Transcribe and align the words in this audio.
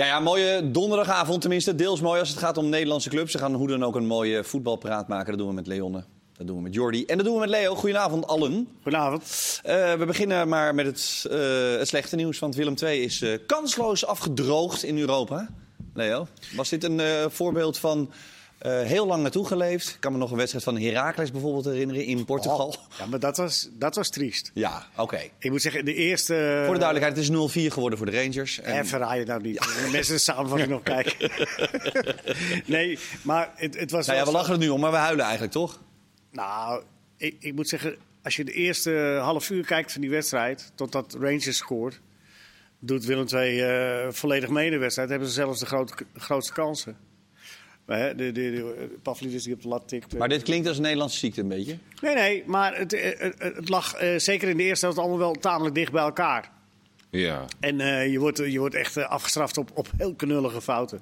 Ja, 0.00 0.06
ja, 0.06 0.20
mooie 0.20 0.70
donderdagavond 0.70 1.40
tenminste. 1.40 1.74
Deels 1.74 2.00
mooi 2.00 2.20
als 2.20 2.28
het 2.28 2.38
gaat 2.38 2.56
om 2.56 2.68
Nederlandse 2.68 3.08
clubs. 3.08 3.32
Ze 3.32 3.38
gaan 3.38 3.54
hoe 3.54 3.68
dan 3.68 3.84
ook 3.84 3.94
een 3.94 4.06
mooie 4.06 4.44
voetbalpraat 4.44 5.08
maken. 5.08 5.26
Dat 5.26 5.38
doen 5.38 5.48
we 5.48 5.54
met 5.54 5.66
Leonne. 5.66 6.04
Dat 6.36 6.46
doen 6.46 6.56
we 6.56 6.62
met 6.62 6.74
Jordi. 6.74 7.04
En 7.04 7.16
dat 7.16 7.26
doen 7.26 7.34
we 7.34 7.40
met 7.40 7.48
Leo. 7.48 7.74
Goedenavond 7.74 8.26
allen. 8.26 8.68
Goedenavond. 8.82 9.22
Uh, 9.66 9.92
we 9.94 10.04
beginnen 10.06 10.48
maar 10.48 10.74
met 10.74 10.86
het, 10.86 11.26
uh, 11.30 11.78
het, 11.78 11.88
slechte 11.88 12.16
nieuws. 12.16 12.38
Want 12.38 12.54
Willem 12.54 12.74
II 12.82 13.02
is 13.02 13.22
uh, 13.22 13.38
kansloos 13.46 14.06
afgedroogd 14.06 14.82
in 14.82 14.98
Europa. 14.98 15.48
Leo, 15.94 16.26
was 16.56 16.68
dit 16.68 16.84
een 16.84 17.30
voorbeeld 17.30 17.78
van 17.78 18.10
uh, 18.66 18.82
heel 18.82 19.06
lang 19.06 19.22
naartoe 19.22 19.46
geleefd. 19.46 19.88
Ik 19.88 19.96
kan 20.00 20.12
me 20.12 20.18
nog 20.18 20.30
een 20.30 20.36
wedstrijd 20.36 20.64
van 20.64 20.78
Heracles 20.78 21.30
bijvoorbeeld 21.30 21.64
herinneren 21.64 22.04
in 22.04 22.24
Portugal. 22.24 22.66
Oh, 22.66 22.98
ja, 22.98 23.06
maar 23.06 23.18
dat 23.18 23.36
was, 23.36 23.68
dat 23.72 23.94
was 23.94 24.10
triest. 24.10 24.50
Ja, 24.60 24.86
oké. 24.96 25.20
Ik 25.38 25.50
moet 25.50 25.62
zeggen, 25.62 25.84
de 25.84 25.94
eerste... 25.94 26.62
Voor 26.64 26.74
de 26.74 26.80
duidelijkheid, 26.80 27.28
het 27.28 27.52
is 27.54 27.68
0-4 27.68 27.72
geworden 27.72 27.98
voor 27.98 28.10
de 28.10 28.22
Rangers. 28.22 28.60
En... 28.60 28.86
verraai 28.86 29.20
je 29.20 29.26
nou 29.26 29.42
niet. 29.42 29.54
Ja. 29.54 29.84
De 29.84 29.88
mensen 29.92 30.14
de 30.14 30.20
samenvatting 30.20 30.70
nog 30.70 30.82
kijken. 30.94 31.30
nee, 32.74 32.98
maar 33.22 33.52
het, 33.54 33.78
het 33.78 33.90
was... 33.90 34.06
Nou 34.06 34.18
ja, 34.18 34.24
we 34.24 34.30
lachen 34.30 34.52
er 34.52 34.58
nu 34.58 34.68
om, 34.68 34.80
maar 34.80 34.90
we 34.90 34.96
huilen 34.96 35.24
eigenlijk, 35.24 35.52
toch? 35.52 35.80
Nou, 36.30 36.82
ik, 37.16 37.36
ik 37.38 37.54
moet 37.54 37.68
zeggen, 37.68 37.96
als 38.22 38.36
je 38.36 38.44
de 38.44 38.52
eerste 38.52 39.18
half 39.22 39.50
uur 39.50 39.64
kijkt 39.64 39.92
van 39.92 40.00
die 40.00 40.10
wedstrijd... 40.10 40.72
totdat 40.74 41.16
Rangers 41.20 41.56
scoort... 41.56 42.00
doet 42.78 43.04
Willem 43.04 43.26
II 43.28 43.62
uh, 44.04 44.12
volledig 44.12 44.48
mee 44.48 44.70
de 44.70 44.78
wedstrijd. 44.78 45.08
Hebben 45.08 45.28
ze 45.28 45.34
zelfs 45.34 45.60
de 45.60 45.86
grootste 46.14 46.52
kansen. 46.52 47.08
De, 47.90 48.12
de, 48.16 48.32
de, 48.32 48.90
Pavlidis 49.02 49.42
die 49.42 49.54
op 49.54 49.62
de 49.62 49.68
lat 49.68 49.88
tikt. 49.88 50.18
Maar 50.18 50.28
dit 50.28 50.42
klinkt 50.42 50.68
als 50.68 50.76
een 50.76 50.82
Nederlandse 50.82 51.18
ziekte 51.18 51.40
een 51.40 51.48
beetje? 51.48 51.78
Nee, 52.00 52.14
nee, 52.14 52.42
maar 52.46 52.76
het, 52.76 52.92
het, 53.18 53.34
het 53.38 53.68
lag 53.68 54.02
uh, 54.02 54.18
zeker 54.18 54.48
in 54.48 54.56
de 54.56 54.62
eerste 54.62 54.84
helft 54.84 55.00
allemaal 55.00 55.18
wel 55.18 55.32
tamelijk 55.32 55.74
dicht 55.74 55.92
bij 55.92 56.02
elkaar. 56.02 56.50
Ja. 57.10 57.44
En 57.60 57.78
uh, 57.78 58.12
je, 58.12 58.18
wordt, 58.18 58.38
je 58.38 58.58
wordt 58.58 58.74
echt 58.74 58.96
uh, 58.96 59.08
afgestraft 59.08 59.58
op, 59.58 59.70
op 59.74 59.88
heel 59.96 60.14
knullige 60.14 60.60
fouten. 60.60 60.98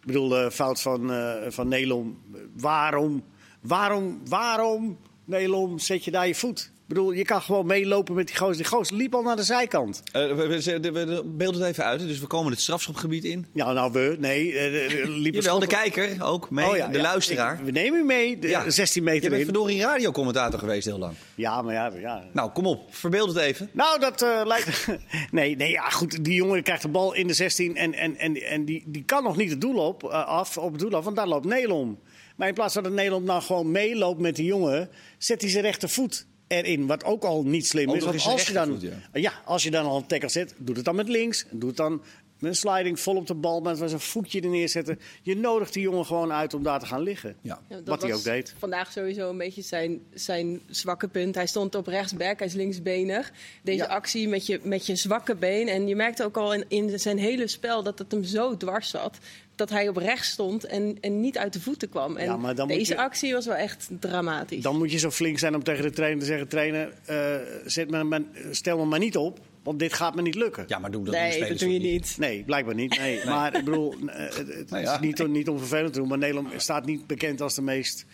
Ik 0.00 0.06
bedoel, 0.06 0.28
de 0.28 0.50
fout 0.50 0.82
van, 0.82 1.12
van 1.48 1.68
Nelom. 1.68 2.22
Waarom, 2.56 3.24
waarom, 3.60 4.20
waarom, 4.28 4.98
Nelom, 5.24 5.78
zet 5.78 6.04
je 6.04 6.10
daar 6.10 6.26
je 6.26 6.34
voet? 6.34 6.70
Bedoel, 6.86 7.12
je 7.12 7.24
kan 7.24 7.42
gewoon 7.42 7.66
meelopen 7.66 8.14
met 8.14 8.26
die 8.26 8.36
gozer. 8.36 8.56
Die 8.56 8.64
gozer 8.64 8.96
liep 8.96 9.14
al 9.14 9.22
naar 9.22 9.36
de 9.36 9.42
zijkant. 9.42 10.02
Uh, 10.12 10.34
we, 10.34 10.34
we, 10.34 10.80
we, 10.80 10.90
we 10.90 11.22
beelden 11.24 11.60
het 11.60 11.70
even 11.70 11.84
uit, 11.84 12.00
dus 12.00 12.20
we 12.20 12.26
komen 12.26 12.52
het 12.52 12.60
strafschopgebied 12.60 13.24
in. 13.24 13.46
Ja, 13.52 13.72
nou 13.72 13.92
we, 13.92 14.16
nee. 14.18 14.52
Uh, 14.52 15.08
liep 15.08 15.34
Jawel, 15.34 15.58
de 15.58 15.66
kijker 15.66 16.24
ook 16.24 16.50
mee, 16.50 16.68
oh, 16.68 16.76
ja, 16.76 16.88
de 16.88 16.96
ja, 16.96 17.02
luisteraar. 17.02 17.58
Ik, 17.58 17.64
we 17.64 17.70
nemen 17.70 18.00
u 18.00 18.04
mee, 18.04 18.38
de 18.38 18.48
ja. 18.48 18.70
16 18.70 19.02
meter 19.02 19.22
Je 19.22 19.30
bent 19.30 19.44
verdorie 19.44 19.80
radiocommentator 19.80 20.58
geweest 20.58 20.86
heel 20.86 20.98
lang. 20.98 21.14
Ja, 21.34 21.62
maar 21.62 21.74
ja, 21.74 21.92
ja. 22.00 22.24
Nou, 22.32 22.50
kom 22.50 22.66
op, 22.66 22.94
verbeeld 22.94 23.28
het 23.28 23.38
even. 23.38 23.70
Nou, 23.72 24.00
dat 24.00 24.22
uh, 24.22 24.40
lijkt... 24.44 24.86
nee, 25.30 25.56
nee, 25.56 25.70
ja, 25.70 25.90
goed, 25.90 26.24
die 26.24 26.34
jongen 26.34 26.62
krijgt 26.62 26.82
de 26.82 26.88
bal 26.88 27.14
in 27.14 27.26
de 27.26 27.34
16 27.34 27.76
en, 27.76 27.94
en, 27.94 28.16
en, 28.16 28.42
en 28.42 28.64
die, 28.64 28.84
die 28.86 29.04
kan 29.04 29.22
nog 29.22 29.36
niet 29.36 29.50
het 29.50 29.60
doel 29.60 29.86
op, 29.86 30.04
af, 30.04 30.58
op 30.58 30.72
het 30.72 30.80
doel 30.80 30.94
af, 30.94 31.04
want 31.04 31.16
daar 31.16 31.28
loopt 31.28 31.46
Nelom. 31.46 31.98
Maar 32.36 32.48
in 32.48 32.54
plaats 32.54 32.74
van 32.74 32.82
dat 32.82 32.92
Nederland 32.92 33.24
nou 33.24 33.42
gewoon 33.42 33.70
meeloopt 33.70 34.20
met 34.20 34.36
die 34.36 34.46
jongen, 34.46 34.90
zet 35.18 35.40
hij 35.40 35.50
zijn 35.50 35.64
rechtervoet 35.64 36.26
erin. 36.46 36.86
Wat 36.86 37.04
ook 37.04 37.24
al 37.24 37.42
niet 37.42 37.66
slim 37.66 37.94
is. 37.94 38.04
Want 38.04 38.24
als 38.24 38.46
je, 38.46 38.52
dan, 38.52 38.80
ja. 39.12 39.32
als 39.44 39.62
je 39.62 39.70
dan 39.70 39.86
al 39.86 39.96
een 39.96 40.06
tackle 40.06 40.28
zet, 40.28 40.54
doe 40.58 40.76
het 40.76 40.84
dan 40.84 40.96
met 40.96 41.08
links. 41.08 41.46
Doe 41.50 41.68
het 41.68 41.76
dan 41.76 42.02
met 42.38 42.50
een 42.50 42.56
sliding 42.56 43.00
vol 43.00 43.16
op 43.16 43.26
de 43.26 43.34
bal, 43.34 43.60
met 43.60 43.78
zijn 43.78 44.00
voetje 44.00 44.40
er 44.40 44.48
neerzetten. 44.48 44.98
Je 45.22 45.36
nodigt 45.36 45.72
die 45.72 45.82
jongen 45.82 46.06
gewoon 46.06 46.32
uit 46.32 46.54
om 46.54 46.62
daar 46.62 46.80
te 46.80 46.86
gaan 46.86 47.02
liggen. 47.02 47.36
Ja. 47.40 47.60
Wat 47.84 48.02
hij 48.02 48.14
ook 48.14 48.22
deed. 48.22 48.54
Vandaag 48.58 48.92
sowieso 48.92 49.30
een 49.30 49.38
beetje 49.38 49.62
zijn, 49.62 50.00
zijn 50.14 50.60
zwakke 50.68 51.08
punt. 51.08 51.34
Hij 51.34 51.46
stond 51.46 51.74
op 51.74 51.86
rechtsback, 51.86 52.38
hij 52.38 52.46
is 52.46 52.54
linksbenig. 52.54 53.32
Deze 53.62 53.88
actie 53.88 54.28
met 54.28 54.46
je, 54.46 54.60
met 54.62 54.86
je 54.86 54.96
zwakke 54.96 55.34
been. 55.34 55.68
En 55.68 55.88
je 55.88 55.96
merkte 55.96 56.24
ook 56.24 56.36
al 56.36 56.54
in, 56.54 56.64
in 56.68 56.98
zijn 56.98 57.18
hele 57.18 57.46
spel 57.46 57.82
dat 57.82 57.98
het 57.98 58.12
hem 58.12 58.24
zo 58.24 58.56
dwars 58.56 58.90
zat 58.90 59.18
dat 59.56 59.70
hij 59.70 59.88
op 59.88 59.96
rechts 59.96 60.30
stond 60.30 60.64
en, 60.64 60.98
en 61.00 61.20
niet 61.20 61.38
uit 61.38 61.52
de 61.52 61.60
voeten 61.60 61.88
kwam. 61.88 62.16
En 62.16 62.54
ja, 62.54 62.66
deze 62.66 62.96
actie 62.96 63.32
was 63.32 63.46
wel 63.46 63.54
echt 63.54 63.88
dramatisch. 64.00 64.62
Dan 64.62 64.76
moet 64.76 64.92
je 64.92 64.98
zo 64.98 65.10
flink 65.10 65.38
zijn 65.38 65.54
om 65.54 65.62
tegen 65.62 65.82
de 65.82 65.90
trainer 65.90 66.20
te 66.20 66.26
zeggen... 66.26 66.48
trainer, 66.48 66.92
uh, 67.10 67.34
zet 67.66 67.90
me, 67.90 68.24
stel 68.50 68.78
me 68.78 68.84
maar 68.84 68.98
niet 68.98 69.16
op, 69.16 69.40
want 69.62 69.78
dit 69.78 69.92
gaat 69.92 70.14
me 70.14 70.22
niet 70.22 70.34
lukken. 70.34 70.64
Ja, 70.68 70.78
maar 70.78 70.90
doe 70.90 71.04
dat 71.04 71.14
Nee, 71.14 71.48
dat 71.48 71.58
doe 71.58 71.72
je 71.72 71.78
niet. 71.78 72.14
Nee, 72.18 72.42
blijkbaar 72.44 72.74
niet. 72.74 72.98
Nee. 72.98 73.24
Maar 73.24 73.56
ik 73.56 73.64
bedoel, 73.64 73.94
uh, 73.94 74.14
het 74.14 74.70
nou 74.70 74.82
ja. 74.82 74.94
is 74.94 75.00
niet, 75.00 75.26
niet 75.26 75.48
om 75.48 75.58
vervelend 75.58 75.92
te 75.92 75.98
doen... 75.98 76.08
maar 76.08 76.18
Nederland 76.18 76.48
staat 76.56 76.84
niet 76.84 77.06
bekend 77.06 77.40
als 77.40 77.54
de 77.54 77.62
meest... 77.62 78.06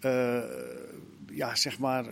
Uh, 0.00 0.38
ja, 1.30 1.54
zeg 1.54 1.78
maar... 1.78 2.04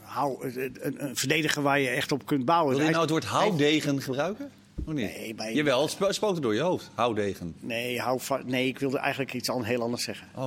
Hou, 0.00 0.52
een, 0.54 0.96
een, 0.98 1.16
verdediger 1.16 1.62
waar 1.62 1.80
je 1.80 1.88
echt 1.88 2.12
op 2.12 2.26
kunt 2.26 2.44
bouwen. 2.44 2.76
Wil 2.76 2.84
je 2.84 2.90
nou 2.90 3.02
het 3.02 3.10
woord 3.10 3.24
houdegen 3.24 4.02
gebruiken? 4.02 4.50
Niet? 4.86 5.16
Nee, 5.16 5.34
bij... 5.34 5.54
Jawel, 5.54 5.88
het 5.98 6.42
door 6.42 6.54
je 6.54 6.60
hoofd. 6.60 6.90
Houdegen. 6.94 7.54
Nee, 7.60 8.00
hou 8.00 8.20
nee, 8.44 8.66
ik 8.66 8.78
wilde 8.78 8.98
eigenlijk 8.98 9.34
iets 9.34 9.48
al 9.48 9.62
heel 9.62 9.82
anders 9.82 10.02
zeggen. 10.02 10.28
Oh. 10.34 10.44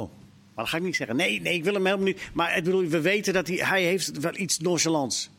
Maar 0.54 0.64
dat 0.64 0.68
ga 0.68 0.78
ik 0.78 0.84
niet 0.84 0.96
zeggen. 0.96 1.16
Nee, 1.16 1.42
nee 1.42 1.54
ik 1.54 1.64
wil 1.64 1.74
hem 1.74 1.86
helemaal 1.86 2.06
niet. 2.06 2.30
Maar 2.34 2.58
ik 2.58 2.64
bedoel, 2.64 2.86
we 2.86 3.02
weten 3.02 3.34
dat 3.34 3.48
hij, 3.48 3.58
hij 3.58 3.84
heeft 3.84 4.20
wel 4.20 4.36
iets 4.36 4.60
nonchalants 4.60 5.30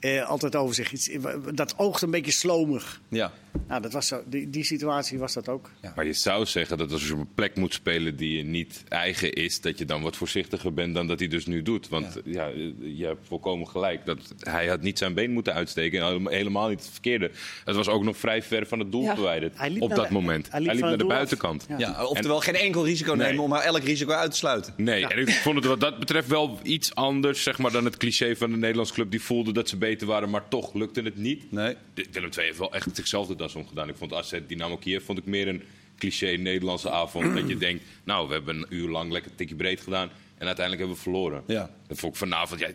eh, 0.00 0.28
altijd 0.28 0.56
over 0.56 0.74
zich. 0.74 0.92
Iets, 0.92 1.10
dat 1.54 1.78
oogt 1.78 2.02
een 2.02 2.10
beetje 2.10 2.32
slomig. 2.32 3.00
Ja. 3.08 3.32
Nou, 3.68 3.82
dat 3.82 3.92
was 3.92 4.06
zo, 4.06 4.22
die, 4.26 4.50
die 4.50 4.64
situatie 4.64 5.18
was 5.18 5.32
dat 5.32 5.48
ook. 5.48 5.70
Ja. 5.82 5.92
Maar 5.96 6.06
je 6.06 6.12
zou 6.12 6.46
zeggen 6.46 6.78
dat 6.78 6.92
als 6.92 7.06
je 7.06 7.12
op 7.12 7.18
een 7.18 7.34
plek 7.34 7.56
moet 7.56 7.74
spelen 7.74 8.16
die 8.16 8.36
je 8.36 8.42
niet 8.42 8.84
eigen 8.88 9.32
is, 9.32 9.60
dat 9.60 9.78
je 9.78 9.84
dan 9.84 10.02
wat 10.02 10.16
voorzichtiger 10.16 10.74
bent 10.74 10.94
dan 10.94 11.06
dat 11.06 11.18
hij 11.18 11.28
dus 11.28 11.46
nu 11.46 11.62
doet. 11.62 11.88
Want 11.88 12.20
ja, 12.24 12.46
je 12.80 13.04
hebt 13.04 13.26
volkomen 13.26 13.68
gelijk. 13.68 14.06
Dat 14.06 14.34
hij 14.38 14.66
had 14.66 14.80
niet 14.80 14.98
zijn 14.98 15.14
been 15.14 15.30
moeten 15.30 15.54
uitsteken. 15.54 16.02
En 16.02 16.28
helemaal 16.28 16.68
niet 16.68 16.80
het 16.80 16.90
verkeerde. 16.90 17.30
Het 17.64 17.76
was 17.76 17.88
ook 17.88 18.04
nog 18.04 18.16
vrij 18.16 18.42
ver 18.42 18.66
van 18.66 18.78
het 18.78 18.92
doel 18.92 19.02
ja. 19.02 19.14
verwijderd 19.14 19.54
op 19.78 19.94
dat 19.94 20.10
moment. 20.10 20.50
Hij 20.50 20.60
liep, 20.60 20.78
naar 20.78 20.98
de 20.98 21.04
buitenkant. 21.04 21.66
Ja. 21.78 22.04
oftewel 22.04 22.40
geen 22.40 22.54
enkel 22.54 22.84
risico 22.84 23.14
nemen 23.14 23.42
om 23.42 23.50
maar 23.50 23.62
elk 23.62 23.82
risico 23.82 24.12
uit 24.12 24.30
te 24.30 24.36
sluiten. 24.36 24.74
Nee, 24.76 25.06
en 25.06 25.18
ik 25.18 25.30
vond 25.30 25.56
het 25.56 25.64
wat 25.64 25.80
dat 25.80 25.98
betreft 25.98 26.28
wel 26.28 26.58
iets 26.62 26.94
anders 26.94 27.42
zeg 27.42 27.58
maar, 27.58 27.72
dan 27.72 27.84
het 27.84 27.96
cliché 27.96 28.36
van 28.36 28.50
de 28.50 28.56
Nederlandse 28.56 28.94
club 28.94 29.10
die 29.10 29.22
voelde 29.22 29.52
dat 29.52 29.68
ze 29.68 29.76
beter 29.76 30.06
waren, 30.06 30.30
maar 30.30 30.48
toch 30.48 30.74
lukte 30.74 31.02
het 31.02 31.16
niet. 31.16 31.52
Nee. 31.52 31.76
Willem 31.94 32.30
II 32.36 32.46
heeft 32.46 32.58
wel 32.58 32.72
echt 32.72 32.88
zichzelf 32.92 33.28
das 33.44 33.54
omgedaan. 33.54 33.88
Ik 33.88 33.96
vond 33.96 34.12
AZ 34.12 34.38
Dynamo 34.46 34.76
Kiev 34.76 35.04
vond 35.04 35.18
ik 35.18 35.26
meer 35.26 35.48
een 35.48 35.62
cliché 35.98 36.36
Nederlandse 36.36 36.90
avond. 36.90 37.34
dat 37.34 37.48
je 37.48 37.56
denkt, 37.66 37.84
nou, 38.04 38.28
we 38.28 38.34
hebben 38.34 38.56
een 38.56 38.66
uur 38.68 38.88
lang 38.88 39.12
lekker 39.12 39.34
tikje 39.34 39.54
breed 39.54 39.80
gedaan. 39.80 40.10
En 40.38 40.46
uiteindelijk 40.46 40.78
hebben 40.78 40.96
we 40.96 41.02
verloren. 41.02 41.42
Ja. 41.46 41.70
Dat 41.86 41.98
vond 41.98 42.12
ik 42.12 42.18
vanavond, 42.18 42.60
ja, 42.60 42.68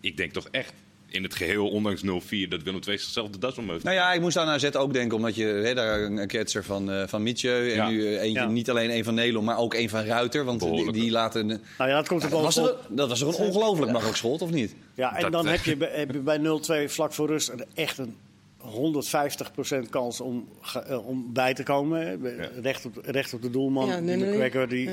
ik 0.00 0.16
denk 0.16 0.32
toch 0.32 0.48
echt 0.50 0.72
in 1.14 1.22
het 1.22 1.34
geheel, 1.34 1.68
ondanks 1.68 2.02
0-4, 2.02 2.04
dat 2.48 2.62
Willem 2.62 2.80
II 2.86 2.98
zichzelf 2.98 3.30
de 3.30 3.38
das 3.38 3.58
om 3.58 3.70
heeft. 3.70 3.84
Nou 3.84 3.96
ja, 3.96 4.12
ik 4.12 4.20
moest 4.20 4.36
aan 4.36 4.48
AZ 4.48 4.64
ook 4.64 4.92
denken, 4.92 5.16
omdat 5.16 5.34
je 5.34 5.44
hè, 5.44 5.74
daar 5.74 6.02
een 6.02 6.26
ketser 6.26 6.64
van, 6.64 6.90
uh, 6.90 7.02
van 7.06 7.22
Mitje 7.22 7.52
en 7.52 7.88
nu 7.88 8.18
eentje, 8.18 8.46
niet 8.46 8.70
alleen 8.70 8.90
een 8.90 9.04
van 9.04 9.14
Nederland, 9.14 9.46
maar 9.46 9.58
ook 9.58 9.74
een 9.74 9.88
van 9.88 10.04
Ruiter. 10.04 10.44
Want 10.44 10.60
die, 10.60 10.92
die, 10.92 11.10
laten. 11.10 11.46
Nou 11.46 11.60
ja, 11.90 11.96
dat 11.96 12.08
komt 12.08 12.22
er 12.22 12.30
wel 12.30 12.42
was 12.42 12.56
er, 12.56 12.74
Dat 12.88 13.08
was 13.08 13.20
er 13.20 13.28
een 13.28 13.34
ongelooflijk 13.34 13.90
makkelijk 13.90 14.18
schot, 14.18 14.42
of 14.42 14.50
niet? 14.50 14.74
Ja, 14.94 15.16
en 15.16 15.30
dan 15.30 15.46
heb 15.46 15.64
je, 15.64 15.76
heb 15.80 16.12
je 16.14 16.18
bij 16.18 16.38
0-2 16.88 16.90
vlak 16.90 17.12
voor 17.12 17.26
rust 17.26 17.52
echt 17.74 17.98
een 17.98 18.16
150% 18.64 19.88
kans 19.90 20.20
om, 20.20 20.48
uh, 20.90 21.06
om 21.06 21.32
bij 21.32 21.54
te 21.54 21.62
komen. 21.62 22.22
Ja. 22.22 22.48
Recht, 22.60 22.84
op, 22.84 22.96
recht 23.02 23.34
op 23.34 23.42
de 23.42 23.50
doelman. 23.50 23.86
Ja, 23.86 23.98
nee, 23.98 24.16
nee. 24.16 24.66
die, 24.66 24.90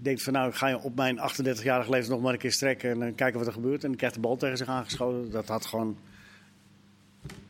denkt 0.00 0.22
van 0.22 0.32
nou, 0.32 0.52
ga 0.52 0.68
je 0.68 0.80
op 0.80 0.94
mijn 0.94 1.18
38-jarige 1.18 1.90
leeftijd 1.90 2.08
nog 2.08 2.20
maar 2.20 2.32
een 2.32 2.38
keer 2.38 2.52
strekken 2.52 2.90
en 2.90 2.98
dan 2.98 3.14
kijken 3.14 3.38
wat 3.38 3.46
er 3.46 3.52
gebeurt. 3.52 3.82
En 3.82 3.88
dan 3.88 3.96
krijgt 3.96 4.14
de 4.14 4.20
bal 4.20 4.36
tegen 4.36 4.56
zich 4.56 4.68
aangeschoten. 4.68 5.30
Dat 5.30 5.48
had 5.48 5.66
gewoon. 5.66 5.98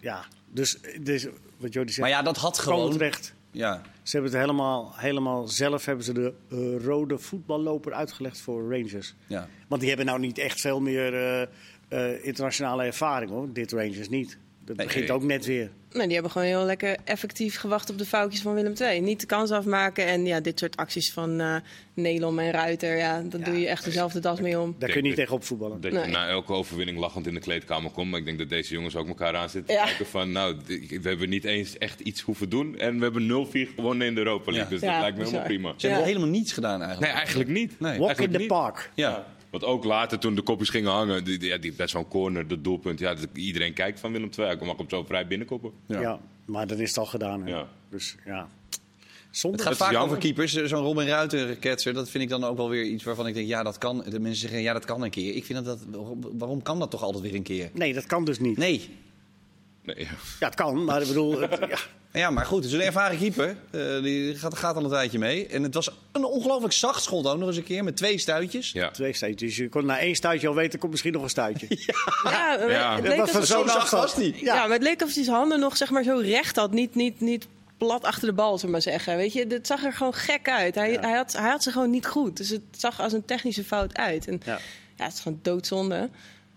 Ja, 0.01 0.25
dus, 0.51 0.79
dus 1.01 1.27
wat 1.57 1.73
Jody 1.73 1.89
zegt. 1.89 2.01
Maar 2.01 2.09
ja, 2.09 2.23
dat 2.23 2.37
had 2.37 2.59
gewoon. 2.59 2.97
Recht. 2.97 3.35
Ja. 3.51 3.83
Ze 4.03 4.17
hebben 4.17 4.33
het 4.33 4.41
helemaal, 4.41 4.93
helemaal 4.97 5.49
zelf 5.49 5.85
hebben 5.85 6.05
ze 6.05 6.13
de 6.13 6.33
uh, 6.49 6.85
rode 6.85 7.19
voetballoper 7.19 7.93
uitgelegd 7.93 8.41
voor 8.41 8.71
Rangers. 8.71 9.15
Ja. 9.27 9.49
Want 9.69 9.81
die 9.81 9.89
hebben 9.91 10.07
nou 10.07 10.21
niet 10.21 10.39
echt 10.39 10.61
veel 10.61 10.81
meer 10.81 11.13
uh, 11.13 11.47
uh, 11.89 12.25
internationale 12.25 12.83
ervaring 12.83 13.31
hoor. 13.31 13.53
Dit 13.53 13.73
Rangers 13.73 14.09
niet. 14.09 14.39
Dat 14.77 14.87
begint 14.87 15.11
ook 15.11 15.23
net 15.23 15.47
weer. 15.47 15.71
Nee, 15.93 16.05
die 16.05 16.13
hebben 16.13 16.33
gewoon 16.33 16.47
heel 16.47 16.65
lekker 16.65 16.97
effectief 17.05 17.57
gewacht 17.57 17.91
op 17.91 17.99
de 17.99 18.05
foutjes 18.05 18.43
van 18.43 18.55
Willem 18.55 18.73
II. 18.81 19.01
Niet 19.01 19.21
de 19.21 19.27
kans 19.27 19.51
afmaken 19.51 20.07
en 20.07 20.27
ja, 20.27 20.41
dit 20.41 20.59
soort 20.59 20.77
acties 20.77 21.13
van 21.13 21.41
uh, 21.41 21.57
Nelom 21.95 22.39
en 22.39 22.51
Ruiter, 22.51 22.97
ja, 22.97 23.21
dan 23.21 23.41
doe 23.41 23.61
je 23.61 23.69
echt 23.69 23.85
dezelfde 23.85 24.21
das 24.21 24.41
mee 24.41 24.61
om. 24.61 24.75
Daar 24.79 24.89
kun 24.89 25.03
je 25.03 25.09
niet 25.09 25.17
tegen 25.17 25.35
opvoetballen. 25.35 25.81
Dat 25.81 25.93
je 25.93 26.07
na 26.07 26.29
elke 26.29 26.53
overwinning 26.53 26.99
lachend 26.99 27.27
in 27.27 27.35
de 27.35 27.41
kleedkamer 27.41 27.91
komt. 27.91 28.11
Maar 28.11 28.19
ik 28.19 28.25
denk 28.25 28.39
dat 28.39 28.49
deze 28.49 28.75
jongens 28.75 28.97
ook 28.97 29.09
elkaar 29.09 29.37
aan 29.37 29.51
zitten 29.51 29.75
ja. 29.75 29.85
kijken 29.85 30.07
van, 30.07 30.33
nou, 30.33 30.57
we 30.67 31.09
hebben 31.09 31.29
niet 31.29 31.45
eens 31.45 31.79
echt 31.79 32.01
iets 32.01 32.21
hoeven 32.21 32.49
doen. 32.49 32.79
En 32.79 32.97
we 32.97 33.03
hebben 33.03 33.49
0-4 33.49 33.75
gewonnen 33.75 34.07
in 34.07 34.15
de 34.15 34.21
Europa 34.21 34.53
League. 34.53 34.71
Dus 34.71 34.81
dat 34.81 35.01
lijkt 35.01 35.17
me 35.17 35.25
helemaal 35.25 35.45
prima. 35.45 35.75
Ze 35.77 35.87
hebben 35.87 36.07
helemaal 36.07 36.29
niets 36.29 36.53
gedaan 36.53 36.83
eigenlijk. 36.83 37.13
Nee, 37.13 37.21
eigenlijk 37.21 37.51
niet. 37.51 37.81
Nee. 37.81 37.99
Walk 37.99 38.21
in 38.21 38.31
the 38.31 38.47
park. 38.47 38.91
Ja. 38.95 39.27
Want 39.51 39.65
ook 39.65 39.85
later, 39.85 40.19
toen 40.19 40.35
de 40.35 40.43
kopjes 40.43 40.69
gingen 40.69 40.91
hangen, 40.91 41.25
die, 41.25 41.45
ja, 41.45 41.59
die 41.59 41.73
best 41.73 41.93
wel 41.93 42.03
een 42.03 42.09
corner, 42.09 42.49
dat 42.49 42.65
doelpunt. 42.65 42.99
Ja, 42.99 43.15
iedereen 43.33 43.73
kijkt 43.73 44.01
van 44.01 44.13
Willem 44.13 44.31
II. 44.39 44.51
Ik 44.51 44.65
mag 44.65 44.77
hem 44.77 44.89
zo 44.89 45.05
vrij 45.05 45.27
binnenkoppen. 45.27 45.73
Ja. 45.87 46.01
ja, 46.01 46.21
maar 46.45 46.67
dan 46.67 46.79
is 46.79 46.89
het 46.89 46.99
al 46.99 47.07
gedaan. 47.07 47.43
Hè? 47.43 47.51
Ja. 47.51 47.69
Dus 47.91 48.17
ja. 48.25 48.49
Zonder 49.31 49.61
het 49.61 49.69
gaat 49.69 49.89
vaak 49.89 50.03
over 50.03 50.19
keepers. 50.19 50.53
Zo'n 50.53 50.83
Robin 50.83 51.07
Ruiter 51.07 51.57
ketser, 51.57 51.95
dat 51.95 52.11
vind 52.11 52.25
ik 52.25 52.31
dan 52.31 52.45
ook 52.45 52.57
wel 52.57 52.69
weer 52.69 52.85
iets 52.85 53.05
waarvan 53.05 53.27
ik 53.27 53.35
denk, 53.35 53.49
ja, 53.49 53.63
dat 53.63 53.79
kan. 53.79 54.05
De 54.09 54.21
mensen 54.21 54.41
zeggen, 54.41 54.63
ja, 54.63 54.73
dat 54.73 54.85
kan 54.85 55.03
een 55.03 55.11
keer. 55.11 55.35
Ik 55.35 55.45
vind 55.45 55.65
dat, 55.65 55.87
dat 55.89 56.17
waarom 56.33 56.63
kan 56.63 56.79
dat 56.79 56.91
toch 56.91 57.03
altijd 57.03 57.23
weer 57.23 57.35
een 57.35 57.43
keer? 57.43 57.71
Nee, 57.73 57.95
dat 57.95 58.07
kan 58.07 58.25
dus 58.25 58.39
niet. 58.39 58.57
Nee. 58.57 58.91
Nee. 59.95 60.09
Ja, 60.41 60.47
het 60.47 60.55
kan, 60.55 60.85
maar 60.85 61.01
ik 61.01 61.09
bedoel, 61.09 61.41
het, 61.41 61.59
ja. 61.69 61.79
Ja, 62.13 62.31
maar 62.31 62.47
goed, 62.47 62.65
het 62.65 62.73
is 62.73 62.79
een 62.79 62.85
ervaren 62.85 63.19
keeper. 63.19 63.57
Eh, 63.71 64.03
die 64.03 64.35
gaat, 64.37 64.57
gaat 64.59 64.77
al 64.77 64.85
een 64.85 64.91
tijdje 64.91 65.19
mee. 65.19 65.47
En 65.47 65.63
het 65.63 65.75
was 65.75 65.91
een 66.13 66.25
ongelooflijk 66.25 66.73
zacht 66.73 67.03
schot 67.03 67.27
ook 67.27 67.39
nog 67.39 67.49
eens 67.49 67.57
een 67.57 67.63
keer. 67.65 67.85
Met 67.85 67.97
twee 67.97 68.19
stuitjes. 68.19 68.73
Ja. 68.73 68.91
Twee 68.91 69.13
stuitjes. 69.13 69.57
Je 69.57 69.69
kon 69.69 69.87
na 69.87 69.99
één 69.99 70.15
stuitje 70.15 70.49
al 70.49 70.55
weten, 70.55 70.73
er 70.73 70.79
komt 70.79 70.91
misschien 70.91 71.13
nog 71.13 71.23
een 71.23 71.29
stuitje. 71.31 71.67
Ja, 72.25 72.99
het 73.03 73.17
Dat 73.17 73.33
was 73.33 73.47
Zo 73.49 73.67
zacht 73.67 73.91
was 73.91 74.15
die. 74.15 74.45
Ja, 74.45 74.55
maar 74.55 74.71
het 74.73 74.83
leek 74.83 75.01
alsof 75.01 75.15
hij 75.15 75.25
zijn 75.25 75.37
handen 75.37 75.61
nog 75.61 75.77
zeg 75.77 75.91
maar, 75.91 76.03
zo 76.03 76.17
recht 76.17 76.57
had. 76.57 76.73
Niet, 76.73 76.95
niet, 76.95 77.21
niet 77.21 77.47
plat 77.77 78.05
achter 78.05 78.29
de 78.29 78.35
bal, 78.35 78.51
zullen 78.59 78.65
we 78.65 78.71
maar 78.71 78.83
zeggen. 78.83 79.17
Weet 79.17 79.33
je, 79.33 79.47
het 79.49 79.67
zag 79.67 79.85
er 79.85 79.93
gewoon 79.93 80.15
gek 80.15 80.49
uit. 80.49 80.75
Hij, 80.75 80.99
hij, 81.01 81.17
had, 81.17 81.33
hij 81.33 81.51
had 81.51 81.63
ze 81.63 81.73
gewoon 81.73 81.91
niet 81.91 82.07
goed. 82.07 82.37
Dus 82.37 82.49
het 82.49 82.63
zag 82.71 83.01
als 83.01 83.13
een 83.13 83.25
technische 83.25 83.65
fout 83.65 83.97
uit. 83.97 84.29
En 84.29 84.41
ja, 84.45 84.59
Ja. 84.97 85.05
het 85.05 85.13
is 85.13 85.21
gewoon 85.21 85.39
doodzonde. 85.43 86.09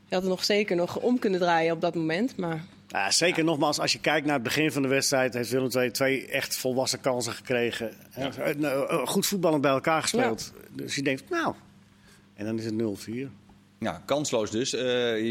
Je 0.08 0.14
had 0.18 0.22
het 0.22 0.32
nog 0.32 0.44
zeker 0.44 0.76
nog 0.76 0.98
om 0.98 1.20
kunnen 1.20 1.40
draaien 1.40 1.74
op 1.74 1.82
dat 1.82 1.96
moment. 1.96 2.38
Maar 2.38 2.64
Ja, 2.92 3.12
zeker 3.12 3.44
nogmaals, 3.44 3.80
als 3.80 3.92
je 3.92 4.00
kijkt 4.00 4.26
naar 4.26 4.36
het 4.36 4.44
begin 4.44 4.72
van 4.72 4.82
de 4.82 4.88
wedstrijd, 4.88 5.34
heeft 5.34 5.50
Willem 5.50 5.70
II 5.76 5.92
twee 5.92 6.28
echt 6.28 6.56
volwassen 6.56 7.02
kansen 7.02 7.34
gekregen. 7.34 7.92
Eh, 8.14 8.56
nou, 8.56 9.06
Goed 9.08 9.26
voetballend 9.26 9.62
bij 9.62 9.72
elkaar 9.72 10.02
gespeeld. 10.02 10.54
Dus 10.72 10.96
je 10.96 11.02
denkt, 11.04 11.30
nou. 11.30 11.54
En 12.34 12.46
dan 12.46 12.58
is 12.60 12.66
het 12.66 12.74
0-4. 12.74 13.30
Ja, 13.80 14.02
kansloos 14.06 14.52
dus. 14.52 14.74
Eh, 14.74 14.84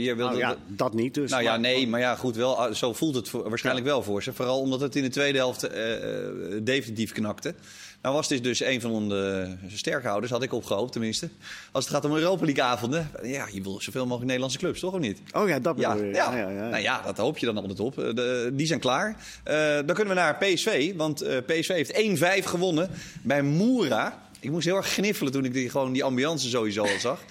je 0.05 0.15
wilde 0.15 0.39
Nou 0.39 0.39
ja, 0.39 0.57
dat 0.67 0.95
niet 0.95 1.15
dus. 1.15 1.31
Nou 1.31 1.43
ja, 1.43 1.57
nee, 1.57 1.89
maar 1.89 2.01
ja, 2.01 2.15
goed, 2.17 2.37
wel, 2.37 2.59
ah, 2.59 2.75
zo 2.75 2.93
voelt 2.93 3.15
het 3.15 3.29
voor- 3.29 3.49
waarschijnlijk 3.49 3.87
wel 3.87 4.03
voor 4.03 4.23
ze. 4.23 4.33
Vooral 4.33 4.61
omdat 4.61 4.81
het 4.81 4.97
in 4.97 5.03
de 5.03 5.09
tweede 5.09 5.39
helft 5.39 5.63
eh, 5.63 6.25
eh, 6.25 6.61
definitief 6.63 7.13
knakte. 7.13 7.55
Nou 8.03 8.15
was 8.15 8.29
dit 8.29 8.45
dus 8.45 8.63
een 8.63 8.81
van 8.81 9.09
de 9.09 9.49
sterkhouders, 9.67 10.33
had 10.33 10.43
ik 10.43 10.53
opgehoopt 10.53 10.93
tenminste. 10.93 11.29
Als 11.73 11.85
het 11.85 11.95
gaat 11.95 12.05
om 12.05 12.15
Europa 12.17 12.45
League 12.45 12.63
avonden, 12.65 13.11
ja, 13.23 13.47
je 13.53 13.63
wil 13.63 13.81
zoveel 13.81 14.03
mogelijk 14.03 14.25
Nederlandse 14.25 14.59
clubs, 14.59 14.81
toch 14.81 14.93
of 14.95 15.01
niet? 15.01 15.19
Oh 15.33 15.49
ja, 15.49 15.59
dat 15.59 15.79
Ja, 15.79 15.93
bedoel 15.93 16.07
je. 16.09 16.15
ja. 16.15 16.33
Ja, 16.37 16.39
ja, 16.39 16.49
ja. 16.51 16.69
Nou 16.69 16.83
ja, 16.83 17.03
dat 17.03 17.17
hoop 17.17 17.39
je 17.39 17.47
dan 17.47 17.57
altijd 17.57 17.81
op. 17.81 17.99
Eh, 17.99 18.15
de- 18.15 18.51
die 18.53 18.67
zijn 18.67 18.81
klaar. 18.81 19.17
Eh, 19.45 19.55
dan 19.75 19.95
kunnen 19.95 20.09
we 20.15 20.21
naar 20.21 20.37
PSV, 20.37 20.93
want 20.97 21.21
eh, 21.21 21.37
PSV 21.47 21.69
heeft 21.69 21.93
1-5 21.97 22.45
gewonnen 22.45 22.91
bij 23.23 23.43
Moera. 23.43 24.23
Ik 24.41 24.51
moest 24.51 24.67
heel 24.67 24.77
erg 24.77 24.93
gniffelen 24.93 25.33
toen 25.33 25.45
ik 25.45 25.53
die, 25.53 25.71
gewoon 25.71 25.93
die 25.93 26.05
ambiance 26.05 26.49
sowieso 26.49 26.83
al 26.83 26.99
zag. 27.01 27.23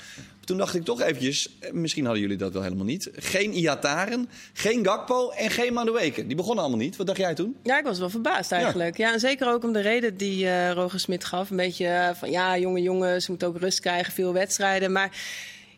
Toen 0.49 0.57
dacht 0.57 0.75
ik 0.75 0.83
toch 0.83 1.01
eventjes, 1.01 1.49
eh, 1.59 1.71
misschien 1.71 2.03
hadden 2.03 2.21
jullie 2.21 2.37
dat 2.37 2.53
wel 2.53 2.61
helemaal 2.61 2.85
niet. 2.85 3.09
Geen 3.13 3.53
Iataren, 3.53 4.29
geen 4.53 4.85
Gakpo 4.85 5.29
en 5.29 5.49
geen 5.49 5.73
Madueke. 5.73 6.27
Die 6.27 6.35
begonnen 6.35 6.63
allemaal 6.63 6.83
niet. 6.83 6.95
Wat 6.95 7.07
dacht 7.07 7.19
jij 7.19 7.33
toen? 7.33 7.55
ja, 7.63 7.77
ik 7.77 7.83
was 7.83 7.99
wel 7.99 8.09
verbaasd 8.09 8.51
eigenlijk. 8.51 8.97
Ja, 8.97 9.13
en 9.13 9.19
zeker 9.19 9.51
ook 9.51 9.63
om 9.63 9.73
de 9.73 9.79
reden 9.79 10.17
die 10.17 10.69
Roger 10.71 10.99
Smit 10.99 11.25
gaf. 11.25 11.49
Een 11.49 11.57
beetje 11.57 11.85
eh, 11.85 12.15
van 12.15 12.31
ja, 12.31 12.57
jonge 12.57 12.81
jongens, 12.81 13.25
ze 13.25 13.31
moeten 13.31 13.47
ook 13.47 13.57
rust 13.57 13.79
krijgen, 13.79 14.13
veel 14.13 14.33
wedstrijden. 14.33 14.91
Maar 14.91 15.17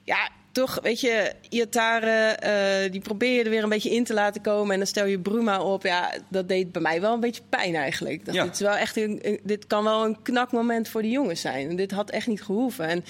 ja, 0.03 0.29
toch, 0.51 0.79
weet 0.81 0.99
je, 0.99 1.33
Iatare, 1.49 2.35
eh 2.35 2.91
die 2.91 3.01
probeer 3.01 3.37
je 3.37 3.43
er 3.43 3.49
weer 3.49 3.63
een 3.63 3.69
beetje 3.69 3.95
in 3.95 4.03
te 4.03 4.13
laten 4.13 4.41
komen. 4.41 4.71
En 4.71 4.77
dan 4.77 4.87
stel 4.87 5.05
je 5.05 5.19
Bruma 5.19 5.61
op. 5.63 5.83
Ja, 5.83 6.13
dat 6.29 6.47
deed 6.47 6.71
bij 6.71 6.81
mij 6.81 7.01
wel 7.01 7.13
een 7.13 7.19
beetje 7.19 7.43
pijn 7.49 7.75
eigenlijk. 7.75 8.21
Ja. 8.31 8.43
dit, 8.43 8.53
is 8.53 8.59
wel 8.59 8.75
echt 8.75 8.97
een, 8.97 9.39
dit 9.43 9.67
kan 9.67 9.83
wel 9.83 10.05
een 10.05 10.21
knakmoment 10.21 10.87
voor 10.87 11.01
de 11.01 11.09
jongens 11.09 11.41
zijn. 11.41 11.75
Dit 11.75 11.91
had 11.91 12.09
echt 12.09 12.27
niet 12.27 12.43
gehoeven. 12.43 12.87
En 12.87 13.03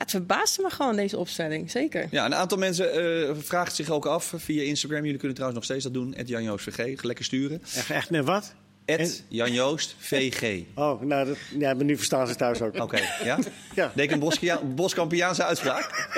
het 0.00 0.10
verbaasde 0.10 0.62
me 0.62 0.70
gewoon, 0.70 0.96
deze 0.96 1.16
opstelling. 1.18 1.70
Zeker. 1.70 2.06
Ja, 2.10 2.24
een 2.24 2.34
aantal 2.34 2.58
mensen 2.58 2.92
eh 2.92 3.34
vragen 3.38 3.74
zich 3.74 3.90
ook 3.90 4.06
af 4.06 4.32
via 4.36 4.62
Instagram. 4.62 5.02
Jullie 5.02 5.16
kunnen 5.18 5.36
trouwens 5.36 5.60
nog 5.60 5.68
steeds 5.70 5.84
dat 5.84 5.94
doen. 5.94 6.14
Jan 6.26 6.42
Joost 6.42 6.64
VG, 6.64 7.02
lekker 7.02 7.24
sturen. 7.24 7.62
Echt, 7.76 7.90
echt 7.90 8.10
net 8.10 8.24
wat? 8.24 8.54
Ed 8.84 9.24
Jan 9.28 9.52
Joost 9.52 9.94
VG. 9.98 10.62
Oh, 10.74 11.00
nou, 11.02 11.26
dat, 11.26 11.36
ja, 11.58 11.74
maar 11.74 11.84
nu 11.84 11.96
verstaan 11.96 12.26
ze 12.28 12.34
thuis 12.36 12.60
ook. 12.62 12.76
Oké, 12.80 12.98
ja? 13.24 13.38
Ja. 13.74 13.92
Deed 13.94 14.04
ik 14.04 14.10
een 14.10 14.18
Boskia- 14.18 14.60
Boskampiaanse 14.64 15.44
uitspraak? 15.44 16.08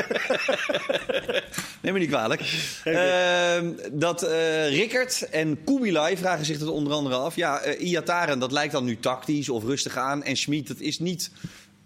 Neem 1.82 1.92
me 1.92 1.98
niet 1.98 2.08
kwalijk. 2.08 2.40
Ehm, 2.84 3.72
dat 3.92 4.22
eh 4.22 4.68
Rickert 4.68 5.28
en 5.30 5.64
Kubilai 5.64 6.16
vragen 6.16 6.44
zich 6.44 6.58
dat 6.58 6.68
onder 6.68 6.92
andere 6.92 7.14
af. 7.14 7.36
Ja, 7.36 7.60
eh 7.60 7.88
Iataren, 7.88 8.38
dat 8.38 8.52
lijkt 8.52 8.72
dan 8.72 8.84
nu 8.84 8.98
tactisch 9.00 9.48
of 9.48 9.64
rustig 9.64 9.96
aan. 9.96 10.22
En 10.24 10.36
Schmid, 10.36 10.68
dat 10.68 10.80
is 10.80 10.98
niet 10.98 11.30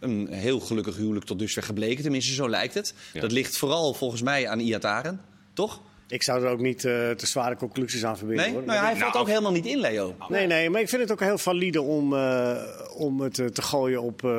een 0.01 0.29
heel 0.31 0.61
gelukkig 0.61 0.97
huwelijk 0.97 1.25
tot 1.25 1.39
dusver 1.39 1.63
gebleken. 1.63 2.03
Tenminste, 2.03 2.35
zo 2.35 2.49
lijkt 2.49 2.75
het. 2.75 2.95
Ja. 3.13 3.21
Dat 3.21 3.33
ligt 3.33 3.57
vooral 3.57 3.95
volgens 3.95 4.23
mij 4.23 4.49
aan 4.49 4.59
Iataren. 4.61 5.21
Toch? 5.53 5.81
Ik 6.09 6.23
zou 6.23 6.43
er 6.45 6.51
ook 6.51 6.61
niet 6.61 6.85
eh, 6.85 7.11
te 7.11 7.27
zware 7.27 7.57
conclusies 7.57 8.05
aan 8.05 8.19
verbinden. 8.19 8.45
Nee? 8.45 8.55
hoor. 8.55 8.65
Nou 8.65 8.79
ja, 8.79 8.85
hij 8.85 8.97
valt 8.97 9.13
Nou, 9.13 9.25
ook 9.25 9.29
helemaal 9.31 9.53
niet 9.53 9.67
in, 9.67 9.79
Leo. 9.79 10.15
Nee, 10.29 10.47
nee, 10.47 10.71
maar 10.71 10.81
ik 10.81 10.89
vind 10.89 11.03
het 11.03 11.13
ook 11.13 11.21
heel 11.21 11.39
valide 11.39 11.83
om, 11.83 12.15
eh, 12.15 12.57
om 12.97 13.21
het 13.21 13.39
eh, 13.39 13.47
te 13.47 13.63
gooien 13.63 14.03
op. 14.03 14.25
eh, 14.25 14.31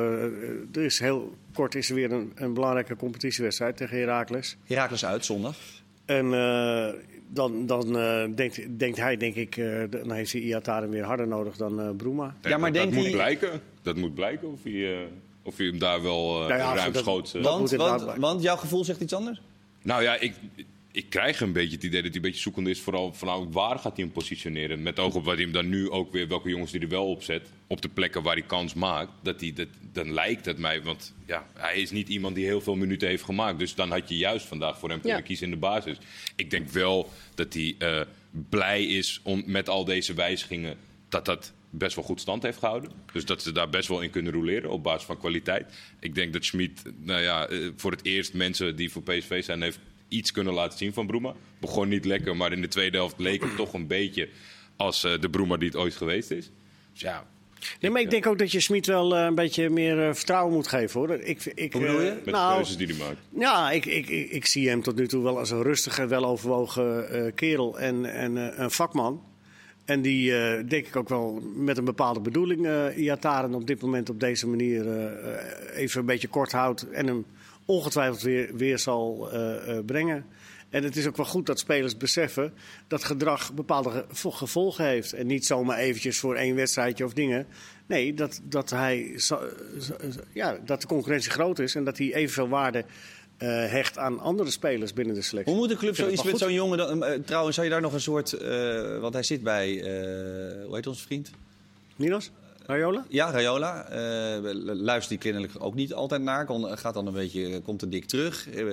er 0.72 0.84
is 0.84 0.98
heel 0.98 1.36
kort 1.54 1.74
is 1.74 1.88
er 1.88 1.94
weer 1.94 2.12
een, 2.12 2.32
een 2.34 2.54
belangrijke 2.54 2.96
competitiewedstrijd 2.96 3.76
tegen 3.76 3.98
Heracles. 3.98 4.56
Herakles 4.64 5.04
uit 5.04 5.24
zondag. 5.24 5.56
En 6.04 6.34
eh, 6.34 6.88
dan, 7.28 7.66
dan 7.66 7.98
eh, 7.98 8.24
denkt, 8.34 8.78
denkt 8.78 8.96
hij, 8.98 9.16
denk 9.16 9.34
ik, 9.34 9.56
eh, 9.56 9.82
dan 9.90 10.12
heeft 10.12 10.32
hij 10.32 10.40
Iataren 10.40 10.90
weer 10.90 11.04
harder 11.04 11.28
nodig 11.28 11.56
dan 11.56 11.80
eh 11.80 11.88
Bruma. 11.96 12.36
Ja, 12.42 12.56
maar 12.58 12.72
dat 12.72 12.80
denkt 12.82 12.94
moet 12.94 13.04
hij- 13.04 13.12
blijken. 13.12 13.60
Dat 13.82 13.96
moet 13.96 14.14
blijken 14.14 14.52
of 14.52 14.62
hij, 14.62 15.06
of 15.48 15.56
hij 15.56 15.66
hem 15.66 15.78
daar 15.78 16.02
wel 16.02 16.42
uh, 16.42 16.48
Nou 16.48 16.58
ja, 16.60 16.90
dat- 16.90 17.34
eh, 17.34 17.42
Want, 17.42 17.70
want, 17.70 18.02
want 18.16 18.42
jouw 18.42 18.56
gevoel 18.56 18.84
zegt 18.84 19.00
iets 19.00 19.12
anders? 19.12 19.40
Nou 19.82 20.02
ja, 20.02 20.14
ik, 20.16 20.34
ik 20.92 21.10
krijg 21.10 21.40
een 21.40 21.52
beetje 21.52 21.74
het 21.74 21.84
idee 21.84 22.02
dat 22.02 22.06
hij 22.10 22.16
een 22.16 22.26
beetje 22.26 22.40
zoekende 22.40 22.70
is. 22.70 22.80
Vooral 22.80 23.12
van 23.14 23.52
waar 23.52 23.78
gaat 23.78 23.96
hij 23.96 24.04
hem 24.04 24.12
positioneren. 24.12 24.82
Met 24.82 24.98
oog 24.98 25.14
op 25.14 25.24
wat 25.24 25.34
hij 25.34 25.42
hem 25.42 25.52
dan 25.52 25.68
nu 25.68 25.90
ook 25.90 26.12
weer, 26.12 26.28
welke 26.28 26.48
jongens 26.48 26.70
die 26.70 26.80
er 26.80 26.88
wel 26.88 27.10
op 27.10 27.22
zet. 27.22 27.48
Op 27.66 27.82
de 27.82 27.88
plekken 27.88 28.22
waar 28.22 28.34
hij 28.34 28.42
kans 28.46 28.74
maakt. 28.74 29.10
Dat 29.22 29.40
hij, 29.40 29.52
dat, 29.52 29.68
dan 29.92 30.12
lijkt 30.12 30.44
het 30.44 30.58
mij, 30.58 30.82
want 30.82 31.14
ja, 31.26 31.46
hij 31.54 31.76
is 31.80 31.90
niet 31.90 32.08
iemand 32.08 32.34
die 32.34 32.44
heel 32.44 32.60
veel 32.60 32.74
minuten 32.76 33.08
heeft 33.08 33.24
gemaakt. 33.24 33.58
Dus 33.58 33.74
dan 33.74 33.90
had 33.90 34.08
je 34.08 34.16
juist 34.16 34.46
vandaag 34.46 34.78
voor 34.78 34.88
hem 34.88 35.00
kunnen 35.00 35.18
Ja. 35.18 35.24
kiezen 35.24 35.44
in 35.46 35.52
de 35.52 35.58
basis. 35.58 35.96
Ik 36.36 36.50
denk 36.50 36.68
wel 36.68 37.10
dat 37.34 37.54
hij 37.54 37.74
eh, 37.78 38.00
blij 38.48 38.84
is 38.84 39.20
om 39.22 39.42
met 39.46 39.68
al 39.68 39.84
deze 39.84 40.14
wijzigingen. 40.14 40.76
Dat 41.08 41.24
dat 41.24 41.52
best 41.70 41.96
wel 41.96 42.04
goed 42.04 42.20
stand 42.20 42.42
heeft 42.42 42.58
gehouden. 42.58 42.90
Dus 43.12 43.24
dat 43.24 43.42
ze 43.42 43.52
daar 43.52 43.68
best 43.68 43.88
wel 43.88 44.00
in 44.00 44.10
kunnen 44.10 44.32
roleren 44.32 44.70
op 44.70 44.82
basis 44.82 45.06
van 45.06 45.18
kwaliteit. 45.18 45.66
Ik 46.00 46.14
denk 46.14 46.32
dat 46.32 46.44
Schmid, 46.44 46.82
nou 46.98 47.22
ja, 47.22 47.46
eh, 47.48 47.68
voor 47.76 47.90
het 47.90 48.04
eerst 48.04 48.34
mensen 48.34 48.76
die 48.76 48.90
voor 48.92 49.02
PSV 49.02 49.44
zijn, 49.44 49.62
heeft 49.62 49.78
iets 50.08 50.32
kunnen 50.32 50.52
laten 50.54 50.78
zien 50.78 50.92
van 50.92 51.06
Broema. 51.06 51.34
Begon 51.60 51.88
niet 51.88 52.04
lekker, 52.04 52.36
maar 52.36 52.52
in 52.52 52.60
de 52.60 52.68
tweede 52.68 52.96
helft 52.96 53.18
leek 53.18 53.42
het 53.42 53.56
toch 53.56 53.72
een 53.72 53.86
beetje 53.86 54.28
als 54.76 55.04
eh, 55.04 55.20
de 55.20 55.30
Broema 55.30 55.56
die 55.56 55.68
het 55.68 55.76
ooit 55.76 55.94
geweest 55.94 56.30
is. 56.30 56.50
Dus 56.92 57.00
ja, 57.00 57.26
Nee, 57.80 57.90
maar 57.90 58.00
ik 58.00 58.10
denk 58.10 58.26
ook 58.26 58.38
dat 58.38 58.52
je 58.52 58.60
Smit 58.60 58.86
wel 58.86 59.16
eh, 59.16 59.24
een 59.24 59.34
beetje 59.34 59.70
meer 59.70 60.08
eh, 60.08 60.14
vertrouwen 60.14 60.54
moet 60.54 60.68
geven, 60.68 61.00
hoor. 61.00 61.10
Ik, 61.10 61.44
ik, 61.44 61.72
Hoe 61.72 61.82
bedoel 61.82 62.00
je? 62.00 62.08
eh, 62.08 62.14
met 62.14 62.24
de 62.24 62.30
nou, 62.30 62.54
keuzes 62.54 62.76
die 62.76 62.86
hij 62.86 62.96
maakt. 62.96 63.18
Ja, 63.38 63.70
ik, 63.70 63.86
ik, 63.86 64.08
ik, 64.08 64.30
ik 64.30 64.46
zie 64.46 64.68
hem 64.68 64.82
tot 64.82 64.96
nu 64.96 65.08
toe 65.08 65.22
wel 65.22 65.38
als 65.38 65.50
een 65.50 65.62
rustige, 65.62 66.06
weloverwogen 66.06 67.10
eh 67.10 67.34
kerel 67.34 67.78
en, 67.78 68.04
en 68.04 68.36
eh, 68.52 68.58
een 68.58 68.70
vakman. 68.70 69.22
En 69.88 70.02
die, 70.02 70.36
eh, 70.36 70.68
denk 70.68 70.86
ik 70.86 70.96
ook 70.96 71.08
wel 71.08 71.40
met 71.56 71.78
een 71.78 71.84
bepaalde 71.84 72.20
bedoeling, 72.20 72.66
eh 72.66 72.96
Iataren 72.96 73.54
op 73.54 73.66
dit 73.66 73.80
moment 73.82 74.10
op 74.10 74.20
deze 74.20 74.48
manier 74.48 74.88
eh, 74.98 75.78
even 75.82 76.00
een 76.00 76.06
beetje 76.06 76.28
kort 76.28 76.52
houdt. 76.52 76.90
En 76.90 77.06
hem 77.06 77.24
ongetwijfeld 77.64 78.22
weer, 78.22 78.56
weer 78.56 78.78
zal 78.78 79.28
brengen. 79.86 80.24
En 80.70 80.82
het 80.84 80.96
is 80.96 81.06
ook 81.06 81.16
wel 81.16 81.26
goed 81.26 81.46
dat 81.46 81.58
spelers 81.58 81.96
beseffen 81.96 82.52
dat 82.86 83.04
gedrag 83.04 83.54
bepaalde 83.54 84.04
ge- 84.12 84.30
gevolgen 84.30 84.84
heeft. 84.84 85.12
En 85.12 85.26
niet 85.26 85.46
zomaar 85.46 85.78
eventjes 85.78 86.18
voor 86.18 86.34
één 86.36 86.54
wedstrijdje 86.54 87.04
of 87.04 87.12
dingen. 87.12 87.46
Nee, 87.86 88.14
dat, 88.14 88.40
dat, 88.44 88.70
hij, 88.70 89.20
ja, 90.32 90.58
dat 90.64 90.80
de 90.80 90.86
concurrentie 90.86 91.30
groot 91.30 91.58
is 91.58 91.74
en 91.74 91.84
dat 91.84 91.98
hij 91.98 92.14
evenveel 92.14 92.48
waarde 92.48 92.84
eh, 93.38 93.48
hecht 93.48 93.98
aan 93.98 94.20
andere 94.20 94.50
spelers 94.50 94.92
binnen 94.92 95.14
de 95.14 95.22
selectie. 95.22 95.52
Hoe 95.54 95.62
moet 95.62 95.70
de 95.72 95.76
club 95.78 95.94
zoiets 95.96 96.22
met 96.22 96.38
zo'n 96.38 96.52
jongen... 96.52 96.78
Dan, 96.78 97.04
eh, 97.04 97.18
trouwens, 97.24 97.54
zou 97.54 97.66
je 97.66 97.72
daar 97.72 97.82
nog 97.82 97.92
een 97.92 98.00
soort... 98.00 98.32
eh, 98.32 98.98
want 98.98 99.14
hij 99.14 99.22
zit 99.22 99.42
bij... 99.42 99.68
eh, 99.80 100.64
hoe 100.66 100.74
heet 100.74 100.86
onze 100.86 101.02
vriend? 101.02 101.30
Minos? 101.96 102.30
Raiola? 102.66 103.04
Ja, 103.08 103.30
Rayola. 103.30 103.88
Eh, 103.88 104.38
luistert 104.62 105.08
die 105.08 105.18
kennelijk 105.18 105.52
ook 105.58 105.74
niet 105.74 105.94
altijd 105.94 106.22
naar. 106.22 106.44
Kon, 106.46 106.78
gaat 106.78 106.94
dan 106.94 107.06
een 107.06 107.12
beetje... 107.12 107.60
Komt 107.60 107.82
er 107.82 107.90
dik 107.90 108.04
terug. 108.04 108.48
Eh, 108.50 108.64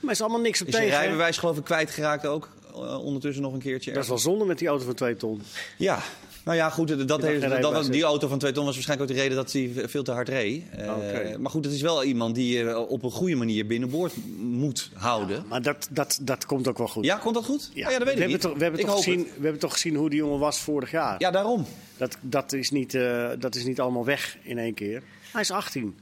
Maar 0.00 0.12
is 0.12 0.20
allemaal 0.20 0.40
niks 0.40 0.60
op 0.60 0.66
is 0.66 0.74
tegen. 0.74 0.90
hè? 0.94 0.98
rijbewijs 1.00 1.38
geloof 1.38 1.56
ik 1.58 1.64
kwijtgeraakt 1.64 2.26
ook. 2.26 2.48
eh, 2.74 3.04
ondertussen 3.04 3.42
nog 3.42 3.52
een 3.52 3.58
keertje. 3.58 3.92
Dat 3.92 4.02
is 4.02 4.08
wel 4.08 4.18
zonde 4.18 4.44
met 4.44 4.58
die 4.58 4.68
auto 4.68 4.84
van 4.84 4.94
2 4.94 5.16
ton. 5.16 5.42
Ja, 5.78 6.02
nou 6.44 6.56
ja, 6.56 6.70
goed. 6.70 7.08
Dat 7.08 7.22
heeft, 7.22 7.60
was, 7.60 7.88
die 7.88 8.02
auto 8.02 8.28
van 8.28 8.38
2 8.38 8.52
ton 8.52 8.64
was 8.64 8.74
waarschijnlijk 8.74 9.10
ook 9.10 9.16
de 9.16 9.22
reden 9.22 9.36
dat 9.36 9.52
hij 9.52 9.88
veel 9.88 10.02
te 10.02 10.12
hard 10.12 10.28
reed. 10.28 10.62
Eh, 10.70 10.96
Oké. 10.96 11.38
Maar 11.38 11.50
goed, 11.50 11.64
het 11.64 11.74
is 11.74 11.80
wel 11.80 12.04
iemand 12.04 12.34
die 12.34 12.56
je 12.58 12.78
op 12.78 13.02
een 13.02 13.10
goede 13.10 13.34
manier 13.34 13.66
binnenboord 13.66 14.12
moet 14.38 14.90
houden. 14.94 15.44
Maar 15.48 15.62
dat, 15.62 15.88
dat, 15.90 16.18
dat 16.22 16.46
komt 16.46 16.68
ook 16.68 16.78
wel 16.78 16.88
goed. 16.88 17.04
Ja, 17.04 17.16
komt 17.16 17.34
dat 17.34 17.44
goed? 17.44 17.70
Ja, 17.74 17.86
Oh 17.86 17.92
ja 17.92 17.98
dat 17.98 18.06
weet 18.08 18.16
we 18.16 18.22
ik 18.22 18.28
niet. 18.28 18.40
Toch, 18.40 18.56
we, 18.56 18.62
hebben 18.62 18.80
ik 18.80 18.86
toch 18.86 18.96
gezien, 18.96 19.18
het. 19.18 19.28
we 19.36 19.42
hebben 19.42 19.60
toch 19.60 19.72
gezien 19.72 19.94
hoe 19.94 20.10
die 20.10 20.18
jongen 20.18 20.38
was 20.38 20.60
vorig 20.60 20.90
jaar. 20.90 21.14
Ja, 21.18 21.30
daarom. 21.30 21.66
Dat, 21.96 22.16
dat, 22.20 22.52
is 22.52 22.70
niet, 22.70 22.94
eh, 22.94 23.30
dat 23.38 23.54
is 23.54 23.64
niet 23.64 23.80
allemaal 23.80 24.04
weg 24.04 24.38
in 24.42 24.58
één 24.58 24.74
keer. 24.74 25.02
Hij 25.32 25.40
is 25.40 25.50
18. 25.50 25.96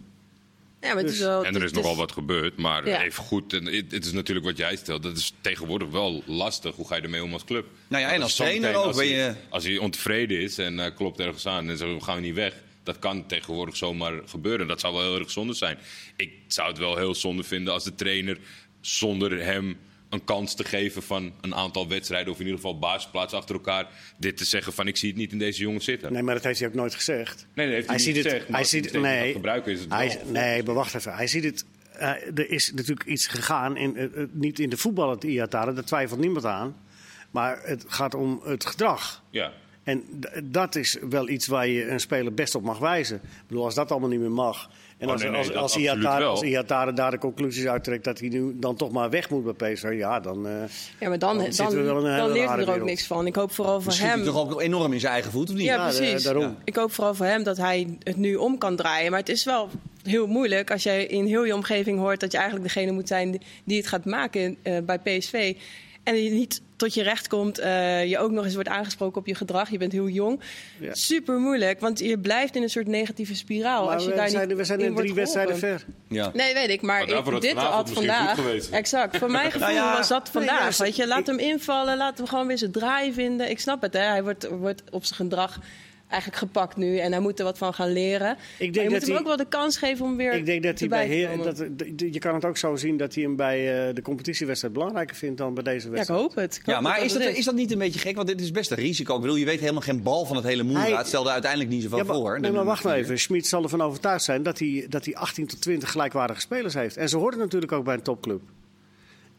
Ja, 0.82 0.88
maar 0.88 0.96
het 0.96 1.06
Dus- 1.06 1.14
is 1.14 1.20
wel, 1.24 1.44
En 1.44 1.54
er 1.54 1.62
is 1.62 1.72
nogal 1.72 1.96
wat 1.96 2.12
gebeurd, 2.12 2.56
maar 2.56 2.88
Ja. 2.88 3.02
even 3.02 3.22
goed. 3.24 3.52
En 3.52 3.64
het, 3.66 3.92
het 3.92 4.04
is 4.04 4.12
natuurlijk 4.12 4.46
wat 4.46 4.56
jij 4.56 4.76
stelt. 4.76 5.02
Dat 5.02 5.16
is 5.16 5.32
tegenwoordig 5.40 5.88
wel 5.88 6.22
lastig. 6.26 6.74
Hoe 6.74 6.86
ga 6.86 6.96
je 6.96 7.02
ermee 7.02 7.22
om 7.24 7.32
als 7.32 7.44
club? 7.44 7.66
Nou 7.88 8.02
ja, 8.02 8.12
en 8.12 8.22
als 8.22 8.34
trainer 8.34 8.74
ook 8.74 8.84
Als, 8.84 8.96
ben 8.96 9.06
hij, 9.08 9.16
je- 9.16 9.34
als 9.48 9.64
hij 9.64 9.78
ontevreden 9.78 10.40
is 10.40 10.58
en 10.58 10.80
eh, 10.80 10.94
klopt 10.96 11.20
ergens 11.20 11.46
aan 11.46 11.68
en 11.70 11.76
zegt, 11.76 11.92
we 11.92 12.00
gaan 12.00 12.20
niet 12.22 12.34
weg. 12.34 12.54
Dat 12.82 12.98
kan 12.98 13.26
tegenwoordig 13.26 13.76
zomaar 13.76 14.12
gebeuren. 14.26 14.66
Dat 14.66 14.80
zou 14.80 14.94
wel 14.94 15.02
heel 15.02 15.18
erg 15.18 15.30
zonde 15.30 15.52
zijn. 15.54 15.78
Ik 16.16 16.32
zou 16.46 16.68
het 16.68 16.78
wel 16.78 16.96
heel 16.96 17.14
zonde 17.14 17.42
vinden 17.42 17.72
als 17.72 17.84
de 17.84 17.94
trainer 17.94 18.38
zonder 18.80 19.44
hem 19.44 19.78
een 20.12 20.24
kans 20.24 20.54
te 20.54 20.64
geven 20.64 21.02
van 21.02 21.32
een 21.40 21.54
aantal 21.54 21.88
wedstrijden. 21.88 22.32
Of 22.32 22.38
in 22.38 22.44
ieder 22.44 22.60
geval 22.60 22.78
basisplaats 22.78 23.32
achter 23.34 23.54
elkaar. 23.54 23.86
Dit 24.16 24.36
te 24.36 24.44
zeggen 24.44 24.72
van 24.72 24.86
ik 24.86 24.96
zie 24.96 25.08
het 25.08 25.18
niet 25.18 25.32
in 25.32 25.38
deze 25.38 25.60
jongen 25.62 25.80
zitten. 25.82 26.12
Nee, 26.12 26.22
maar 26.22 26.34
dat 26.34 26.44
heeft 26.44 26.58
hij 26.58 26.68
ook 26.68 26.74
nooit 26.74 26.94
gezegd. 26.94 27.46
Nee, 27.54 27.66
dat 27.66 27.74
heeft 27.74 27.86
hij, 27.88 27.96
Hij 27.96 28.04
niet 28.06 28.14
ziet 28.14 28.24
het. 28.24 28.32
gezegd. 28.32 28.48
maar 28.48 28.58
Hij 28.60 28.68
ziet 28.68 28.84
het. 28.92 29.00
Nee. 29.02 29.32
gebruiken 29.32 29.72
is 29.72 29.80
het 29.80 29.92
Hij, 29.92 30.18
wel. 30.22 30.32
nee, 30.32 30.62
maar 30.62 30.74
wacht 30.74 30.94
even. 30.94 31.14
Hij 31.14 31.26
ziet 31.26 31.44
het. 31.44 31.64
eh, 31.92 32.08
er 32.08 32.50
is 32.50 32.72
natuurlijk 32.74 33.06
iets 33.08 33.26
gegaan, 33.26 33.76
in, 33.76 33.96
eh, 33.96 34.06
niet 34.30 34.58
in 34.58 34.70
de 34.70 34.76
voetbal, 34.76 35.10
het 35.10 35.24
Iataren, 35.24 35.74
daar 35.74 35.84
twijfelt 35.84 36.20
niemand 36.20 36.44
aan. 36.44 36.76
Maar 37.30 37.60
het 37.64 37.84
gaat 37.88 38.14
om 38.14 38.40
het 38.44 38.66
gedrag. 38.66 39.22
Ja. 39.30 39.52
En 39.82 40.04
dat 40.44 40.74
is 40.76 40.98
wel 41.10 41.28
iets 41.28 41.46
waar 41.46 41.66
je 41.68 41.88
een 41.88 42.00
speler 42.00 42.34
best 42.34 42.54
op 42.54 42.62
mag 42.62 42.78
wijzen. 42.78 43.16
Ik 43.16 43.22
bedoel, 43.46 43.64
als 43.64 43.74
dat 43.74 43.90
allemaal 43.90 44.08
niet 44.08 44.20
meer 44.20 44.30
mag. 44.30 44.70
En 45.02 45.08
Oh, 45.08 45.12
als, 45.12 45.22
nee, 45.22 45.30
nee, 45.30 45.38
als, 45.40 45.48
als, 45.54 45.62
absoluut 45.72 45.86
Iatare, 45.96 46.20
wel. 46.20 46.30
als 46.30 46.42
Iatare 46.42 46.92
daar 46.92 47.10
de 47.10 47.18
conclusies 47.18 47.66
uittrekt 47.66 48.04
dat 48.04 48.18
hij 48.18 48.28
nu 48.28 48.52
dan 48.58 48.76
toch 48.76 48.90
maar 48.90 49.10
weg 49.10 49.30
moet 49.30 49.56
bij 49.58 49.72
PSV, 49.72 49.94
ja, 49.96 50.20
dan. 50.20 50.46
eh, 50.46 50.52
Ja, 51.00 51.08
maar 51.08 51.18
dan, 51.18 51.34
Dan 51.36 51.44
dan, 51.44 51.52
zitten 51.52 51.76
we 51.76 51.82
wel 51.82 51.98
in 51.98 52.04
een 52.04 52.16
dan 52.16 52.20
hele 52.20 52.32
leert 52.32 52.48
hij 52.48 52.54
er 52.56 52.60
ook 52.62 52.66
wereld. 52.68 52.88
niks 52.88 53.06
van. 53.06 53.26
Ik 53.26 53.34
hoop 53.34 53.52
vooral 53.52 53.80
voor 53.80 53.92
Schiet 53.92 54.06
hij 54.06 54.16
hem. 54.16 54.24
toch 54.24 54.38
ook 54.52 54.60
enorm 54.60 54.92
in 54.92 55.00
zijn 55.00 55.12
eigen 55.12 55.30
voet, 55.30 55.48
of 55.50 55.54
niet? 55.56 55.64
Ja, 55.64 55.74
Ja, 55.74 55.96
precies. 55.96 56.22
daarom. 56.22 56.56
Ik 56.64 56.76
hoop 56.76 56.92
vooral 56.92 57.14
voor 57.14 57.26
hem 57.26 57.42
dat 57.42 57.56
hij 57.56 57.96
het 58.02 58.16
nu 58.16 58.34
om 58.34 58.58
kan 58.58 58.76
draaien. 58.76 59.10
Maar 59.10 59.20
het 59.20 59.28
is 59.28 59.44
wel 59.44 59.68
heel 60.02 60.26
moeilijk 60.26 60.70
als 60.70 60.82
jij 60.82 61.04
in 61.06 61.26
heel 61.26 61.44
je 61.44 61.54
omgeving 61.54 61.98
hoort 61.98 62.20
dat 62.20 62.32
je 62.32 62.38
eigenlijk 62.38 62.66
degene 62.74 62.92
moet 62.92 63.08
zijn 63.08 63.40
die 63.64 63.76
het 63.76 63.86
gaat 63.86 64.04
maken 64.04 64.56
eh, 64.62 64.76
bij 64.86 64.98
PSV. 64.98 65.54
En 66.02 66.22
je 66.22 66.30
niet 66.30 66.60
tot 66.82 66.94
je 66.94 67.02
recht 67.02 67.28
komt, 67.28 67.58
eh, 67.58 68.04
je 68.08 68.18
ook 68.18 68.30
nog 68.30 68.44
eens 68.44 68.54
wordt 68.54 68.68
aangesproken 68.68 69.20
op 69.20 69.26
je 69.26 69.34
gedrag. 69.34 69.70
Je 69.70 69.78
bent 69.78 69.92
heel 69.92 70.08
jong. 70.08 70.40
Ja. 70.80 70.94
Super 70.94 71.38
moeilijk, 71.38 71.80
want 71.80 71.98
je 71.98 72.18
blijft 72.18 72.56
in 72.56 72.62
een 72.62 72.70
soort 72.70 72.86
negatieve 72.86 73.34
spiraal. 73.34 73.84
maar 73.84 73.94
als 73.94 74.04
je 74.04 74.10
we, 74.10 74.16
daar 74.16 74.28
zijn, 74.28 74.48
niet 74.48 74.56
we 74.56 74.64
zijn 74.64 74.80
in 74.80 74.94
drie 74.94 75.14
wedstrijden 75.14 75.58
ver. 75.58 75.84
Ja. 76.08 76.30
Nee, 76.34 76.54
weet 76.54 76.68
ik, 76.68 76.82
maar 76.82 77.02
ik, 77.08 77.40
dit 77.40 77.56
had 77.56 77.90
vandaag. 77.90 78.38
Exact. 78.70 79.16
Voor 79.16 79.30
mijn 79.30 79.50
gevoel 79.56 79.74
ja, 79.74 79.96
was 79.96 80.08
dat 80.08 80.28
vandaag. 80.28 80.76
weet 80.76 80.96
je, 80.96 81.06
laat 81.06 81.18
ik- 81.18 81.26
hem 81.26 81.38
invallen, 81.38 81.96
laat 81.96 82.18
hem 82.18 82.26
gewoon 82.26 82.46
weer 82.46 82.58
zijn 82.58 82.72
draai 82.72 83.12
vinden. 83.12 83.50
Ik 83.50 83.60
snap 83.60 83.82
het, 83.82 83.92
hè. 83.92 84.00
hij 84.00 84.22
wordt, 84.22 84.48
wordt 84.48 84.82
op 84.90 85.04
zijn 85.04 85.16
gedrag 85.20 85.58
eigenlijk 86.12 86.42
gepakt 86.42 86.76
nu 86.76 86.98
en 86.98 87.12
hij 87.12 87.20
moet 87.20 87.38
er 87.38 87.44
wat 87.44 87.58
van 87.58 87.74
gaan 87.74 87.92
leren. 87.92 88.36
denk 88.58 88.74
maar 88.74 88.82
je 88.84 88.90
dat 88.90 88.98
moet 89.00 89.08
hem 89.08 89.16
ook 89.16 89.26
wel 89.26 89.36
de 89.36 89.48
kans 89.48 89.76
geven 89.76 90.04
om 90.04 90.16
weer 90.16 90.32
Ik 90.32 90.46
denk 90.46 90.62
dat 90.62 90.78
hij 90.78 90.88
bij 90.88 91.06
Heer, 91.06 91.28
dat, 91.42 91.64
je 91.96 92.18
kan 92.18 92.34
het 92.34 92.44
ook 92.44 92.56
zo 92.56 92.76
zien 92.76 92.96
dat 92.96 93.14
hij 93.14 93.22
hem 93.22 93.36
bij 93.36 93.88
eh, 93.88 93.94
de 93.94 94.02
competitiewedstrijd 94.02 94.74
belangrijker 94.74 95.16
vindt 95.16 95.38
dan 95.38 95.54
bij 95.54 95.62
deze 95.62 95.78
Ja, 95.80 95.90
ik 95.90 95.92
wedstrijd. 95.94 96.20
hoop 96.20 96.34
het. 96.34 96.56
Ik 96.56 96.66
Ja, 96.66 96.74
hoop 96.74 96.82
maar 96.82 96.96
dat 96.96 97.04
is 97.04 97.12
dat, 97.12 97.22
is 97.22 97.44
dat 97.44 97.54
niet 97.54 97.72
een 97.72 97.78
beetje 97.78 98.00
gek? 98.00 98.16
Want 98.16 98.28
dit 98.28 98.40
is 98.40 98.50
best 98.50 98.70
een 98.70 98.76
risico. 98.76 99.14
Ik 99.14 99.20
bedoel, 99.20 99.36
je 99.36 99.44
weet 99.44 99.60
helemaal 99.60 99.80
geen 99.82 100.02
bal 100.02 100.24
van 100.26 100.36
het 100.36 100.44
hele. 100.44 100.64
Hij- 100.78 100.92
Het 100.92 101.06
stelde 101.06 101.30
uiteindelijk 101.30 101.70
niet 101.70 101.82
zoveel 101.82 101.98
Ja, 101.98 102.04
maar, 102.04 102.14
voor. 102.16 102.40
nee, 102.40 102.50
maar 102.52 102.64
wacht 102.64 102.84
nou 102.84 102.96
even. 102.96 103.18
Schmid 103.18 103.46
zal 103.46 103.62
ervan 103.62 103.82
overtuigd 103.82 104.24
zijn 104.24 104.42
dat 104.42 104.58
hij, 104.58 104.86
dat 104.88 105.04
hij 105.04 105.14
18 105.16 105.46
tot 105.46 105.60
20 105.60 105.90
gelijkwaardige 105.90 106.40
spelers 106.40 106.74
heeft. 106.74 106.96
En 106.96 107.08
ze 107.08 107.16
horen 107.16 107.38
natuurlijk 107.38 107.72
ook 107.72 107.84
bij 107.84 107.94
een 107.94 108.02
topclub. 108.02 108.40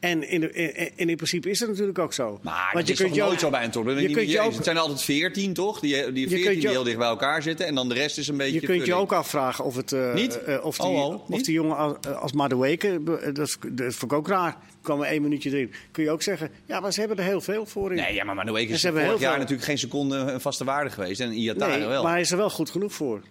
En 0.03 0.29
in, 0.29 0.39
de- 0.41 0.51
in, 0.51 0.91
in, 0.95 1.09
in 1.09 1.15
principe 1.15 1.49
is 1.49 1.59
het 1.59 1.69
natuurlijk 1.69 1.99
ook 1.99 2.13
zo. 2.13 2.39
Maar 2.41 2.69
Want 2.73 2.87
dat 2.87 2.99
is 2.99 3.05
toch 3.05 3.15
nooit 3.15 3.39
zo 3.39 3.49
bij 3.49 3.63
een 3.63 3.71
je 4.01 4.09
kunt 4.11 4.31
je 4.31 4.39
ook- 4.39 4.53
Het 4.53 4.63
zijn 4.63 4.77
altijd 4.77 5.01
veertien, 5.01 5.53
toch? 5.53 5.79
Die, 5.79 6.11
die 6.11 6.21
Je 6.23 6.27
14 6.29 6.29
kunt 6.43 6.55
je 6.55 6.59
die 6.61 6.69
heel 6.69 6.83
dicht 6.83 6.97
bij 6.97 7.07
elkaar 7.07 7.41
zitten. 7.41 7.65
En 7.65 7.75
dan 7.75 7.87
de 7.89 7.93
rest 7.93 8.17
is 8.17 8.27
een 8.27 8.37
beetje... 8.37 8.59
Je 8.61 8.67
kunt 8.67 8.85
je 8.85 8.93
ook 8.93 9.11
afvragen 9.13 9.65
of, 9.65 9.75
het, 9.75 9.91
eh, 9.91 10.13
Niet? 10.13 10.43
eh, 10.43 10.65
of, 10.65 10.77
die, 10.77 10.85
Oh, 10.85 11.05
oh, 11.05 11.29
of 11.29 11.41
die 11.41 11.53
jongen 11.53 11.77
als, 11.77 11.97
als 12.07 12.31
Madueke, 12.31 12.87
eh, 13.21 13.33
dat, 13.33 13.57
dat 13.71 13.93
vond 13.95 14.11
ik 14.11 14.13
ook 14.13 14.27
raar. 14.27 14.57
kwam 14.81 15.01
er 15.01 15.07
één 15.07 15.21
minuutje 15.21 15.49
erin. 15.49 15.73
Kun 15.91 16.03
je 16.03 16.09
ook 16.11 16.21
zeggen, 16.21 16.49
ja, 16.65 16.79
maar 16.79 16.93
ze 16.93 16.99
hebben 16.99 17.17
er 17.17 17.23
heel 17.23 17.41
veel 17.41 17.65
voor 17.65 17.89
in. 17.91 17.97
Nee, 17.97 18.13
ja, 18.13 18.23
maar 18.23 18.35
Manueke 18.35 18.67
En 18.67 18.73
is 18.73 18.79
ze 18.79 18.85
hebben 18.85 19.03
vorig 19.05 19.19
jaar 19.21 19.29
veel- 19.31 19.39
natuurlijk 19.39 19.67
geen 19.67 19.77
seconde 19.77 20.15
een 20.17 20.41
vaste 20.41 20.63
waarde 20.63 20.89
geweest. 20.89 21.19
En 21.19 21.31
Iatare 21.33 21.77
Nee, 21.77 21.87
wel. 21.87 22.03
maar 22.03 22.11
hij 22.11 22.21
is 22.21 22.31
er 22.31 22.37
wel 22.37 22.49
goed 22.49 22.69
genoeg 22.69 22.93
voor. 22.93 23.21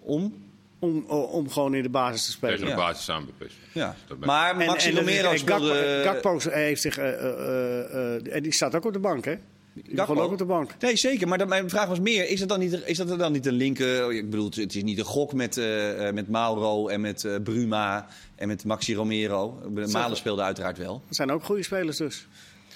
Om? 0.00 0.46
Om, 0.78 1.04
om 1.08 1.50
gewoon 1.50 1.74
in 1.74 1.82
de 1.82 1.88
basis 1.88 2.24
te 2.24 2.30
spelen. 2.30 2.54
Tegen 2.58 2.70
de 2.74 2.80
Ja. 2.80 2.86
basis 2.86 3.04
samen 3.04 3.28
PSV. 3.38 3.52
Ja. 3.72 3.94
Dat 4.08 4.18
ben- 4.18 4.28
Maar 4.28 4.60
En- 4.60 4.66
Maxi 4.66 4.94
Romero 4.94 5.30
eh, 5.30 5.38
Gakpo, 5.38 5.38
speelde... 5.38 6.00
Gakpo 6.04 6.38
heeft 6.50 6.82
zich. 6.82 6.98
eh, 6.98 7.08
eh, 7.08 7.20
eh, 7.24 8.14
eh, 8.16 8.34
en 8.36 8.42
die 8.42 8.52
staat 8.54 8.74
ook 8.74 8.84
op 8.84 8.92
de 8.92 8.98
bank, 8.98 9.24
hè? 9.24 9.34
Die 9.72 9.94
begon 9.94 10.18
ook 10.18 10.32
op 10.32 10.38
de 10.38 10.44
bank. 10.44 10.70
Nee, 10.80 10.96
zeker. 10.96 11.28
Maar 11.28 11.38
dat, 11.38 11.48
mijn 11.48 11.70
vraag 11.70 11.88
was 11.88 12.00
meer, 12.00 12.28
is 12.28 12.40
dat 12.40 12.48
dan 12.48 12.58
niet, 12.58 12.82
is 12.84 12.96
dat 12.96 13.10
er 13.10 13.18
dan 13.18 13.32
niet 13.32 13.46
een 13.46 13.52
link... 13.54 13.78
eh, 13.78 14.08
ik 14.10 14.30
bedoel, 14.30 14.50
het 14.54 14.74
is 14.74 14.82
niet 14.82 14.98
een 14.98 15.04
gok 15.04 15.32
met, 15.32 15.56
eh, 15.56 16.06
eh, 16.08 16.14
met 16.14 16.28
Mauro 16.28 16.88
en 16.88 17.00
met 17.00 17.24
eh, 17.24 17.34
Bruma 17.44 18.06
en 18.34 18.48
met 18.48 18.64
Maxi 18.64 18.94
Romero. 18.94 19.62
Malen 19.92 20.16
speelde 20.16 20.42
uiteraard 20.42 20.78
wel. 20.78 21.02
Dat 21.06 21.16
zijn 21.16 21.30
ook 21.30 21.44
goede 21.44 21.62
spelers 21.62 21.96
dus. 21.96 22.26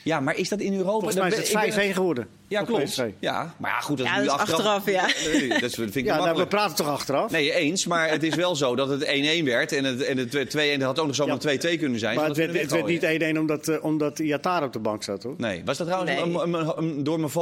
Ja, 0.05 0.21
maar 0.21 0.37
is 0.37 0.49
dat 0.49 0.61
in 0.61 0.73
Europa... 0.73 0.91
Volgens 0.93 1.15
mij 1.17 1.29
is 1.29 1.37
het 1.37 1.49
Ik 1.67 1.75
ben- 1.75 1.91
5-1 1.91 1.95
geworden. 1.95 2.27
Ja, 2.49 2.63
klopt. 2.63 3.03
Ja, 3.21 3.55
maar 3.59 3.71
ja, 3.71 3.81
goed, 3.81 3.99
dat 3.99 4.07
is 4.07 4.13
nu 4.23 4.29
achteraf, 4.29 4.87
ja. 4.91 5.07
Nee, 5.33 5.49
dat 5.49 5.63
is- 5.63 5.75
vind 5.75 5.95
ik 5.97 6.05
Ja, 6.05 6.17
nou, 6.25 6.37
we 6.37 6.47
praten 6.47 6.77
toch 6.77 6.89
achteraf? 6.89 7.31
Nee, 7.31 7.53
eens. 7.53 7.87
Maar 7.87 8.11
het 8.11 8.23
is 8.23 8.35
wel 8.35 8.57
zo 8.57 8.75
dat 8.77 8.89
het 8.89 9.05
1-1 9.05 9.45
werd. 9.45 9.73
En 9.73 9.85
het, 9.85 10.03
en 10.03 10.19
het 10.19 10.51
2-1 10.51 10.79
dat 10.79 10.83
had 10.89 10.99
ook 10.99 11.07
nog 11.07 11.15
zomaar 11.15 11.35
Ja. 11.35 11.39
2-2 11.39 11.79
kunnen 11.79 11.99
zijn. 11.99 12.17
maar 12.17 12.27
het 12.29 12.37
werd, 12.37 12.59
het 12.61 12.71
werd 12.71 12.87
niet 12.87 13.01
weggooien. 13.01 13.37
1-1 13.37 13.39
omdat, 13.41 13.69
eh, 13.69 13.85
omdat 13.85 14.19
Iatare 14.19 14.67
op 14.67 14.73
de 14.73 14.79
bank 14.79 15.03
zat, 15.03 15.23
hoor. 15.23 15.35
Nee. 15.39 15.63
Was 15.65 15.77
dat 15.79 15.87
trouwens 15.87 16.15
Nee. 16.15 16.23
een, 16.23 16.55
een, 16.55 16.73
een 16.77 17.05
door 17.05 17.21
mijn 17.21 17.33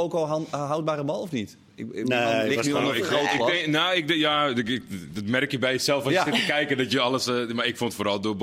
houdbare 0.50 1.04
bal 1.04 1.20
of 1.20 1.30
niet? 1.30 1.56
Ik, 1.80 1.86
ik, 1.92 2.08
Nee, 2.08 2.18
het 2.18 2.48
ligt 2.48 2.64
nu 2.64 2.74
een 2.74 3.02
groot 3.02 3.22
ik 3.22 3.28
glas. 3.28 3.50
denk, 3.50 3.66
nou, 3.66 3.96
ik, 3.96 4.14
ja, 4.14 4.46
ik- 4.46 4.68
ik- 4.68 4.82
dat 5.14 5.24
merk 5.24 5.50
je 5.50 5.58
bij 5.58 5.72
jezelf 5.72 6.04
als 6.04 6.12
Ja. 6.12 6.24
je 6.26 6.32
zit 6.32 6.40
te 6.40 6.46
kijken 6.46 6.76
dat 6.76 6.92
je 6.92 7.00
alles. 7.00 7.26
eh, 7.26 7.46
maar 7.46 7.66
ik 7.66 7.76
vond 7.76 7.94
vooral 7.94 8.20
door 8.20 8.36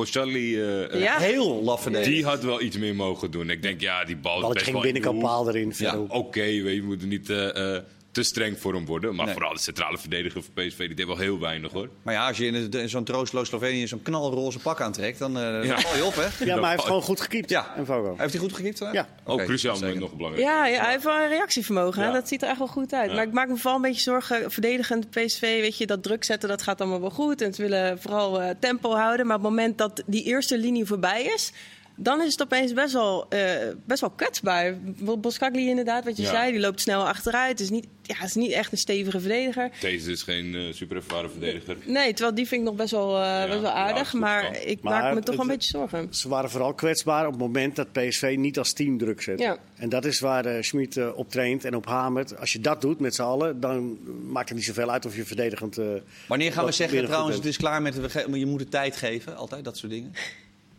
eh, 0.58 0.94
eh, 0.94 1.02
Ja. 1.02 1.18
Heel 1.20 1.64
laf 1.64 1.82
verdedigd. 1.82 2.12
Die 2.12 2.26
had 2.26 2.44
wel 2.44 2.62
iets 2.62 2.78
meer 2.78 2.96
mogen 2.96 3.32
doen. 3.32 3.50
Ik 3.50 3.62
denk, 3.62 3.82
ja, 3.82 4.04
die 4.06 4.16
bal 4.16 4.54
best 4.54 4.66
ging 4.66 4.82
binnenkant 4.82 5.20
paal 5.22 5.48
erin. 5.50 5.74
Ja. 5.78 6.00
Oké, 6.08 6.42
weet 6.42 6.76
je, 6.76 6.84
moet 6.84 7.02
er 7.02 7.08
niet 7.08 7.30
eh, 7.30 7.76
eh, 7.76 7.82
te 8.18 8.24
streng 8.24 8.60
voor 8.60 8.74
hem 8.74 8.86
worden. 8.86 9.16
Maar 9.16 9.26
Nee. 9.26 9.34
vooral 9.34 9.54
de 9.54 9.60
centrale 9.60 9.98
verdediger 9.98 10.44
van 10.44 10.54
PSV, 10.54 10.78
die 10.78 10.96
deed 10.96 11.06
wel 11.06 11.18
heel 11.18 11.40
weinig 11.40 11.72
hoor. 11.72 11.90
Maar 12.04 12.14
ja, 12.14 12.28
als 12.28 12.38
je 12.38 12.46
in, 12.46 12.90
zo'n 12.90 13.04
troostloos 13.04 13.48
Slovenië 13.48 13.88
zo'n 13.88 14.02
knalroze 14.02 14.60
pak 14.60 14.82
aantrekt, 14.82 15.20
dan, 15.20 15.38
eh 15.38 15.64
Ja. 15.64 15.80
val 15.80 15.96
je 15.96 16.06
op, 16.06 16.16
hè? 16.16 16.46
Ja, 16.46 16.54
maar 16.54 16.64
hij 16.64 16.72
heeft 16.72 16.84
gewoon 16.84 17.02
goed 17.02 17.22
gekiept. 17.22 17.50
Ja. 17.50 17.74
En. 17.76 18.14
Heeft 18.18 18.34
hij 18.34 18.42
goed 18.42 18.54
gekiept? 18.54 18.80
hè? 18.80 18.90
Ja. 18.92 19.08
Ook 19.24 19.34
Oké, 19.36 19.46
cruciaal 19.46 19.80
moment 19.80 20.00
nog 20.00 20.14
belangrijk. 20.16 20.48
Ja, 20.48 20.68
ja, 20.68 20.82
hij 20.82 20.92
heeft 20.92 21.04
wel 21.04 21.20
een 21.22 21.30
reactievermogen. 21.30 22.04
Hè? 22.04 22.12
Dat 22.12 22.28
ziet 22.28 22.42
er 22.42 22.48
echt 22.50 22.58
wel 22.58 22.68
goed 22.68 22.94
uit. 22.94 23.10
Ja. 23.10 23.16
Maar 23.16 23.26
ik 23.28 23.34
maak 23.34 23.48
me 23.48 23.56
vooral 23.56 23.76
een 23.76 23.82
beetje 23.82 24.02
zorgen. 24.02 24.52
Verdedigend 24.52 25.10
PSV, 25.10 25.40
weet 25.40 25.78
je, 25.78 25.86
dat 25.86 26.04
druk 26.04 26.24
zetten, 26.24 26.50
dat 26.50 26.62
gaat 26.62 26.82
allemaal 26.82 27.02
wel 27.02 27.10
goed. 27.10 27.42
En 27.42 27.54
ze 27.54 27.62
willen 27.62 28.00
vooral 28.00 28.42
eh, 28.42 28.50
tempo 28.60 28.92
houden. 28.96 29.28
Maar 29.28 29.36
op 29.38 29.42
het 29.42 29.52
moment 29.52 29.78
dat 29.78 30.04
die 30.06 30.24
eerste 30.24 30.58
linie 30.58 30.86
voorbij 30.86 31.24
is... 31.24 31.52
Dan 32.00 32.22
is 32.22 32.32
het 32.32 32.42
opeens 32.42 32.74
best 32.74 32.94
wel, 32.94 33.26
eh, 33.30 33.52
best 33.86 34.02
wel 34.02 34.10
kwetsbaar. 34.10 34.78
Boskagli 35.20 35.70
inderdaad, 35.70 36.04
wat 36.04 36.18
je 36.18 36.24
Ja. 36.24 36.30
zei, 36.30 36.52
die 36.52 36.60
loopt 36.60 36.82
snel 36.82 37.08
achteruit. 37.08 37.50
Het 37.52 37.60
is 37.60 37.70
niet, 37.70 37.88
ja, 38.02 38.24
is 38.24 38.34
niet 38.36 38.52
echt 38.52 38.72
een 38.72 38.78
stevige 38.78 39.20
verdediger. 39.20 39.70
Deze 39.82 40.12
is 40.12 40.24
geen 40.24 40.56
eh, 40.56 40.74
super 40.74 40.96
ervaren 40.96 41.32
verdediger. 41.32 41.78
Nee, 41.86 42.14
terwijl 42.14 42.36
die 42.36 42.48
vind 42.48 42.62
ik 42.62 42.68
nog 42.68 42.76
best 42.76 42.92
wel, 42.92 43.22
eh, 43.22 43.46
best 43.50 43.62
wel 43.62 43.72
aardig. 43.72 44.14
maar 44.14 44.44
kan. 44.44 44.56
ik 44.66 44.82
Maar 44.82 45.02
maak 45.04 45.14
me 45.14 45.22
toch 45.22 45.36
wel 45.36 45.46
een 45.46 45.52
beetje 45.52 45.70
zorgen. 45.78 46.08
Ze 46.10 46.30
waren 46.30 46.50
vooral 46.50 46.74
kwetsbaar 46.74 47.26
op 47.26 47.32
het 47.32 47.42
moment 47.42 47.76
dat 47.76 47.92
PSV 47.92 48.36
niet 48.38 48.58
als 48.58 48.74
team 48.74 48.98
druk 48.98 49.22
zet. 49.22 49.40
Ja. 49.40 49.58
En 49.76 49.90
dat 49.90 50.06
is 50.06 50.20
waar 50.20 50.46
eh 50.46 50.62
Schmid 50.62 50.98
eh, 50.98 51.10
op 51.18 51.30
traint 51.30 51.66
en 51.66 51.76
op 51.76 51.86
hamert. 51.86 52.38
Als 52.40 52.54
je 52.54 52.60
dat 52.60 52.82
doet 52.82 53.00
met 53.00 53.16
z'n 53.16 53.22
allen, 53.22 53.60
dan 53.60 53.98
maakt 54.32 54.50
het 54.50 54.58
niet 54.58 54.68
zoveel 54.68 54.92
uit 54.92 55.06
of 55.06 55.16
je 55.16 55.26
verdedigend... 55.26 55.78
eh, 55.78 55.86
Wanneer 56.28 56.52
gaan 56.52 56.66
we 56.66 56.72
zeggen 56.72 57.06
trouwens, 57.06 57.36
het 57.36 57.46
is 57.46 57.58
klaar 57.58 57.82
met... 57.82 57.96
Je 58.34 58.46
moet 58.46 58.60
de 58.60 58.68
tijd 58.70 58.96
geven, 58.98 59.36
altijd, 59.36 59.64
dat 59.64 59.78
soort 59.78 59.92
dingen. 59.92 60.12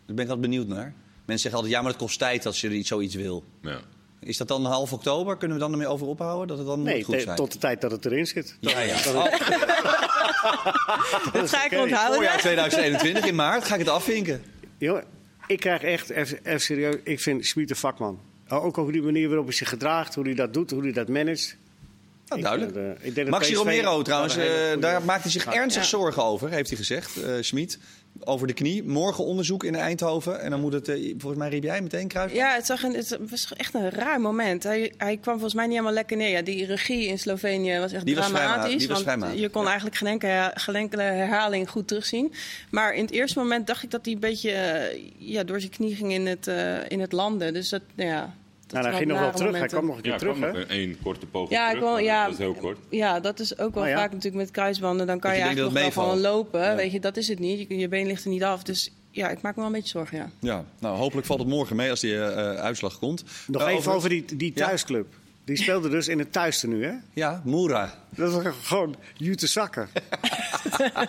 Daar 0.07 0.17
ben 0.17 0.25
ik 0.25 0.31
altijd 0.31 0.51
benieuwd 0.51 0.67
naar. 0.69 0.95
Mensen 1.29 1.51
zeggen 1.51 1.55
altijd, 1.55 1.73
ja, 1.75 1.81
maar 1.83 1.91
het 1.91 2.01
kost 2.01 2.19
tijd 2.19 2.47
als 2.47 2.61
je 2.61 2.71
iets- 2.71 2.89
zoiets 2.89 3.15
wil. 3.15 3.45
Ja. 3.63 3.81
Is 4.21 4.37
dat 4.37 4.49
dan 4.49 4.65
half 4.65 4.93
oktober? 4.93 5.37
Kunnen 5.37 5.57
we 5.57 5.63
dan 5.63 5.73
ermee 5.73 5.87
over 5.87 6.07
ophouden? 6.07 6.47
Dat 6.49 6.59
het 6.59 6.67
dan 6.67 6.83
Nee, 6.83 6.97
moet 6.97 7.05
goed 7.05 7.23
zijn? 7.23 7.37
tot 7.37 7.53
de 7.53 7.59
tijd 7.59 7.81
dat 7.81 7.91
het 7.91 8.05
erin 8.05 8.27
zit. 8.27 8.57
Ja, 8.61 8.81
ja. 8.81 9.03
Dat- 9.03 9.15
Oh, 9.15 9.25
Dat 11.33 11.49
ga 11.51 11.65
ik 11.65 11.73
oké. 11.73 11.81
onthouden. 11.83 12.15
voorjaar 12.15 12.39
2021 12.39 13.27
in 13.27 13.35
maart 13.35 13.65
ga 13.65 13.75
ik 13.75 13.81
het 13.81 13.89
afvinken. 13.89 14.43
Jongen, 14.79 15.05
ik 15.47 15.61
krijg 15.61 15.83
echt, 15.83 16.11
even, 16.11 16.61
serieus, 16.61 16.95
ik 17.05 17.21
vind 17.21 17.47
Schmid 17.47 17.71
een 17.71 17.77
vakman. 17.77 18.21
Ook 18.49 18.79
over 18.79 18.93
die 18.93 19.03
manier 19.03 19.27
waarop 19.29 19.47
hij 19.47 19.55
zich 19.55 19.69
gedraagt, 19.69 20.15
hoe 20.15 20.25
hij 20.25 20.35
dat 20.35 20.55
doet, 20.55 20.71
hoe 20.71 20.83
hij 20.83 20.93
dat 20.93 21.09
managt. 21.09 21.57
Nou, 22.29 22.41
duidelijk. 22.43 22.77
eh, 22.77 22.91
ik 23.07 23.15
denk 23.15 23.17
dat 23.17 23.29
Maxi 23.29 23.51
PSV 23.53 23.59
Romero 23.59 24.03
trouwens, 24.03 24.37
eh, 24.37 24.47
daar 24.81 25.03
maakt 25.03 25.23
hij 25.23 25.33
zich 25.33 25.45
ernstig 25.47 25.83
Ja. 25.83 25.89
zorgen 25.89 26.25
over, 26.25 26.51
heeft 26.51 26.69
hij 26.69 26.79
gezegd, 26.79 27.23
eh 27.23 27.33
Schmid. 27.41 27.79
Over 28.25 28.47
de 28.47 28.53
knie. 28.53 28.85
Morgen 28.85 29.25
onderzoek 29.25 29.65
in 29.65 29.75
Eindhoven. 29.75 30.41
En 30.41 30.51
dan 30.51 30.61
moet 30.61 30.73
het, 30.73 30.89
eh, 30.89 31.15
volgens 31.19 31.37
mij 31.37 31.49
riep 31.49 31.63
jij 31.63 31.81
meteen 31.81 32.09
kruis. 32.09 32.33
Ja, 32.33 32.55
het, 32.55 32.67
zag 32.67 32.83
een, 32.83 32.95
het 32.95 33.19
was 33.31 33.53
echt 33.57 33.75
een 33.75 33.91
raar 33.91 34.21
moment. 34.21 34.63
Hij, 34.63 34.93
hij 34.97 35.17
kwam 35.17 35.35
volgens 35.35 35.55
mij 35.55 35.65
niet 35.65 35.73
helemaal 35.73 35.95
lekker 35.95 36.17
neer. 36.17 36.31
Ja, 36.31 36.43
die 36.43 36.67
regie 36.67 37.07
in 37.07 37.19
Slovenië 37.19 37.79
was 37.79 37.93
echt 37.93 38.05
Die 38.05 38.17
was 38.17 38.29
dramatisch. 38.29 38.79
die 38.79 38.89
was 38.89 39.03
want 39.05 39.19
matig, 39.19 39.41
je 39.41 39.49
kon 39.49 39.63
ja. 39.63 39.69
eigenlijk 39.69 39.97
geen 39.97 40.09
enkele, 40.09 40.51
geen 40.55 40.75
enkele 40.75 41.03
herhaling 41.03 41.71
goed 41.71 41.89
terugzien. 41.89 42.33
Maar 42.71 42.95
in 42.95 43.03
het 43.03 43.11
eerste 43.11 43.39
moment 43.39 43.67
dacht 43.67 43.83
ik 43.83 43.91
dat 43.91 44.05
hij 44.05 44.15
een 44.15 44.21
beetje 44.21 44.51
eh, 44.51 45.03
ja, 45.19 45.45
door 45.45 45.61
zijn 45.61 45.73
knie 45.73 45.95
ging 45.95 46.13
in 46.13 46.27
het, 46.27 46.47
eh, 46.47 46.91
in 46.91 47.01
het 47.01 47.13
landen. 47.13 47.53
Dus 47.53 47.69
dat, 47.69 47.83
nou 47.95 48.09
ja... 48.09 48.35
Nou, 48.73 48.87
hij 48.87 48.95
ging 48.97 49.09
nog 49.11 49.19
wel 49.19 49.33
terug. 49.33 49.59
Hij 49.59 49.67
kwam 49.67 49.87
nog 49.87 49.97
een 49.97 50.03
keer 50.03 50.13
Ja, 50.13 50.19
terug, 50.19 50.41
hè? 50.41 50.67
één 50.67 50.97
korte 51.03 51.27
poging 51.27 51.51
Ja, 51.61 51.71
terug, 51.71 52.01
ja. 52.01 52.21
dat 52.21 52.29
was 52.31 52.39
heel 52.39 52.55
kort. 52.55 52.79
Ja, 52.91 53.21
dat 53.21 53.41
is 53.41 53.59
ook 53.59 53.75
wel 53.75 53.87
ja. 53.87 53.97
vaak 53.97 54.11
natuurlijk 54.13 54.43
met 54.43 54.51
kruisbanden. 54.51 55.07
Dan 55.07 55.19
kan 55.19 55.31
Dat 55.31 55.39
je, 55.41 55.45
je 55.47 55.49
eigenlijk 55.49 55.75
nog 55.75 55.85
het 55.85 55.95
wel 55.95 56.05
gewoon 56.05 56.17
meevalt. 56.21 56.37
lopen. 56.37 56.61
Ja. 56.61 56.75
Weet 56.75 56.93
je, 56.93 57.01
dat 57.01 57.17
is 57.17 57.29
het 57.29 57.39
niet. 57.39 57.69
Je, 57.69 57.79
je 57.79 57.89
been 57.89 58.07
ligt 58.07 58.25
er 58.25 58.31
niet 58.31 58.43
af. 58.45 58.63
Dus 58.63 58.91
ja, 59.11 59.29
ik 59.29 59.41
maak 59.41 59.55
me 59.55 59.61
wel 59.63 59.71
een 59.71 59.77
beetje 59.77 59.89
zorgen, 59.99 60.19
ja. 60.19 60.31
Ja, 60.41 60.65
nou 60.79 60.97
hopelijk 60.97 61.27
valt 61.27 61.39
het 61.41 61.49
morgen 61.49 61.77
mee 61.77 61.91
als 61.91 62.01
die 62.01 62.15
eh, 62.15 62.27
eh, 62.53 62.57
uitslag 62.59 62.99
komt. 62.99 63.25
Nog 63.47 63.63
Eh, 63.63 63.69
even 63.75 63.93
over 63.93 64.09
die, 64.09 64.25
die 64.37 64.53
Ja. 64.55 64.67
thuisclub. 64.67 65.07
Die 65.49 65.57
speelde 65.57 65.89
dus 65.89 66.09
in 66.09 66.19
het 66.19 66.33
thuistenu, 66.33 66.85
hè? 66.85 66.93
Ja, 67.13 67.43
Moera. 67.45 67.95
Dat 68.11 68.33
was 68.33 68.55
gewoon 68.63 68.97
Jute 69.17 69.47
Zakker. 69.47 69.89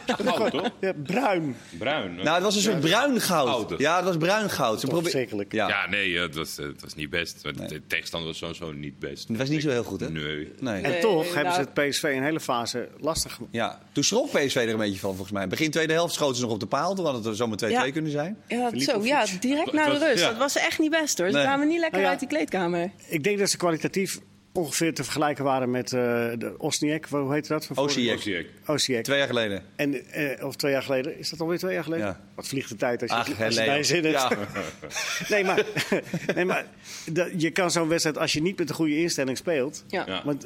Goud, 0.08 0.52
toch? 0.52 0.70
Ja, 0.80 0.94
bruin. 1.04 1.56
Bruin. 1.78 2.16
Nou, 2.16 2.30
het 2.30 2.44
was 2.44 2.56
een 2.56 2.62
soort 2.62 2.80
bruin 2.80 3.22
goud. 3.22 3.48
Goud. 3.48 3.80
Ja, 3.80 3.96
het 3.96 4.06
was 4.06 4.18
bruin 4.18 4.50
goud. 4.50 4.80
Ze. 4.80 5.46
Ja. 5.50 5.68
Ja, 5.68 5.88
nee, 5.90 6.16
eh, 6.16 6.22
het 6.22 6.36
was, 6.36 6.58
eh, 6.58 6.66
het 6.66 6.82
was 6.82 6.96
niet 6.96 7.10
best. 7.10 7.42
De 7.44 7.82
tegenstander 7.88 8.30
was 8.30 8.38
sowieso 8.38 8.72
niet 8.72 9.00
best. 9.00 9.28
Het 9.28 9.38
was 9.38 9.50
niet 9.50 9.62
zo 9.62 9.70
heel 9.70 9.84
goed, 9.84 10.00
hè? 10.00 10.10
Nee. 10.10 10.54
Nee. 10.60 10.82
En 10.82 10.90
Nee, 10.92 11.02
toch 11.02 11.24
nou- 11.24 11.36
hebben 11.36 11.54
ze 11.54 11.60
het 11.60 11.74
PSV 11.74 12.04
een 12.04 12.24
hele 12.24 12.40
fase 12.40 12.90
lastig 13.00 13.34
gemaakt. 13.34 13.54
Ja, 13.54 13.80
toen 13.92 14.04
schrok 14.04 14.30
PSV 14.32 14.56
er 14.56 14.70
een 14.70 14.78
beetje 14.78 15.00
van, 15.00 15.10
volgens 15.10 15.32
mij. 15.32 15.48
Begin 15.48 15.72
tweede 15.72 15.94
helft 15.94 16.14
schoten 16.14 16.36
ze 16.36 16.42
nog 16.42 16.52
op 16.52 16.60
de 16.60 16.66
paal. 16.66 16.96
Toen 16.96 17.06
had 17.06 17.14
het 17.16 17.26
er 17.26 17.36
zomaar 17.36 17.58
2-2 17.58 17.70
Ja. 17.86 17.92
kunnen 17.92 18.12
zijn. 18.12 18.38
Ja, 18.48 18.80
zo, 18.80 19.04
ja, 19.04 19.26
direct 19.40 19.74
na 19.74 19.90
de 19.90 19.98
rust. 20.08 20.24
ja. 20.24 20.30
Dat 20.30 20.38
was 20.38 20.58
echt 20.58 20.80
niet 20.80 20.92
best 20.92 21.18
hoor. 21.18 21.28
Ze 21.28 21.34
Nee. 21.34 21.44
kwamen 21.44 21.68
niet 21.68 21.80
lekker 21.80 21.92
Nou 21.92 22.04
ja. 22.04 22.10
uit 22.10 22.20
die 22.20 22.28
kleedkamer. 22.30 22.92
Ik 23.08 23.24
denk 23.24 23.40
dat 23.40 23.50
ze 23.50 23.58
kwalitatief 23.58 24.20
ongeveer 24.52 24.94
te 24.94 25.04
vergelijken 25.04 25.44
waren 25.44 25.72
met 25.72 25.94
eh 25.94 26.00
de 26.38 26.54
Osniak. 26.58 27.06
Hoe 27.06 27.34
heet 27.34 27.48
dat? 27.48 27.70
Osijek. 27.76 28.48
Osijek. 28.66 29.04
Twee 29.04 29.18
jaar 29.18 29.28
geleden. 29.28 29.64
En, 29.76 30.06
eh, 30.12 30.46
of 30.46 30.56
twee 30.56 30.72
jaar 30.72 30.84
geleden. 30.84 31.18
Is 31.20 31.30
dat 31.30 31.40
alweer 31.40 31.58
twee 31.58 31.74
jaar 31.74 31.84
geleden? 31.84 32.06
Ja. 32.06 32.20
Wat 32.36 32.48
vliegt 32.48 32.70
de 32.70 32.76
tijd 32.76 33.02
als 33.02 33.12
je, 33.12 33.18
Ach, 33.18 33.42
als 33.78 33.88
je. 33.88 34.02
Ja. 34.02 34.32
Nee, 35.30 35.44
maar, 35.44 35.66
nee, 36.36 36.46
maar 36.46 36.66
dat- 37.12 37.42
je 37.42 37.52
kan 37.52 37.72
zo'n 37.72 37.88
wedstrijd, 37.88 38.18
als 38.18 38.34
je 38.34 38.42
niet 38.42 38.58
met 38.58 38.68
de 38.68 38.74
goede 38.74 38.98
instelling 38.98 39.38
speelt... 39.38 39.84
Ja. 39.88 40.04
Ja. 40.08 40.22
Want 40.26 40.44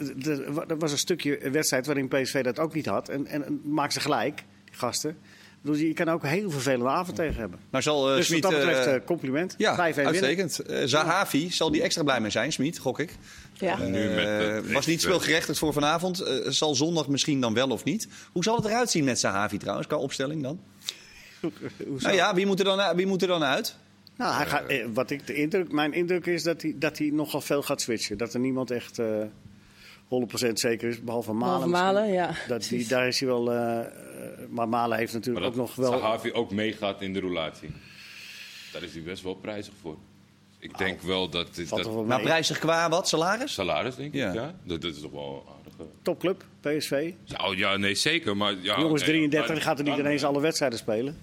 er 0.69 0.77
was 0.77 0.91
een 0.91 0.97
stukje 0.97 1.49
wedstrijd 1.51 1.85
waarin 1.85 2.07
PSV 2.07 2.43
dat 2.43 2.59
ook 2.59 2.73
niet 2.73 2.85
had. 2.85 3.09
En, 3.09 3.27
en, 3.27 3.45
en 3.45 3.61
maak 3.63 3.91
ze 3.91 3.99
gelijk, 3.99 4.43
die 4.65 4.75
gasten. 4.75 5.17
Bedoel, 5.61 5.77
je 5.77 5.93
kan 5.93 6.09
ook 6.09 6.23
een 6.23 6.29
heel 6.29 6.51
vervelende 6.51 6.89
avond 6.89 7.15
tegen 7.17 7.35
hebben. 7.39 7.59
Nou 7.69 7.83
zal 7.83 8.09
eh 8.09 8.15
dus 8.15 8.25
Smit... 8.25 8.43
wat 8.43 8.51
dat 8.51 8.61
betreft, 8.65 8.87
eh, 8.87 9.05
compliment. 9.05 9.55
ja, 9.57 9.75
5-1 9.75 9.77
winnen. 9.95 10.05
uitstekend. 10.05 10.59
Zahavi 10.89 11.51
zal 11.51 11.71
die 11.71 11.81
extra 11.81 12.03
blij 12.03 12.19
mee 12.21 12.31
zijn, 12.31 12.51
Smit, 12.51 12.77
gok 12.77 12.99
ik. 12.99 13.15
Ja. 13.53 13.77
Nu 13.77 14.09
met 14.09 14.25
Eh, 14.27 14.53
dat- 14.53 14.71
was 14.71 14.85
niet 14.85 15.01
speelgerechtigd 15.01 15.59
voor 15.59 15.73
vanavond. 15.73 16.19
Eh, 16.19 16.35
zal 16.49 16.75
zondag 16.75 17.07
misschien 17.07 17.41
dan 17.41 17.53
wel 17.53 17.69
of 17.69 17.83
niet. 17.83 18.07
Hoe 18.31 18.43
zal 18.43 18.55
het 18.55 18.65
eruit 18.65 18.89
zien 18.89 19.03
met 19.03 19.19
Zahavi 19.19 19.57
trouwens, 19.57 19.87
qua 19.87 19.97
opstelling 19.97 20.43
dan? 20.43 20.59
Hoezo? 21.87 22.05
Nou 22.07 22.15
ja, 22.15 22.35
wie 22.35 22.45
moet 22.45 22.59
er 22.59 22.65
dan, 22.65 22.95
wie 22.95 23.05
moet 23.07 23.21
er 23.21 23.27
dan 23.27 23.43
uit? 23.43 23.75
Nou, 24.17 24.35
hij 24.35 24.45
gaat, 24.45 24.67
eh, 24.67 24.85
wat 24.93 25.09
ik 25.09 25.27
de 25.27 25.33
indruk, 25.33 25.71
mijn 25.71 25.93
indruk 25.93 26.25
is 26.25 26.43
dat 26.43 26.61
hij, 26.61 26.75
dat 26.79 26.97
hij 26.97 27.09
nogal 27.13 27.41
veel 27.41 27.61
gaat 27.61 27.81
switchen. 27.81 28.17
Dat 28.17 28.33
er 28.33 28.39
niemand 28.39 28.71
echt 28.71 28.99
eh 28.99 29.07
100% 30.07 30.59
zeker 30.59 30.89
is, 30.89 31.01
behalve 31.01 31.33
Malen. 31.33 31.69
Behalve. 31.69 31.93
Malen, 31.93 32.11
ja. 32.13 32.35
Dat 32.47 32.63
die, 32.69 32.87
daar 32.87 33.07
is 33.07 33.19
hij 33.19 33.29
wel. 33.29 33.51
eh, 33.51 33.79
eh, 33.79 33.85
maar 34.49 34.69
Malen 34.69 34.97
heeft 34.97 35.11
Maar 35.13 35.21
natuurlijk 35.21 35.45
dat 35.45 35.53
ook 35.55 35.67
nog 35.67 35.75
wel. 35.75 35.91
Sahavi 35.99 36.31
ook 36.31 36.51
meegaat 36.51 37.01
in 37.01 37.13
de 37.13 37.19
roulatie. 37.19 37.69
Daar 38.71 38.83
is 38.83 38.93
hij 38.93 39.03
best 39.03 39.23
wel 39.23 39.33
prijzig 39.35 39.73
voor. 39.81 39.97
Ik 40.63 40.77
denk 40.77 41.01
wel 41.01 41.29
dat... 41.29 41.55
dit- 41.55 41.67
Valt 41.67 41.81
dat 41.83 41.89
er 41.91 41.97
wel 41.97 42.05
Maar 42.07 42.17
mee. 42.17 42.25
prijzig 42.25 42.59
qua 42.59 42.89
wat? 42.89 43.07
Salaris? 43.07 43.53
salaris, 43.53 43.95
denk 43.95 44.13
ik. 44.13 44.19
Ja. 44.19 44.33
Ja. 44.33 44.53
Dat, 44.63 44.81
dat 44.81 44.95
is 44.95 45.01
toch 45.01 45.11
wel 45.11 45.43
een 45.47 45.53
aardige... 45.55 45.91
Topclub, 46.01 46.43
PSV. 46.61 47.11
Ja, 47.23 47.47
oh, 47.47 47.55
ja, 47.57 47.77
nee, 47.77 47.95
zeker. 47.95 48.37
Maar, 48.37 48.53
ja, 48.61 48.79
Jongens, 48.79 49.01
nee, 49.01 49.09
33 49.09 49.47
maar- 49.47 49.55
die 49.57 49.65
gaat 49.65 49.77
er 49.79 49.83
niet 49.83 49.95
dan, 49.95 50.05
ineens 50.05 50.23
alle 50.23 50.41
wedstrijden 50.41 50.79
spelen. 50.79 51.17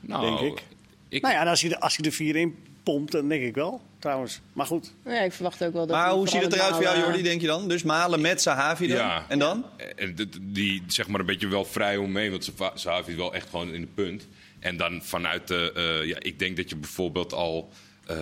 nou, 0.00 0.26
denk 0.40 0.52
ik. 0.52 0.64
ik 1.08 1.22
Nou 1.22 1.34
ja, 1.34 1.40
en 1.40 1.46
als 1.48 1.60
hij, 1.62 1.70
er- 1.70 1.78
als 1.78 1.96
hij 1.96 2.06
er 2.06 2.12
vier 2.12 2.36
in 2.36 2.56
pompt, 2.82 3.12
dan 3.12 3.28
denk 3.28 3.42
ik 3.42 3.54
wel, 3.54 3.80
trouwens. 3.98 4.40
Maar 4.52 4.66
goed, 4.66 4.92
Ja, 5.04 5.20
ik 5.20 5.32
verwacht 5.32 5.64
ook 5.64 5.72
wel 5.72 5.86
dat 5.86 5.96
Maar 5.96 6.10
hoe 6.10 6.28
ziet 6.28 6.42
het 6.42 6.52
eruit 6.52 6.74
voor 6.74 6.82
jou, 6.82 6.98
Jordi, 6.98 7.22
denk 7.22 7.40
je 7.40 7.46
dan? 7.46 7.68
Dus 7.68 7.82
Malen 7.82 8.20
met 8.20 8.40
Sahavi 8.40 8.86
dan? 8.86 8.96
Ja. 8.96 9.24
En 9.28 9.38
dan? 9.38 9.64
En 9.96 10.14
dit- 10.14 10.38
die 10.42 10.82
zeg 10.86 11.08
maar 11.08 11.20
een 11.20 11.26
beetje 11.26 11.48
wel 11.48 11.64
vrij 11.64 11.96
omheen, 11.96 12.30
want 12.30 12.44
Sa- 12.56 12.72
Sahavi 12.74 13.10
is 13.10 13.16
wel 13.16 13.34
echt 13.34 13.48
gewoon 13.50 13.72
in 13.74 13.80
de 13.80 13.86
punt. 13.94 14.28
En 14.58 14.76
dan 14.76 15.02
vanuit 15.02 15.48
de, 15.48 15.72
eh, 15.74 16.08
ja, 16.08 16.16
ik 16.18 16.38
denk 16.38 16.56
dat 16.56 16.68
je 16.70 16.76
bijvoorbeeld 16.76 17.32
al 17.32 17.70
eh, 18.06 18.16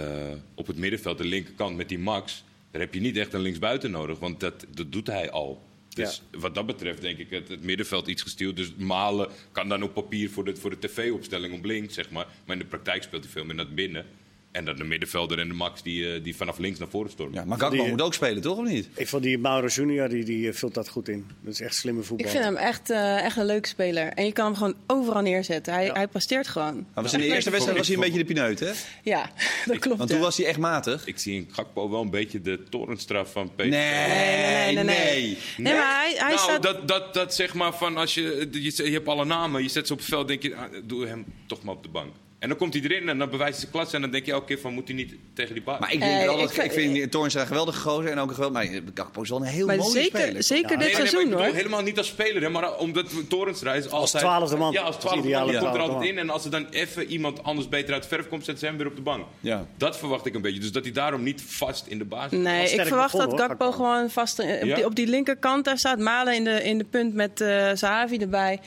op 0.55 0.67
het 0.67 0.77
middenveld, 0.77 1.19
de 1.19 1.25
linkerkant 1.25 1.77
met 1.77 1.89
die 1.89 1.99
Max, 1.99 2.45
daar 2.71 2.81
heb 2.81 2.95
je 2.95 3.01
niet 3.01 3.17
echt 3.17 3.33
een 3.33 3.41
linksbuiten 3.41 3.91
nodig, 3.91 4.19
want 4.19 4.41
dat, 4.41 4.67
dat 4.75 4.93
doet 4.93 5.07
hij 5.07 5.31
al. 5.31 5.63
Dus 5.95 6.23
wat 6.31 6.55
dat 6.55 6.67
betreft 6.67 7.01
denk 7.01 7.19
ik 7.19 7.31
het, 7.31 7.49
het 7.49 7.63
middenveld 7.63 8.07
iets 8.07 8.23
gestuurd. 8.23 8.57
Dus 8.57 8.75
Malen 8.77 9.29
kan 9.53 9.69
dan 9.69 9.83
op 9.83 9.95
papier 9.95 10.31
voor 10.31 10.45
de, 10.45 10.57
voor 10.57 10.71
de 10.71 10.79
tv-opstelling 10.79 11.55
op 11.55 11.65
links, 11.65 11.95
zeg 11.95 12.11
maar. 12.11 12.27
Maar 12.47 12.57
in 12.57 12.63
de 12.63 12.69
praktijk 12.69 13.03
speelt 13.03 13.23
hij 13.23 13.33
veel 13.33 13.45
meer 13.45 13.55
naar 13.55 13.75
binnen. 13.75 14.07
En 14.55 14.65
dan 14.65 14.77
de 14.77 14.85
middenvelder 14.85 15.39
en 15.39 15.49
de 15.49 15.55
Max 15.55 15.83
die, 15.83 16.15
eh, 16.15 16.23
die 16.23 16.37
vanaf 16.37 16.59
links 16.59 16.79
naar 16.79 16.89
voren 16.89 17.11
stormen. 17.11 17.35
Ja, 17.35 17.45
maar 17.45 17.59
Gakpo 17.59 17.77
Die- 17.77 17.89
moet 17.89 18.03
ook 18.03 18.15
spelen, 18.15 18.43
toch? 18.43 18.59
Of 18.59 18.69
niet? 18.69 18.89
ik 18.95 19.09
vond 19.09 19.23
die 19.23 19.39
Mauro 19.39 19.67
Junior, 19.67 20.09
die, 20.09 20.25
die 20.25 20.49
eh, 20.49 20.55
vult 20.55 20.75
dat 20.75 20.89
goed 20.89 21.09
in. 21.09 21.27
Dat 21.41 21.53
is 21.53 21.61
echt 21.61 21.75
slimme 21.75 22.03
voetbal. 22.03 22.27
Ik 22.27 22.33
vind 22.33 22.45
hem 22.45 22.57
echt, 22.57 22.91
eh, 22.91 23.25
echt 23.25 23.37
een 23.37 23.47
leuke 23.47 23.69
speler. 23.69 24.09
En 24.09 24.25
je 24.25 24.33
kan 24.33 24.45
hem 24.45 24.55
gewoon 24.55 24.75
overal 24.87 25.23
neerzetten. 25.23 25.73
Hij, 25.73 25.91
hij 25.93 26.09
presteert 26.09 26.49
gewoon. 26.49 26.87
Maar 26.95 27.03
was 27.03 27.13
in 27.13 27.19
de 27.19 27.27
eerste 27.27 27.51
wedstrijd 27.51 27.79
was 27.79 27.87
hij 27.87 27.97
een 27.97 28.03
beetje 28.03 28.19
de 28.19 28.25
pineut, 28.25 28.61
hè? 28.61 28.71
Ja, 29.03 29.31
dat 29.67 29.79
klopt. 29.79 29.99
Want 29.99 30.11
toen 30.11 30.19
ja. 30.19 30.25
was 30.25 30.37
hij 30.37 30.47
echt 30.47 30.59
matig. 30.59 31.07
Ik 31.07 31.19
zie 31.19 31.35
in 31.35 31.49
Gakpo 31.53 31.91
wel 31.91 32.01
een 32.01 32.11
beetje 32.11 32.41
de 32.41 32.63
torenstraf 32.71 33.33
van 33.33 33.51
PSV. 33.57 33.69
Nee, 33.69 34.75
nee, 34.75 34.75
nee, 34.75 34.85
nee. 34.85 35.39
Nee, 35.57 35.73
maar 35.75 36.01
hij, 36.01 36.15
hij 36.17 36.35
nou, 36.35 36.39
staat... 36.39 36.63
dat, 36.63 36.89
dat, 36.89 37.15
dat 37.15 37.35
zeg 37.35 37.55
maar 37.55 37.75
van 37.75 37.97
als 37.97 38.15
je, 38.15 38.49
je, 38.51 38.85
je 38.85 38.93
hebt 38.93 39.09
alle 39.09 39.25
namen, 39.25 39.63
je 39.63 39.69
zet 39.69 39.87
ze 39.87 39.93
op 39.93 39.99
het 39.99 40.09
veld, 40.09 40.29
denk 40.29 40.43
je, 40.43 40.57
ah, 40.57 40.73
doe 40.85 41.07
hem 41.07 41.25
toch 41.47 41.63
maar 41.63 41.75
op 41.75 41.83
de 41.83 41.89
bank. 41.89 42.13
En 42.45 42.51
dan 42.51 42.59
komt 42.59 42.75
hij 42.75 42.83
erin 42.83 43.09
en 43.09 43.19
dan 43.19 43.31
bewijst 43.31 43.51
hij 43.53 43.61
zijn 43.61 43.73
klasse 43.73 43.95
en 43.97 44.03
dan 44.03 44.11
denk 44.11 44.27
je 44.27 44.33
elke 44.33 44.47
keer 44.47 44.59
van 44.59 44.73
moet 44.73 44.87
hij 44.89 44.97
niet 44.97 45.15
tegen 45.35 45.55
die 45.55 45.63
baas. 45.63 45.79
Maar 45.81 45.93
ik 45.93 46.01
denk 46.01 46.13
Eh, 46.21 46.25
wel 46.27 46.37
dat 46.37 46.51
ik 46.51 46.65
ik, 46.65 46.73
vind- 46.73 46.93
vind 46.97 47.11
Toornstra 47.11 47.41
een 47.41 47.47
geweldige 47.47 47.81
gozer 47.81 48.11
en 48.11 48.19
ook 48.19 48.29
een 48.29 48.35
geweldig. 48.35 48.71
Maar 48.71 48.81
Gakpo 48.95 49.23
is 49.23 49.29
wel 49.29 49.39
een 49.41 49.45
heel 49.45 49.67
maar 49.67 49.77
mooie 49.77 49.91
zeker, 49.91 50.21
speler. 50.21 50.43
zeker 50.43 50.69
dit 50.69 50.79
Nee, 50.79 50.87
nee, 50.87 50.97
maar 50.97 51.01
seizoen 51.09 51.21
ik 51.21 51.29
bedoel 51.29 51.45
hoor. 51.45 51.55
helemaal 51.55 51.83
niet 51.83 51.99
als 51.99 52.07
speler, 52.07 52.43
hè, 52.43 52.49
maar 52.49 52.77
omdat 52.77 53.07
Torenstra 53.29 53.75
is 53.75 53.91
altijd... 53.91 54.25
twaalfde 54.25 54.57
man. 54.57 54.73
Ja, 54.73 54.81
als 54.81 54.95
Als 54.95 55.05
twaalfde 55.05 55.29
man. 55.31 55.47
Die 55.49 55.59
komt 55.59 55.75
er 55.75 55.81
altijd 55.81 55.99
man. 55.99 56.07
in 56.09 56.19
en 56.19 56.31
als 56.31 56.45
er 56.45 56.51
dan 56.51 56.67
even 56.71 57.07
iemand 57.07 57.43
anders 57.45 57.69
beter 57.69 57.93
uit 57.95 58.03
de 58.03 58.09
verf 58.09 58.29
komt, 58.29 58.45
zetten 58.45 58.59
ze 58.59 58.67
hem 58.67 58.77
weer 58.77 58.87
op 58.87 58.97
de 58.97 59.03
bank. 59.03 59.25
Ja. 59.41 59.67
Dat 59.77 59.99
verwacht 59.99 60.27
ik 60.27 60.35
een 60.35 60.43
beetje. 60.43 60.61
Dus 60.61 60.73
dat 60.73 60.83
hij 60.85 60.93
daarom 60.93 61.23
niet 61.23 61.43
vast 61.47 61.87
in 61.87 61.99
de 61.99 62.05
basis 62.05 62.39
Nee, 62.39 62.69
ik 62.71 62.81
verwacht 62.87 63.17
dat 63.17 63.31
hoor, 63.31 63.39
Gakpo 63.39 63.71
gewoon 63.73 64.11
vast 64.11 64.39
eh, 64.39 64.61
op, 64.63 64.65
Ja? 64.69 64.75
die, 64.75 64.85
op 64.85 64.95
die 64.95 65.07
linkerkant 65.07 65.65
daar 65.65 65.79
staat. 65.79 65.99
Malen 65.99 66.35
in 66.35 66.45
de, 66.45 66.63
in 66.65 66.79
de 66.79 66.85
punt 66.85 67.15
met 67.15 67.41
eh 67.41 67.71
Zahavi 67.75 68.17
erbij. 68.17 68.61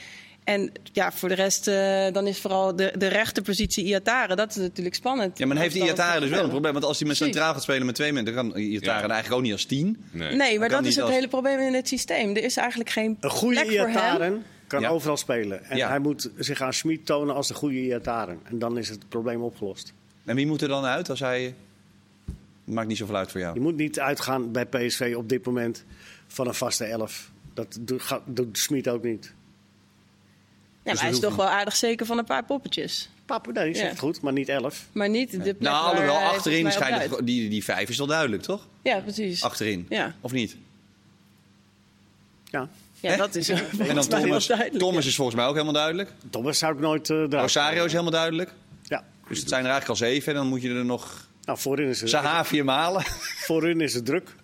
En 0.47 0.71
ja, 0.93 1.11
voor 1.11 1.29
de 1.29 1.35
rest 1.35 1.67
eh, 1.67 2.07
dan 2.13 2.27
is 2.27 2.39
vooral 2.39 2.75
de, 2.75 2.93
de 2.97 3.07
rechterpositie 3.07 3.85
Iatare. 3.85 4.35
Dat 4.35 4.49
is 4.49 4.55
natuurlijk 4.55 4.95
spannend. 4.95 5.37
Ja, 5.37 5.45
maar 5.45 5.55
dan 5.55 5.63
heeft 5.63 5.75
Iatare 5.75 6.19
dus 6.19 6.29
wel 6.29 6.43
een 6.43 6.49
probleem. 6.49 6.73
Want 6.73 6.85
als 6.85 6.99
hij 6.99 7.07
met 7.07 7.17
centraal 7.17 7.53
gaat 7.53 7.63
spelen 7.63 7.85
met 7.85 7.95
twee 7.95 8.13
mensen, 8.13 8.35
dan 8.35 8.49
kan 8.51 8.59
Iatare 8.61 9.07
Ja. 9.07 9.13
eigenlijk 9.13 9.33
ook 9.33 9.41
niet 9.41 9.51
als 9.51 9.65
tien. 9.65 9.97
Nee. 10.11 10.35
Nee, 10.35 10.59
maar 10.59 10.69
dat 10.69 10.85
is 10.85 10.95
het 10.95 11.03
als- 11.03 11.13
hele 11.13 11.27
probleem 11.27 11.59
in 11.59 11.73
het 11.73 11.87
systeem. 11.87 12.35
Er 12.35 12.43
is 12.43 12.57
eigenlijk 12.57 12.89
geen 12.89 13.17
Een 13.19 13.29
goede 13.29 13.55
plek 13.55 13.67
voor 13.77 13.87
hem. 13.87 13.89
Iataren 13.89 14.43
kan 14.67 14.81
Ja. 14.81 14.89
overal 14.89 15.17
spelen. 15.17 15.65
En 15.65 15.77
Ja. 15.77 15.87
hij 15.89 15.99
moet 15.99 16.29
zich 16.37 16.61
aan 16.61 16.73
Schmid 16.73 17.05
tonen 17.05 17.35
als 17.35 17.47
de 17.47 17.53
goede 17.53 17.75
Iataren. 17.81 18.39
En 18.43 18.59
dan 18.59 18.77
is 18.77 18.89
het 18.89 19.09
probleem 19.09 19.41
opgelost. 19.41 19.93
En 20.25 20.35
wie 20.35 20.47
moet 20.47 20.61
er 20.61 20.67
dan 20.67 20.85
uit 20.85 21.09
als 21.09 21.19
hij... 21.19 21.55
Maakt 22.63 22.87
niet 22.87 22.97
zoveel 22.97 23.15
uit 23.15 23.31
voor 23.31 23.39
Je 23.39 23.45
jou. 23.45 23.59
moet 23.59 23.75
niet 23.77 23.99
uitgaan 23.99 24.51
bij 24.51 24.65
PSV 24.65 25.13
op 25.17 25.29
dit 25.29 25.45
moment 25.45 25.83
van 26.27 26.47
een 26.47 26.53
vaste 26.53 26.85
elf. 26.85 27.31
Dat 27.53 27.77
doet, 27.81 28.01
gaat- 28.01 28.21
doet 28.25 28.57
Schmid 28.57 28.87
ook 28.89 29.03
niet. 29.03 29.33
Ja, 30.87 30.93
maar 30.93 31.01
hij 31.01 31.11
is 31.11 31.19
toch 31.19 31.35
wel 31.35 31.47
aardig 31.47 31.75
zeker 31.75 32.05
van 32.05 32.17
een 32.17 32.25
paar 32.25 32.43
poppetjes. 32.45 33.09
Papa, 33.25 33.51
nee, 33.51 33.75
zegt 33.75 33.93
Ja. 33.93 33.99
goed, 33.99 34.21
maar 34.21 34.33
niet 34.33 34.49
elf. 34.49 34.85
Maar 34.91 35.09
niet 35.09 35.31
de 35.31 35.37
plek 35.37 35.59
Nou, 35.59 35.85
alhoewel, 35.89 36.15
achterin 36.15 36.71
schijnt 36.71 37.25
die, 37.25 37.49
die 37.49 37.63
vijf 37.63 37.89
is 37.89 37.97
wel 37.97 38.07
duidelijk, 38.07 38.41
toch? 38.41 38.67
Ja, 38.81 38.99
precies. 38.99 39.43
Achterin. 39.43 39.85
Ja. 39.89 40.15
Of 40.21 40.31
niet? 40.31 40.55
Ja. 42.45 42.69
Ja, 42.99 43.15
dat 43.17 43.35
is 43.35 43.49
En 43.49 43.95
dan 43.95 44.07
Thomas. 44.07 44.51
Thomas 44.77 45.05
is 45.05 45.15
volgens 45.15 45.35
mij 45.37 45.45
ook 45.45 45.53
helemaal 45.53 45.73
duidelijk. 45.73 46.11
Thomas 46.29 46.57
zou 46.57 46.73
ik 46.73 46.79
nooit... 46.79 47.09
eh 47.09 47.15
eruit 47.15 47.33
Rosario 47.33 47.85
is 47.85 47.91
helemaal 47.91 48.11
duidelijk. 48.11 48.51
Ja. 48.83 49.03
Dus 49.27 49.39
het 49.39 49.49
zijn 49.49 49.65
er 49.65 49.69
eigenlijk 49.71 50.01
al 50.01 50.07
zeven. 50.07 50.31
En 50.33 50.37
dan 50.39 50.47
moet 50.47 50.61
je 50.61 50.69
er 50.69 50.85
nog 50.85 51.27
Nou, 51.43 51.59
voorin 51.59 51.87
is, 51.87 52.01
het, 52.01 52.09
Sahavi 52.09 52.59
en 52.59 52.65
Malen. 52.65 53.03
voorin 53.45 53.81
is 53.81 53.93
het 53.93 54.05
druk. 54.05 54.35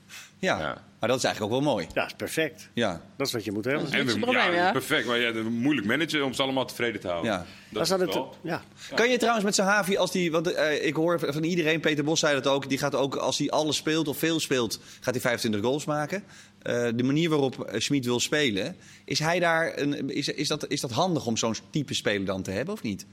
Ja. 0.43 0.60
Ja. 0.60 0.82
maar 0.99 1.10
dat 1.10 1.17
is 1.17 1.23
eigenlijk 1.23 1.53
ook 1.53 1.63
wel 1.63 1.73
mooi. 1.73 1.88
Ja, 1.93 2.06
is 2.06 2.13
perfect. 2.13 2.69
Ja. 2.73 3.01
Dat 3.17 3.27
is 3.27 3.34
wat 3.34 3.43
je 3.43 3.51
moet 3.51 3.65
hebben. 3.65 3.84
Dat 3.84 3.93
En 3.93 4.06
is 4.06 4.12
het 4.12 4.21
probleem, 4.21 4.53
ja. 4.53 4.71
Perfect, 4.71 5.08
maar 5.08 5.19
ja, 5.19 5.41
moeilijk 5.49 5.88
managen 5.88 6.25
om 6.25 6.34
ze 6.34 6.41
allemaal 6.41 6.65
tevreden 6.65 7.01
te 7.01 7.08
houden. 7.08 7.32
Ja. 7.32 7.38
Dat 7.38 7.88
Daar 7.88 7.99
is 8.01 8.15
het 8.15 8.25
ja. 8.41 8.62
Kan 8.95 9.10
je 9.10 9.17
trouwens 9.17 9.45
met 9.45 9.56
Sahavi, 9.56 9.97
als 9.97 10.12
die, 10.12 10.32
want 10.32 10.53
eh, 10.53 10.86
ik 10.86 10.95
hoor 10.95 11.19
van 11.19 11.43
iedereen, 11.43 11.79
Peter 11.79 12.03
Bos 12.03 12.19
zei 12.19 12.34
dat 12.34 12.47
ook, 12.47 12.69
die 12.69 12.77
gaat 12.77 12.95
ook 12.95 13.15
als 13.15 13.38
hij 13.38 13.49
alles 13.49 13.75
speelt 13.75 14.08
of 14.08 14.17
veel 14.17 14.39
speelt, 14.39 14.79
gaat 14.99 15.13
hij 15.13 15.21
25 15.21 15.62
goals 15.62 15.86
maken. 15.86 16.23
Eh, 16.62 16.88
de 16.95 17.03
manier 17.03 17.29
waarop 17.29 17.63
eh, 17.63 17.79
Schmid 17.79 18.06
wil 18.06 18.19
spelen, 18.19 18.75
is, 19.06 19.19
hij 19.19 19.39
daar 19.39 19.77
een, 19.77 20.10
is, 20.10 20.27
is, 20.27 20.47
dat, 20.47 20.67
is 20.67 20.82
dat 20.82 20.91
handig 20.91 21.25
om 21.25 21.38
zo'n 21.38 21.56
type 21.69 21.93
speler 21.93 22.25
dan 22.25 22.41
te 22.41 22.51
hebben 22.51 22.73
of 22.73 22.82
niet? 22.82 23.06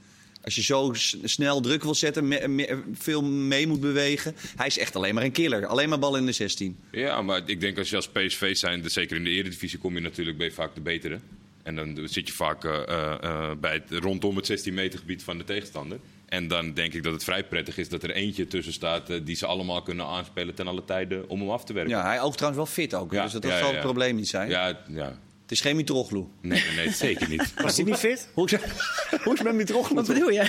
Als 0.43 0.55
je 0.55 0.61
zo 0.63 0.93
snel 1.23 1.61
druk 1.61 1.83
wil 1.83 1.95
zetten, 1.95 2.27
me- 2.27 2.47
me- 2.47 2.81
veel 2.93 3.23
mee 3.23 3.67
moet 3.67 3.79
bewegen. 3.79 4.35
Hij 4.55 4.67
is 4.67 4.77
echt 4.77 4.95
alleen 4.95 5.15
maar 5.15 5.23
een 5.23 5.31
killer. 5.31 5.65
Alleen 5.65 5.89
maar 5.89 5.99
bal 5.99 6.15
in 6.15 6.25
de 6.25 6.31
16. 6.31 6.77
Ja, 6.91 7.21
maar 7.21 7.41
ik 7.45 7.59
denk 7.59 7.77
als 7.77 7.89
je 7.89 7.95
als 7.95 8.07
PSV 8.07 8.55
zijn, 8.55 8.81
dus 8.81 8.93
zeker 8.93 9.17
in 9.17 9.23
de 9.23 9.29
Eredivisie, 9.29 9.79
kom 9.79 9.93
je 9.93 10.01
natuurlijk 10.01 10.37
ben 10.37 10.47
je 10.47 10.53
vaak 10.53 10.75
de 10.75 10.81
betere. 10.81 11.19
En 11.63 11.75
dan 11.75 11.99
zit 12.05 12.27
je 12.27 12.33
vaak 12.33 12.65
eh, 12.65 12.81
eh, 12.87 13.13
eh, 13.23 13.51
bij 13.59 13.73
het, 13.73 14.03
rondom 14.03 14.35
het 14.35 14.45
16 14.45 14.73
meter 14.73 14.99
gebied 14.99 15.23
van 15.23 15.37
de 15.37 15.43
tegenstander. 15.43 15.99
En 16.25 16.47
dan 16.47 16.73
denk 16.73 16.93
ik 16.93 17.03
dat 17.03 17.13
het 17.13 17.23
vrij 17.23 17.43
prettig 17.43 17.77
is 17.77 17.89
dat 17.89 18.03
er 18.03 18.11
eentje 18.11 18.47
tussen 18.47 18.73
staat 18.73 19.25
die 19.25 19.35
ze 19.35 19.45
allemaal 19.45 19.81
kunnen 19.81 20.05
aanspelen 20.05 20.55
ten 20.55 20.67
alle 20.67 20.85
tijden 20.85 21.29
om 21.29 21.39
hem 21.39 21.49
af 21.49 21.63
te 21.65 21.73
werken. 21.73 21.91
Ja, 21.93 22.03
hij 22.03 22.21
oogt 22.21 22.37
trouwens 22.37 22.63
wel 22.63 22.73
fit 22.73 22.93
ook. 22.93 23.11
Ja, 23.11 23.23
dus 23.23 23.31
dat, 23.31 23.43
ja, 23.43 23.57
zal 23.57 23.67
ja, 23.67 23.73
het 23.73 23.81
probleem 23.81 24.15
niet 24.15 24.27
zijn. 24.27 24.49
Ja, 24.49 24.79
ja. 24.87 25.17
Het 25.51 25.59
is 25.59 25.65
geen 25.65 25.75
Mitroglou. 25.75 26.25
Nee, 26.41 26.63
nee, 26.67 26.85
nee, 26.85 26.93
zeker 26.93 27.29
niet. 27.29 27.53
Was 27.63 27.75
hij 27.75 27.85
niet 27.85 27.95
fit? 27.95 28.29
Hoe 28.33 28.49
is, 28.49 28.59
hoe 29.23 29.33
is 29.33 29.41
met 29.41 29.53
Mitroglou? 29.53 29.95
Wat 29.95 30.07
bedoel 30.07 30.29
je? 30.29 30.45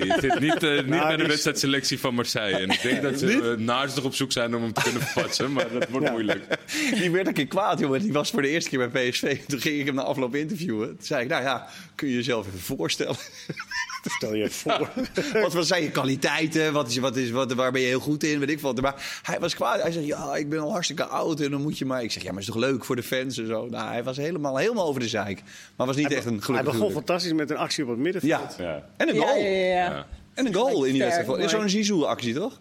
Die 0.00 0.20
zit 0.20 0.40
niet, 0.40 0.62
eh, 0.62 0.74
niet 0.74 0.88
bij 0.88 1.16
de 1.16 1.26
wedstrijdselectie 1.26 1.98
van 1.98 2.14
Marseille. 2.14 2.56
En 2.56 2.70
ik 2.70 2.82
denk 2.82 3.02
dat 3.02 3.18
ze 3.18 3.26
uh, 3.26 3.56
naastig 3.66 4.04
op 4.04 4.14
zoek 4.14 4.32
zijn 4.32 4.54
om 4.54 4.62
hem 4.62 4.72
te 4.72 4.82
kunnen 4.82 5.02
verpatsen. 5.02 5.52
Maar 5.52 5.72
dat 5.72 5.88
wordt 5.88 6.10
moeilijk. 6.10 6.58
Die 6.94 7.10
werd 7.10 7.26
een 7.26 7.32
keer 7.32 7.46
kwaad, 7.46 7.78
jongen. 7.78 8.00
Die 8.00 8.12
was 8.12 8.30
voor 8.30 8.42
de 8.42 8.48
eerste 8.48 8.70
keer 8.70 8.90
bij 8.90 9.10
PSV. 9.10 9.40
Toen 9.46 9.60
ging 9.60 9.78
ik 9.80 9.86
hem 9.86 9.94
na 9.94 10.02
afloop 10.02 10.34
interviewen. 10.34 10.88
Toen 10.88 11.06
zei 11.06 11.22
ik, 11.22 11.28
nou 11.28 11.42
ja, 11.42 11.68
kun 11.94 12.08
je 12.08 12.14
jezelf 12.14 12.46
even 12.46 12.60
voorstellen. 12.60 13.16
Stel 14.16 14.34
je 14.34 14.50
voor. 14.50 14.90
wat, 15.32 15.52
wat 15.52 15.66
zijn 15.66 15.82
je 15.82 15.90
kwaliteiten? 15.90 16.72
Wat 16.72 16.88
is, 16.88 16.98
wat 16.98 17.16
is, 17.16 17.30
wat, 17.30 17.52
waar 17.52 17.72
ben 17.72 17.80
je 17.80 17.86
heel 17.86 18.00
goed 18.00 18.24
in? 18.24 18.38
Weet 18.38 18.50
ik 18.50 18.60
wat. 18.60 18.80
Maar 18.80 19.20
hij 19.22 19.40
was 19.40 19.54
kwaad. 19.54 19.82
Hij 19.82 19.92
zei, 19.92 20.06
ja, 20.06 20.36
ik 20.36 20.48
ben 20.48 20.60
al 20.60 20.70
hartstikke 20.70 21.04
oud 21.04 21.40
en 21.40 21.50
dan 21.50 21.62
moet 21.62 21.78
je 21.78 21.84
maar... 21.84 22.02
Ik 22.02 22.12
zeg, 22.12 22.22
ja, 22.22 22.30
maar 22.30 22.40
is 22.40 22.46
toch 22.46 22.56
leuk 22.56 22.84
voor 22.84 22.96
de 22.96 23.02
fans 23.02 23.38
en 23.38 23.46
zo? 23.46 23.66
Nou, 23.66 23.88
hij 23.88 24.04
was 24.04 24.16
helemaal, 24.16 24.41
helemaal 24.50 24.86
over 24.86 25.00
de 25.00 25.08
zeik. 25.08 25.42
Maar 25.76 25.86
was 25.86 25.96
niet 25.96 26.12
echt 26.12 26.24
een 26.26 26.32
Hij 26.32 26.42
gelukkig 26.42 26.72
begon 26.72 26.86
huwelijk. 26.86 27.06
fantastisch 27.06 27.32
met 27.32 27.50
een 27.50 27.56
actie 27.56 27.84
op 27.84 27.90
het 27.90 27.98
middenveld. 27.98 28.56
Ja. 28.58 28.64
Ja. 28.64 28.88
En 28.96 29.08
een 29.08 29.16
goal. 29.16 29.36
ja, 29.36 29.44
ja, 29.46 29.66
ja. 29.66 29.74
Ja. 29.74 30.06
En 30.34 30.46
een 30.46 30.54
goal 30.54 30.84
in 30.84 30.92
die 30.92 31.02
wedstrijd. 31.02 31.50
Zo'n. 31.50 31.68
Zizou-actie, 31.68 32.34
toch? 32.34 32.60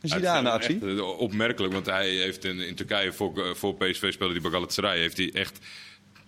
Een 0.00 0.08
Zidane-actie. 0.08 0.74
Echt, 0.74 0.98
eh, 0.98 1.18
opmerkelijk, 1.18 1.72
want 1.72 1.86
hij 1.86 2.08
heeft 2.08 2.44
in, 2.44 2.58
in 2.60 2.74
Turkije 2.74 3.12
voor, 3.12 3.44
eh, 3.44 3.54
voor 3.54 3.74
PSV 3.74 4.12
speelde 4.12 4.32
die 4.32 4.42
bij 4.42 4.50
Galatasaray. 4.50 4.98
Heeft 4.98 5.16
hij 5.16 5.30
echt 5.32 5.58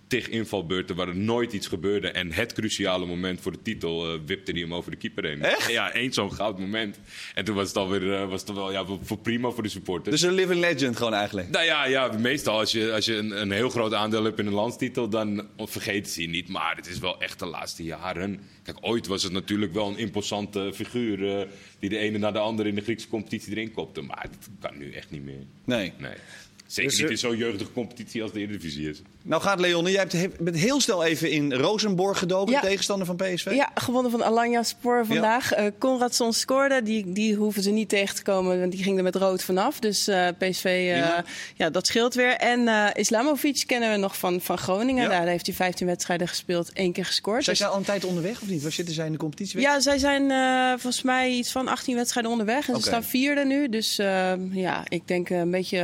tig 0.07 0.29
invalbeurten 0.29 0.95
waar 0.95 1.07
er 1.07 1.15
nooit 1.15 1.53
iets 1.53 1.67
gebeurde. 1.67 2.07
En 2.07 2.31
het 2.31 2.53
cruciale 2.53 3.05
moment 3.05 3.41
voor 3.41 3.51
de 3.51 3.61
titel 3.61 4.13
eh, 4.13 4.19
wipte 4.25 4.51
hij 4.51 4.61
hem 4.61 4.73
over 4.73 4.91
de 4.91 4.97
keeper 4.97 5.25
heen. 5.25 5.41
Echt? 5.41 5.71
Ja, 5.71 5.91
één 5.91 6.13
zo'n 6.13 6.33
goud 6.33 6.59
moment. 6.59 6.99
En 7.33 7.45
toen 7.45 7.55
was 7.55 7.67
het 7.67 7.77
alweer 7.77 8.13
eh, 8.13 8.29
was 8.29 8.41
het 8.41 8.53
wel 8.53 8.71
ja, 8.71 8.85
voor, 9.01 9.17
prima 9.17 9.49
voor 9.49 9.63
de 9.63 9.69
supporters. 9.69 10.21
Dus 10.21 10.29
een 10.29 10.35
living 10.35 10.59
legend 10.59 10.97
gewoon 10.97 11.13
eigenlijk. 11.13 11.49
Nou 11.49 11.65
ja, 11.65 11.85
ja 11.85 12.11
meestal 12.19 12.59
als 12.59 12.71
je, 12.71 12.93
als 12.93 13.05
je 13.05 13.15
een, 13.15 13.41
een 13.41 13.51
heel 13.51 13.69
groot 13.69 13.93
aandeel 13.93 14.23
hebt 14.23 14.39
in 14.39 14.47
een 14.47 14.53
landstitel, 14.53 15.09
dan 15.09 15.47
vergeten 15.57 16.11
ze 16.11 16.21
je 16.21 16.27
niet. 16.27 16.47
Maar 16.47 16.75
het 16.75 16.87
is 16.87 16.99
wel 16.99 17.21
echt 17.21 17.39
de 17.39 17.45
laatste 17.45 17.83
jaren. 17.83 18.39
Kijk, 18.63 18.77
ooit 18.81 19.07
was 19.07 19.23
het 19.23 19.31
natuurlijk 19.31 19.73
wel 19.73 19.87
een 19.87 19.97
imposante 19.97 20.71
figuur 20.73 21.39
eh, 21.39 21.47
die 21.79 21.89
de 21.89 21.97
ene 21.97 22.17
na 22.17 22.31
de 22.31 22.39
andere 22.39 22.69
in 22.69 22.75
de 22.75 22.81
Griekse 22.81 23.07
competitie 23.07 23.51
erin 23.51 23.71
kopte. 23.71 24.01
Maar 24.01 24.27
dat 24.29 24.49
kan 24.59 24.77
nu 24.77 24.91
echt 24.91 25.11
niet 25.11 25.23
meer. 25.23 25.45
Nee. 25.65 25.93
Nee. 25.97 26.13
Zeker 26.67 26.89
Dus, 26.89 26.99
niet 26.99 27.05
eh, 27.07 27.11
in 27.13 27.17
zo'n 27.19 27.37
jeugdige 27.37 27.71
competitie 27.71 28.23
als 28.23 28.31
de 28.31 28.39
Eredivisie 28.39 28.89
is. 28.89 29.01
Nou 29.21 29.41
gaat 29.41 29.59
Leon, 29.59 29.83
jij 29.85 29.99
hebt 29.99 30.11
he- 30.11 30.29
bent 30.39 30.55
heel 30.57 30.81
snel 30.81 31.03
even 31.03 31.31
in 31.31 31.53
Rosenborg 31.53 32.17
gedoken, 32.19 32.53
Ja. 32.53 32.61
de 32.61 32.67
tegenstander 32.67 33.05
van 33.07 33.15
PSV. 33.15 33.51
Ja, 33.51 33.71
gewonnen 33.75 34.11
van 34.11 34.23
Alanya 34.23 34.63
Spoor 34.63 35.05
vandaag. 35.05 35.51
Eh 35.53 35.65
Konradson 35.77 36.33
scoorde. 36.33 36.83
Die, 36.83 37.11
die 37.13 37.35
hoeven 37.35 37.63
ze 37.63 37.69
niet 37.71 37.89
tegen 37.89 38.15
te 38.15 38.21
komen, 38.23 38.59
want 38.59 38.71
die 38.71 38.83
ging 38.83 38.97
er 38.97 39.03
met 39.03 39.15
rood 39.15 39.43
vanaf. 39.43 39.79
Dus 39.79 40.07
eh, 40.07 40.27
PSV, 40.37 40.65
eh, 40.65 41.17
ja, 41.55 41.69
dat 41.69 41.87
scheelt 41.87 42.13
weer. 42.13 42.31
En 42.35 42.67
eh, 42.67 42.87
Islamovic 42.93 43.63
kennen 43.65 43.91
we 43.91 43.97
nog 43.97 44.17
van, 44.17 44.41
van 44.41 44.57
Groningen. 44.57 45.03
Ja. 45.03 45.09
Daar 45.09 45.27
heeft 45.27 45.45
hij 45.45 45.55
15 45.55 45.87
wedstrijden 45.87 46.27
gespeeld, 46.27 46.71
één 46.73 46.91
keer 46.91 47.05
gescoord. 47.05 47.43
Zij 47.43 47.53
Dus- 47.53 47.61
zijn 47.61 47.71
al 47.73 47.77
een 47.77 47.83
tijd 47.85 48.05
onderweg 48.05 48.41
of 48.41 48.47
niet? 48.47 48.61
Waar 48.63 48.71
zitten 48.71 48.93
zij 48.93 49.05
in 49.05 49.11
de 49.11 49.17
competitie? 49.17 49.59
ja, 49.59 49.79
zij 49.79 49.97
zijn 49.97 50.31
eh, 50.31 50.69
volgens 50.69 51.01
mij 51.01 51.31
iets 51.31 51.51
van 51.51 51.67
18 51.67 51.95
wedstrijden 51.95 52.31
onderweg. 52.31 52.69
En 52.69 52.75
ze 52.75 52.81
staan 52.81 53.03
vierde 53.03 53.45
nu. 53.45 53.69
Dus 53.69 53.97
eh, 53.99 54.33
ja, 54.51 54.83
ik 54.87 55.07
denk 55.07 55.29
een 55.29 55.51
beetje 55.51 55.83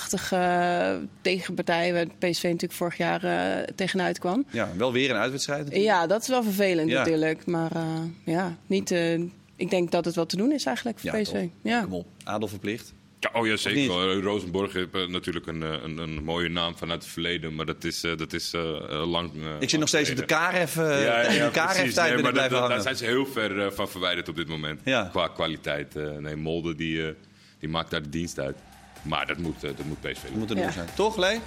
Hogesund-achtige 0.00 1.08
tegenpartij... 1.20 1.92
waar 1.92 2.06
PSV 2.06 2.42
natuurlijk 2.42 2.72
vorig 2.72 2.96
jaar 2.96 3.24
eh, 3.24 3.62
tegenuit 3.74 4.18
kwam. 4.18 4.46
Ja, 4.50 4.68
wel 4.76 4.92
weer 4.92 5.10
een 5.10 5.16
uitwedstrijd. 5.16 5.64
natuurlijk. 5.64 5.90
Ja, 5.90 6.06
dat 6.06 6.22
is 6.22 6.28
wel 6.28 6.42
vervelend 6.42 6.90
Ja. 6.90 6.98
natuurlijk. 6.98 7.46
Maar 7.46 7.72
eh, 7.76 7.84
ja, 8.24 8.56
niet, 8.66 8.90
eh, 8.90 9.12
ik 9.56 9.70
denk 9.70 9.90
dat 9.90 10.04
het 10.04 10.14
wel 10.14 10.26
te 10.26 10.36
doen 10.36 10.52
is 10.52 10.64
eigenlijk 10.64 10.98
voor 10.98 11.10
Ja, 11.16 11.20
PSV. 11.22 11.32
toch? 11.32 11.42
Ja. 11.62 11.82
Kom 11.82 11.92
op, 11.92 12.06
Adel 12.24 12.48
verplicht. 12.48 12.92
Ja, 13.18 13.30
oh 13.40 13.46
ja, 13.46 13.56
zeker. 13.56 14.10
Eh, 14.10 14.22
Rosenborg 14.22 14.72
heeft 14.72 14.94
eh, 14.94 15.06
natuurlijk 15.08 15.46
een, 15.46 15.62
eh, 15.62 15.68
een, 15.82 15.98
een 15.98 16.24
mooie 16.24 16.48
naam 16.48 16.76
vanuit 16.76 17.02
het 17.02 17.12
verleden, 17.12 17.54
maar 17.54 17.66
dat 17.66 17.84
is, 17.84 18.04
eh, 18.04 18.16
dat 18.16 18.32
is 18.32 18.52
eh, 18.54 18.60
eh, 18.60 19.10
lang. 19.10 19.30
eh, 19.34 19.40
Ik 19.58 19.70
zit 19.70 19.78
nog 19.80 19.88
steeds 19.88 20.10
op 20.10 20.16
de. 20.16 20.24
Karef, 20.24 20.76
uh, 20.76 20.82
Ja, 21.04 21.20
ja, 21.22 21.28
de 21.28 21.34
ja, 21.34 21.48
Karef 21.48 21.92
tijd 21.92 21.96
Nee, 21.96 22.12
maar 22.14 22.22
dat- 22.22 22.32
blijven 22.32 22.50
dat- 22.50 22.58
hangen. 22.60 22.74
Daar 22.74 22.82
zijn 22.82 22.96
ze 22.96 23.04
heel 23.04 23.26
ver 23.26 23.60
eh, 23.64 23.70
van 23.70 23.88
verwijderd 23.88 24.28
op 24.28 24.36
dit 24.36 24.48
moment. 24.48 24.80
Ja. 24.84 25.08
Qua 25.10 25.28
kwaliteit. 25.28 25.96
eh, 25.96 26.10
nee, 26.16 26.36
Molde 26.36 26.74
die, 26.74 27.06
eh, 27.06 27.12
die 27.58 27.68
maakt 27.68 27.90
daar 27.90 28.02
de 28.02 28.08
dienst 28.08 28.38
uit. 28.40 28.56
Maar 29.02 29.26
dat 29.26 29.38
moet, 29.38 29.64
eh, 29.64 29.70
dat 29.76 29.86
moet 29.86 30.00
PSV 30.00 30.12
Dat 30.22 30.30
doen. 30.30 30.38
moet 30.38 30.50
er 30.50 30.56
Ja. 30.58 30.70
zijn. 30.70 30.88
Toch, 30.94 31.16
Lee? 31.16 31.40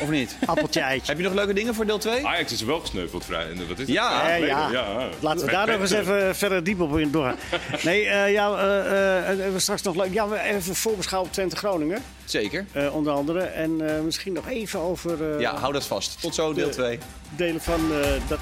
Of 0.00 0.08
niet? 0.10 0.36
Appeltje 0.46 0.80
eitje. 0.80 1.06
Heb 1.06 1.16
je 1.16 1.22
nog 1.22 1.34
leuke 1.34 1.52
dingen 1.52 1.74
voor 1.74 1.86
deel 1.86 1.98
2? 1.98 2.26
Ajax 2.26 2.52
is 2.52 2.62
wel 2.62 2.80
gesneuveld 2.80 3.24
vrij. 3.24 3.50
En 3.50 3.56
Wat 3.68 3.78
is 3.78 3.78
het? 3.78 3.88
Ja. 3.88 4.28
Ja, 4.28 4.34
ja. 4.46 4.68
ja. 4.70 5.08
Laten 5.20 5.46
we 5.46 5.52
daar 5.52 5.66
nog 5.66 5.80
eens 5.80 5.90
even 5.90 6.36
verder 6.36 6.64
diep 6.64 6.80
op 6.80 6.98
in 6.98 7.10
doorgaan. 7.10 7.36
Nee, 7.84 8.06
eh, 8.06 8.32
ja, 8.32 8.50
eh, 8.58 9.30
eh, 9.46 9.52
we 9.52 9.58
straks 9.58 9.82
nog 9.82 9.96
leuk. 9.96 10.12
Ja, 10.12 10.28
we 10.28 10.40
even 10.40 10.74
voorbeschouwen 10.74 11.28
op 11.30 11.34
Twente 11.34 11.56
Groningen. 11.56 12.02
Zeker. 12.24 12.66
eh, 12.72 12.94
onder 12.94 13.12
andere. 13.12 13.40
En 13.40 13.94
eh, 13.96 14.00
misschien 14.02 14.32
nog 14.32 14.48
even 14.48 14.80
over 14.80 15.34
eh, 15.34 15.40
Ja, 15.40 15.56
hou 15.56 15.72
dat 15.72 15.86
vast. 15.86 16.20
Tot 16.20 16.34
zo, 16.34 16.52
deel 16.52 16.66
de- 16.66 16.72
2. 16.72 16.98
delen 17.36 17.60
van 17.60 17.80
eh, 18.02 18.08
dat. 18.28 18.38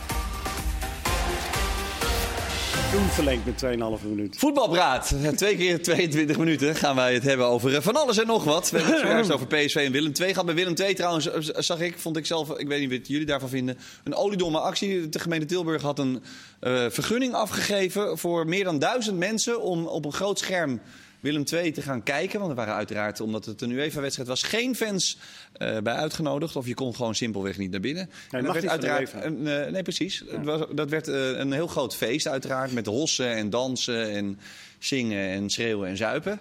Doen 2.92 3.08
verlengd 3.08 3.44
met 3.44 3.64
2,5 4.00 4.08
minuten. 4.08 4.40
Voetbalpraat. 4.40 5.14
Twee 5.36 5.56
keer 5.56 5.82
22 5.82 6.38
minuten 6.38 6.74
gaan 6.74 6.96
wij 6.96 7.14
het 7.14 7.22
hebben 7.22 7.46
over 7.46 7.74
eh, 7.74 7.82
van 7.82 7.96
alles 7.96 8.18
en 8.18 8.26
nog 8.26 8.44
wat. 8.44 8.70
We 8.70 8.76
hebben 8.76 8.94
het 8.94 9.04
zojuist 9.04 9.32
over 9.42 9.46
PSV 9.46 9.76
en 9.76 9.92
Willem 9.92 10.12
II. 10.20 10.34
Gaat 10.34 10.44
bij 10.44 10.54
Willem 10.54 10.74
II 10.74 10.94
trouwens, 10.94 11.30
eh, 11.30 11.40
zag 11.62 11.80
ik, 11.80 11.98
vond 11.98 12.16
ik 12.16 12.26
zelf, 12.26 12.58
ik 12.58 12.68
weet 12.68 12.80
niet 12.80 12.98
wat 12.98 13.08
jullie 13.08 13.26
daarvan 13.26 13.48
vinden, 13.48 13.78
een 14.04 14.14
oliedomme 14.14 14.58
actie. 14.58 15.08
De 15.08 15.18
gemeente 15.18 15.46
Tilburg 15.46 15.82
had 15.82 15.98
een 15.98 16.22
eh, 16.60 16.86
vergunning 16.88 17.34
afgegeven 17.34 18.18
voor 18.18 18.46
meer 18.46 18.64
dan 18.64 18.78
duizend 18.78 19.18
mensen 19.18 19.62
om 19.62 19.86
op 19.86 20.04
een 20.04 20.12
groot 20.12 20.38
scherm 20.38 20.80
Willem 21.22 21.44
II 21.52 21.72
te 21.72 21.82
gaan 21.82 22.02
kijken. 22.02 22.38
Want 22.38 22.50
er 22.50 22.56
waren 22.56 22.74
uiteraard, 22.74 23.20
omdat 23.20 23.44
het 23.44 23.60
een 23.60 23.70
UEFA-wedstrijd 23.70 24.28
was, 24.28 24.42
geen 24.42 24.76
fans 24.76 25.18
eh, 25.52 25.78
bij 25.78 25.94
uitgenodigd. 25.94 26.56
Of 26.56 26.66
je 26.66 26.74
kon 26.74 26.94
gewoon 26.94 27.14
simpelweg 27.14 27.58
niet 27.58 27.70
naar 27.70 27.80
binnen. 27.80 28.10
En 28.30 28.44
mag 28.44 28.52
dat 28.54 28.62
werd 28.62 28.62
niet 28.62 28.70
van 28.70 28.80
de 28.80 28.86
uiteraard 28.86 29.14
UEFA. 29.14 29.52
een, 29.52 29.66
eh, 29.66 29.72
nee, 29.72 29.82
precies. 29.82 30.24
Het 30.30 30.44
was, 30.44 30.60
dat 30.74 30.90
werd 30.90 31.08
eh, 31.08 31.38
een 31.38 31.52
heel 31.52 31.66
groot 31.66 31.96
feest 31.96 32.28
uiteraard. 32.28 32.72
Met 32.72 32.86
hossen 32.86 33.34
en 33.34 33.50
dansen 33.50 34.10
en 34.10 34.38
zingen 34.78 35.28
en 35.28 35.50
schreeuwen 35.50 35.88
en 35.88 35.96
zuipen. 35.96 36.40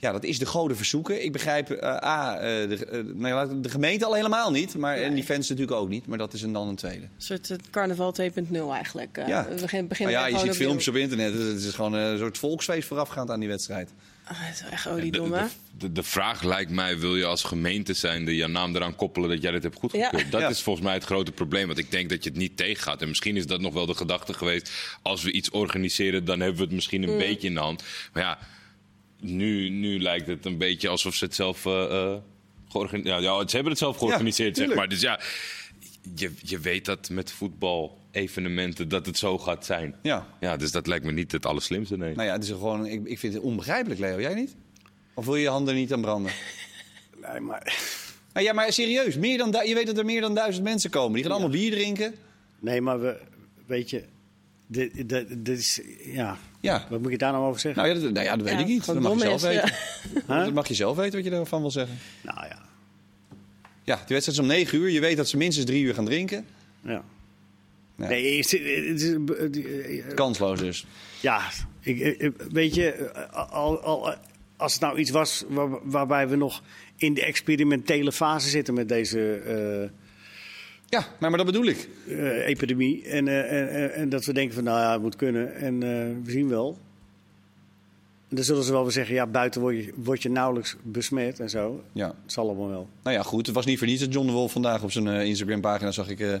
Ja, 0.00 0.12
dat 0.12 0.24
is 0.24 0.38
de 0.38 0.46
goden 0.46 0.76
verzoeken. 0.76 1.24
Ik 1.24 1.32
begrijp 1.32 1.70
eh, 1.70 1.88
A, 1.88 2.38
eh, 2.38 2.68
de, 2.68 3.12
nou 3.14 3.60
de 3.60 3.68
gemeente 3.68 4.04
al 4.04 4.14
helemaal 4.14 4.50
niet. 4.50 4.76
Maar, 4.76 4.96
En 4.96 5.14
die 5.14 5.24
fans 5.24 5.48
natuurlijk 5.48 5.76
ook 5.76 5.88
niet. 5.88 6.06
Maar 6.06 6.18
dat 6.18 6.32
is 6.32 6.42
een 6.42 6.52
dan 6.52 6.68
een 6.68 6.76
tweede. 6.76 7.02
Een 7.02 7.08
soort 7.18 7.56
carnaval 7.70 8.12
2.0 8.12 8.72
eigenlijk. 8.72 9.18
Eh, 9.18 9.28
Ja. 9.28 9.46
We 9.48 9.60
beginnen, 9.60 9.88
beginnen 9.88 10.14
ja, 10.14 10.26
je 10.26 10.38
ziet 10.38 10.56
filmpjes 10.56 10.88
op 10.88 10.96
internet. 10.96 11.32
Het 11.32 11.62
is 11.62 11.74
gewoon 11.74 11.96
eh, 11.96 12.10
een 12.10 12.18
soort 12.18 12.38
volksfeest 12.38 12.88
voorafgaand 12.88 13.30
aan 13.30 13.40
die 13.40 13.48
wedstrijd. 13.48 13.90
Ah, 14.30 14.36
het 14.38 14.54
is 14.54 14.70
echt 14.70 14.84
De, 14.84 14.90
oliedom, 14.90 15.32
hè? 15.32 15.44
de, 15.44 15.50
de, 15.78 15.92
de 15.92 16.02
vraag 16.02 16.42
lijkt 16.42 16.70
mij, 16.70 16.98
wil 16.98 17.16
je 17.16 17.24
als 17.24 17.42
gemeente 17.42 17.92
zijn 17.94 18.24
de 18.24 18.36
je 18.36 18.46
naam 18.46 18.76
eraan 18.76 18.96
koppelen 18.96 19.28
dat 19.28 19.42
jij 19.42 19.50
dit 19.50 19.62
hebt 19.62 19.76
goedgekeurd? 19.76 20.22
Ja. 20.24 20.30
Dat 20.30 20.40
Ja. 20.40 20.48
is 20.48 20.60
volgens 20.62 20.84
mij 20.84 20.94
het 20.94 21.04
grote 21.04 21.32
probleem. 21.32 21.66
Want 21.66 21.78
ik 21.78 21.90
denk 21.90 22.10
dat 22.10 22.24
je 22.24 22.30
het 22.30 22.38
niet 22.38 22.56
tegengaat. 22.56 23.02
En 23.02 23.08
misschien 23.08 23.36
is 23.36 23.46
dat 23.46 23.60
nog 23.60 23.74
wel 23.74 23.86
de 23.86 23.94
gedachte 23.94 24.34
geweest. 24.34 24.70
Als 25.02 25.22
we 25.22 25.32
iets 25.32 25.50
organiseren, 25.50 26.24
dan 26.24 26.40
hebben 26.40 26.58
we 26.58 26.64
het 26.64 26.72
misschien 26.74 27.02
een 27.02 27.18
beetje 27.18 27.48
in 27.48 27.54
de 27.54 27.60
hand. 27.60 27.84
Maar 28.12 28.22
ja, 28.22 28.38
nu, 29.20 29.68
nu 29.68 30.00
lijkt 30.00 30.26
het 30.26 30.44
een 30.44 30.58
beetje 30.58 30.88
alsof 30.88 31.14
ze 31.14 31.24
het 31.24 31.34
zelf 31.34 31.64
uh, 31.64 31.72
uh, 31.90 32.14
georganiseerd 32.68 33.22
ja, 33.22 33.30
ja, 33.38 33.48
ze 33.48 33.54
hebben 33.54 33.72
het 33.72 33.78
zelf 33.80 33.96
georganiseerd, 33.96 34.56
zeg 34.56 34.74
maar. 34.74 34.88
Dus 34.88 35.00
ja, 35.00 35.20
je, 36.14 36.32
je 36.42 36.58
weet 36.58 36.84
dat 36.84 37.08
met 37.10 37.32
voetbal 37.32 37.99
evenementen 38.10 38.88
dat 38.88 39.06
het 39.06 39.18
zo 39.18 39.38
gaat 39.38 39.64
zijn. 39.64 39.94
Ja. 40.02 40.26
ja 40.40 40.56
dus 40.56 40.70
dat 40.72 40.86
lijkt 40.86 41.04
me 41.04 41.12
niet 41.12 41.32
het 41.32 41.46
allerslimste. 41.46 41.96
Nee. 41.96 42.14
Nou 42.14 42.26
ja, 42.26 42.32
het 42.32 42.42
is 42.42 42.48
gewoon, 42.48 42.86
ik, 42.86 43.00
ik 43.04 43.18
vind 43.18 43.34
het 43.34 43.42
onbegrijpelijk, 43.42 44.00
Leo. 44.00 44.20
Jij 44.20 44.34
niet? 44.34 44.54
Of 45.14 45.24
wil 45.24 45.36
je 45.36 45.42
je 45.42 45.48
handen 45.48 45.74
niet 45.74 45.92
aan 45.92 46.00
branden? 46.00 46.32
Nee, 47.30 47.40
maar... 47.40 47.78
Nou 48.32 48.46
ja, 48.46 48.52
maar 48.52 48.72
serieus. 48.72 49.16
Meer 49.16 49.38
dan 49.38 49.66
je 49.66 49.74
weet 49.74 49.86
dat 49.86 49.98
er 49.98 50.04
meer 50.04 50.20
dan 50.20 50.34
duizend 50.34 50.64
mensen 50.64 50.90
komen. 50.90 51.12
Die 51.12 51.22
gaan 51.22 51.32
allemaal 51.32 51.50
bier 51.50 51.70
drinken. 51.70 52.14
Nee, 52.58 52.80
maar 52.80 53.00
we, 53.00 53.20
weet 53.66 53.90
je, 53.90 54.04
dit, 54.66 55.08
dit, 55.08 55.26
dit 55.44 55.58
is, 55.58 55.80
ja, 56.04 56.38
Ja. 56.60 56.86
wat 56.90 57.00
moet 57.00 57.10
je 57.10 57.18
daar 57.18 57.32
nou 57.32 57.44
over 57.44 57.60
zeggen? 57.60 57.82
Nou 57.82 57.94
ja, 57.94 58.00
dat, 58.02 58.12
nou 58.12 58.24
ja, 58.26 58.36
dat 58.36 58.44
weet 58.46 58.54
Ja, 58.54 58.60
ik 58.60 58.66
niet. 58.66 58.86
Dat 58.86 59.00
mag 59.00 59.12
je 59.12 59.18
zelf 59.20 59.34
is, 59.34 59.42
weten. 59.42 59.72
Huh? 60.34 60.44
Dat 60.44 60.52
mag 60.52 60.68
je 60.68 60.74
zelf 60.74 60.96
weten 60.96 61.22
wat 61.22 61.32
je 61.32 61.36
ervan 61.38 61.60
wil 61.60 61.70
zeggen. 61.70 61.98
Nou 62.22 62.46
ja, 62.46 62.58
Ja, 63.84 63.96
de 63.96 64.14
wedstrijd 64.14 64.26
is 64.26 64.38
om 64.38 64.46
9 64.46 64.78
uur. 64.78 64.90
Je 64.90 65.00
weet 65.00 65.16
dat 65.16 65.28
ze 65.28 65.36
minstens 65.36 65.66
drie 65.66 65.82
uur 65.82 65.94
gaan 65.94 66.04
drinken. 66.04 66.46
ja. 66.84 67.02
Ja. 68.00 68.08
Nee, 68.08 68.36
het 68.36 68.52
is, 68.52 69.18
het 69.38 69.56
is, 69.56 70.14
Kansloos 70.14 70.58
dus. 70.58 70.86
ja, 71.20 71.40
ik, 71.80 72.30
weet 72.52 72.74
je, 72.74 73.12
al, 73.32 73.80
al, 73.80 74.14
als 74.56 74.72
het 74.72 74.82
nou 74.82 74.98
iets 74.98 75.10
was 75.10 75.44
waar- 75.48 75.90
waarbij 75.90 76.28
we 76.28 76.36
nog 76.36 76.62
in 76.96 77.14
de 77.14 77.24
experimentele 77.24 78.12
fase 78.12 78.48
zitten 78.48 78.74
met 78.74 78.88
deze 78.88 79.34
eh, 79.34 79.90
Ja, 80.88 81.06
maar, 81.18 81.28
maar 81.30 81.36
dat 81.38 81.46
bedoel 81.46 81.64
ik. 81.66 81.88
eh, 82.08 82.46
epidemie. 82.48 83.04
En, 83.04 83.28
eh, 83.28 83.52
en, 83.60 83.68
en- 83.70 83.92
en 83.94 84.08
dat 84.08 84.24
we 84.24 84.32
denken 84.32 84.54
van, 84.54 84.64
nou 84.64 84.78
ja, 84.80 84.92
het 84.92 85.02
moet 85.02 85.16
kunnen. 85.16 85.54
En 85.54 85.78
we 86.24 86.30
zien 86.30 86.48
wel. 86.48 86.78
En 88.28 88.36
dan 88.36 88.44
zullen 88.44 88.62
ze 88.64 88.72
wel 88.72 88.82
weer 88.82 88.92
zeggen, 88.92 89.14
ja, 89.14 89.26
buiten 89.26 89.60
word 89.60 89.76
je, 89.84 89.92
word 89.96 90.22
je 90.22 90.30
nauwelijks 90.30 90.76
besmet 90.82 91.40
en 91.40 91.50
zo. 91.50 91.84
Ja. 91.92 92.06
Het 92.22 92.32
zal 92.32 92.46
allemaal 92.48 92.68
wel. 92.68 92.88
Nou 93.02 93.16
ja, 93.16 93.22
goed. 93.22 93.46
Het 93.46 93.54
was 93.54 93.64
niet 93.66 93.78
voor 93.78 93.86
niets 93.86 94.00
dat 94.00 94.12
John 94.12 94.26
de 94.26 94.32
Wolf 94.32 94.52
vandaag 94.52 94.82
op 94.82 94.92
zijn 94.92 95.06
Instagram-pagina 95.06 95.90
zag 95.90 96.08
ik 96.08 96.40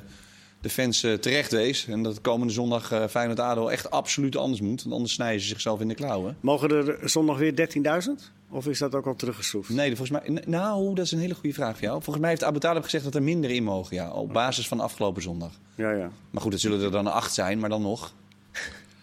de 0.60 0.70
fans 0.70 1.02
eh, 1.02 1.12
terecht 1.12 1.52
wees. 1.52 1.86
En 1.86 2.02
dat 2.02 2.20
komende 2.20 2.52
zondag 2.52 2.92
eh 2.92 3.06
Feyenoord 3.06 3.40
ADO 3.40 3.68
echt 3.68 3.90
absoluut 3.90 4.36
anders 4.36 4.60
moet. 4.60 4.82
Want 4.82 4.94
anders 4.94 5.12
snijden 5.12 5.40
ze 5.40 5.46
zichzelf 5.46 5.80
in 5.80 5.88
de 5.88 5.94
klauwen. 5.94 6.36
Mogen 6.40 6.70
er 6.70 7.10
zondag 7.10 7.38
weer 7.38 7.68
13.000? 8.08 8.40
Of 8.50 8.66
is 8.66 8.78
dat 8.78 8.94
ook 8.94 9.06
al 9.06 9.16
teruggeschroefd? 9.16 9.68
Nee, 9.68 9.96
volgens 9.96 10.10
mij, 10.10 10.42
nou, 10.46 10.94
dat 10.94 11.04
is 11.04 11.12
een 11.12 11.18
hele 11.18 11.34
goede 11.34 11.54
vraag 11.54 11.72
voor 11.72 11.82
jou. 11.82 12.02
Volgens 12.02 12.18
mij 12.18 12.28
heeft 12.30 12.44
Abu 12.44 12.58
Talib 12.58 12.82
gezegd 12.82 13.04
dat 13.04 13.14
er 13.14 13.22
minder 13.22 13.50
in 13.50 13.64
mogen. 13.64 13.96
Ja, 13.96 14.10
op 14.10 14.32
basis 14.32 14.68
van 14.68 14.80
afgelopen 14.80 15.22
zondag. 15.22 15.52
Ja, 15.74 15.90
ja. 15.90 16.10
Maar 16.30 16.42
goed, 16.42 16.52
het 16.52 16.60
zullen 16.60 16.82
er 16.82 16.90
dan 16.90 17.12
acht 17.12 17.34
zijn, 17.34 17.58
maar 17.58 17.68
dan 17.68 17.82
nog. 17.82 18.12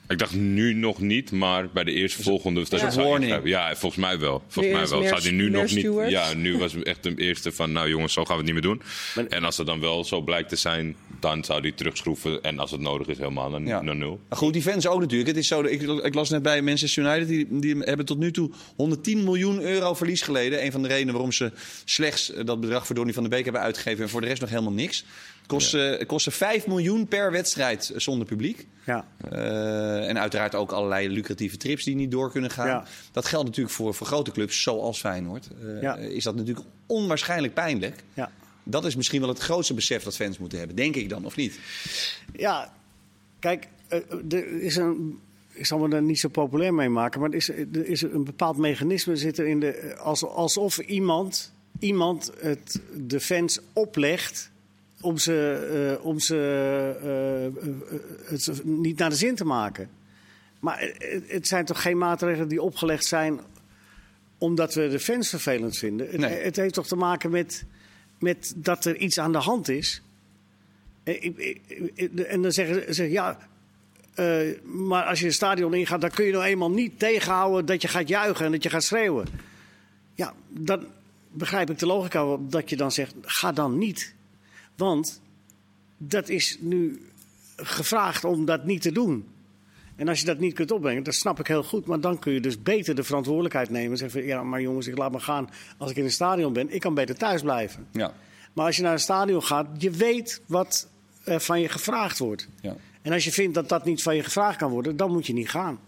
Ik 0.07 0.17
dacht 0.19 0.35
nu 0.35 0.73
nog 0.73 0.99
niet, 0.99 1.31
maar 1.31 1.69
bij 1.69 1.83
de 1.83 1.91
eerste 1.91 2.23
volgende. 2.23 2.65
Dat 2.69 2.81
een 2.81 2.91
zou 2.91 3.07
warning? 3.07 3.39
Ja, 3.43 3.75
volgens 3.75 4.01
mij 4.01 4.19
wel. 4.19 4.43
Volgens 4.47 4.75
mij 4.75 4.87
wel. 4.87 5.07
Zou 5.07 5.21
die 5.21 5.31
nu 5.31 5.49
nog 5.49 5.71
niet. 5.71 6.09
Ja, 6.11 6.33
nu 6.33 6.57
was 6.57 6.73
het 6.73 6.83
echt 6.83 7.03
de 7.03 7.13
eerste 7.15 7.51
van, 7.51 7.71
nou 7.71 7.89
jongens, 7.89 8.13
zo 8.13 8.25
gaan 8.25 8.37
we 8.37 8.43
het 8.43 8.53
niet 8.53 8.63
meer 8.63 8.71
doen. 8.73 8.81
Maar- 9.15 9.25
en 9.25 9.43
als 9.43 9.57
het 9.57 9.67
dan 9.67 9.79
wel 9.79 10.03
zo 10.03 10.21
blijkt 10.21 10.49
te 10.49 10.55
zijn, 10.55 10.95
dan 11.19 11.43
zou 11.43 11.61
die 11.61 11.73
terugschroeven. 11.73 12.41
En 12.41 12.59
als 12.59 12.71
het 12.71 12.79
nodig 12.81 13.07
is, 13.07 13.17
helemaal 13.17 13.49
naar, 13.49 13.61
Ja. 13.61 13.81
naar 13.81 13.95
nul. 13.95 14.19
Maar 14.29 14.37
goed, 14.37 14.53
die 14.53 14.61
fans 14.61 14.87
ook 14.87 14.99
natuurlijk. 14.99 15.29
Het 15.29 15.37
is 15.37 15.47
zo, 15.47 15.61
ik, 15.63 15.81
ik 15.81 16.13
las 16.13 16.29
net 16.29 16.41
bij 16.41 16.61
Manchester 16.61 17.03
United, 17.05 17.27
die, 17.27 17.47
die 17.49 17.75
hebben 17.79 18.05
tot 18.05 18.17
nu 18.17 18.31
toe 18.31 18.51
110 18.75 19.23
miljoen 19.23 19.61
euro 19.61 19.93
verlies 19.93 20.21
geleden. 20.21 20.65
Een 20.65 20.71
van 20.71 20.81
de 20.81 20.87
redenen 20.87 21.13
waarom 21.13 21.31
ze 21.31 21.51
slechts 21.85 22.33
eh, 22.33 22.45
dat 22.45 22.61
bedrag 22.61 22.85
voor 22.85 22.95
Donny 22.95 23.13
van 23.13 23.23
de 23.23 23.29
Beek 23.29 23.43
hebben 23.43 23.61
uitgegeven 23.61 24.03
en 24.03 24.09
voor 24.09 24.21
de 24.21 24.27
rest 24.27 24.41
nog 24.41 24.49
helemaal 24.49 24.71
niks. 24.73 25.05
Het 25.47 25.55
kost, 25.55 25.73
eh, 25.73 25.89
het 25.89 26.05
kostte 26.05 26.31
5 26.31 26.67
miljoen 26.67 27.07
per 27.07 27.31
wedstrijd 27.31 27.89
eh, 27.89 27.99
zonder 27.99 28.27
publiek. 28.27 28.67
Ja. 28.85 29.07
Eh, 29.31 30.09
en 30.09 30.19
uiteraard 30.19 30.55
ook 30.55 30.71
allerlei 30.71 31.09
lucratieve 31.09 31.57
trips 31.57 31.83
die 31.83 31.95
niet 31.95 32.11
door 32.11 32.31
kunnen 32.31 32.49
gaan. 32.51 32.67
Ja. 32.67 32.85
Dat 33.11 33.25
geldt 33.25 33.45
natuurlijk 33.45 33.75
voor, 33.75 33.93
voor 33.93 34.07
grote 34.07 34.31
clubs 34.31 34.61
zoals 34.61 34.99
Feyenoord. 34.99 35.47
Eh, 35.61 35.81
Ja. 35.81 35.95
Is 35.95 36.23
dat 36.23 36.35
natuurlijk 36.35 36.67
onwaarschijnlijk 36.85 37.53
pijnlijk. 37.53 38.03
Ja. 38.13 38.31
Dat 38.63 38.85
is 38.85 38.95
misschien 38.95 39.19
wel 39.19 39.29
het 39.29 39.39
grootste 39.39 39.73
besef 39.73 40.03
dat 40.03 40.15
fans 40.15 40.37
moeten 40.37 40.57
hebben, 40.57 40.75
denk 40.75 40.95
ik 40.95 41.09
dan, 41.09 41.25
of 41.25 41.35
niet? 41.35 41.59
Ja, 42.35 42.73
kijk, 43.39 43.67
eh, 43.87 43.99
er 44.29 44.61
is 44.61 44.75
een. 44.75 45.19
Ik 45.53 45.65
zal 45.65 45.79
me 45.79 45.89
daar 45.89 46.01
niet 46.01 46.19
zo 46.19 46.27
populair 46.29 46.73
mee 46.73 46.89
maken, 46.89 47.19
maar 47.19 47.29
er 47.29 47.35
is, 47.35 47.49
er 47.49 47.85
is 47.85 48.01
een 48.01 48.23
bepaald 48.23 48.57
mechanisme 48.57 49.15
zit 49.15 49.37
er 49.37 49.47
in 49.47 49.59
de. 49.59 49.95
Als, 49.97 50.25
alsof 50.25 50.77
iemand, 50.77 51.53
iemand 51.79 52.31
het 52.39 52.81
de 52.95 53.19
fans 53.19 53.59
oplegt 53.73 54.51
om 55.01 55.17
ze, 55.17 55.97
eh, 55.99 56.05
om 56.05 56.19
ze 56.19 56.35
eh, 57.01 57.45
eh, 57.45 57.53
het 58.25 58.63
niet 58.63 58.97
naar 58.97 59.09
de 59.09 59.15
zin 59.15 59.35
te 59.35 59.45
maken. 59.45 59.89
Maar 60.59 60.93
het, 61.27 61.47
zijn 61.47 61.65
toch 61.65 61.81
geen 61.81 61.97
maatregelen 61.97 62.47
die 62.47 62.61
opgelegd 62.61 63.05
zijn 63.05 63.39
omdat 64.37 64.73
we 64.73 64.87
de 64.87 64.99
fans 64.99 65.29
vervelend 65.29 65.77
vinden. 65.77 66.07
Het, 66.07 66.17
Nee. 66.17 66.39
het 66.39 66.55
heeft 66.55 66.73
toch 66.73 66.87
te 66.87 66.95
maken 66.95 67.31
met, 67.31 67.65
met 68.19 68.53
dat 68.55 68.85
er 68.85 68.95
iets 68.95 69.19
aan 69.19 69.31
de 69.31 69.37
hand 69.37 69.69
is. 69.69 70.01
En 72.27 72.41
dan 72.41 72.51
zeggen 72.51 72.95
ze, 72.95 73.09
ja, 73.09 73.37
maar 74.63 75.03
als 75.03 75.19
je 75.19 75.25
het 75.25 75.33
stadion 75.33 75.73
ingaat, 75.73 76.01
dan 76.01 76.09
kun 76.09 76.25
je 76.25 76.31
nou 76.31 76.43
eenmaal 76.43 76.71
niet 76.71 76.99
tegenhouden 76.99 77.65
dat 77.65 77.81
je 77.81 77.87
gaat 77.87 78.07
juichen 78.07 78.45
en 78.45 78.51
dat 78.51 78.63
je 78.63 78.69
gaat 78.69 78.83
schreeuwen. 78.83 79.27
Ja, 80.13 80.33
dan 80.49 80.85
begrijp 81.31 81.69
ik 81.69 81.79
de 81.79 81.85
logica 81.85 82.37
dat 82.39 82.69
je 82.69 82.77
dan 82.77 82.91
zegt, 82.91 83.15
ga 83.21 83.51
dan 83.51 83.77
niet. 83.77 84.15
Want 84.77 85.21
dat 85.97 86.29
is 86.29 86.57
nu 86.59 87.01
gevraagd 87.55 88.23
om 88.23 88.45
dat 88.45 88.65
niet 88.65 88.81
te 88.81 88.91
doen. 88.91 89.25
En 89.95 90.07
als 90.07 90.19
je 90.19 90.25
dat 90.25 90.39
niet 90.39 90.53
kunt 90.53 90.71
opbrengen, 90.71 91.03
dat 91.03 91.13
snap 91.13 91.39
ik 91.39 91.47
heel 91.47 91.63
goed. 91.63 91.85
Maar 91.85 91.99
dan 91.99 92.19
kun 92.19 92.33
je 92.33 92.39
dus 92.39 92.61
beter 92.61 92.95
de 92.95 93.03
verantwoordelijkheid 93.03 93.69
nemen. 93.69 93.91
En 93.91 93.97
zeggen, 93.97 94.19
van, 94.19 94.29
ja, 94.29 94.43
maar 94.43 94.61
jongens, 94.61 94.87
ik 94.87 94.97
laat 94.97 95.11
me 95.11 95.19
gaan 95.19 95.49
als 95.77 95.91
ik 95.91 95.97
in 95.97 96.03
een 96.03 96.11
stadion 96.11 96.53
ben. 96.53 96.73
Ik 96.73 96.81
kan 96.81 96.93
beter 96.93 97.17
thuis 97.17 97.41
blijven. 97.41 97.87
Ja. 97.91 98.13
Maar 98.53 98.65
als 98.65 98.75
je 98.75 98.81
naar 98.81 98.93
een 98.93 98.99
stadion 98.99 99.43
gaat, 99.43 99.67
je 99.77 99.91
weet 99.91 100.41
wat 100.45 100.87
er 101.23 101.39
van 101.41 101.61
je 101.61 101.69
gevraagd 101.69 102.17
wordt. 102.17 102.47
Ja. 102.61 102.75
En 103.01 103.13
als 103.13 103.23
je 103.23 103.31
vindt 103.31 103.53
dat 103.53 103.69
dat 103.69 103.85
niet 103.85 104.03
van 104.03 104.15
je 104.15 104.23
gevraagd 104.23 104.57
kan 104.57 104.71
worden, 104.71 104.97
dan 104.97 105.11
moet 105.11 105.27
je 105.27 105.33
niet 105.33 105.49
gaan. 105.49 105.79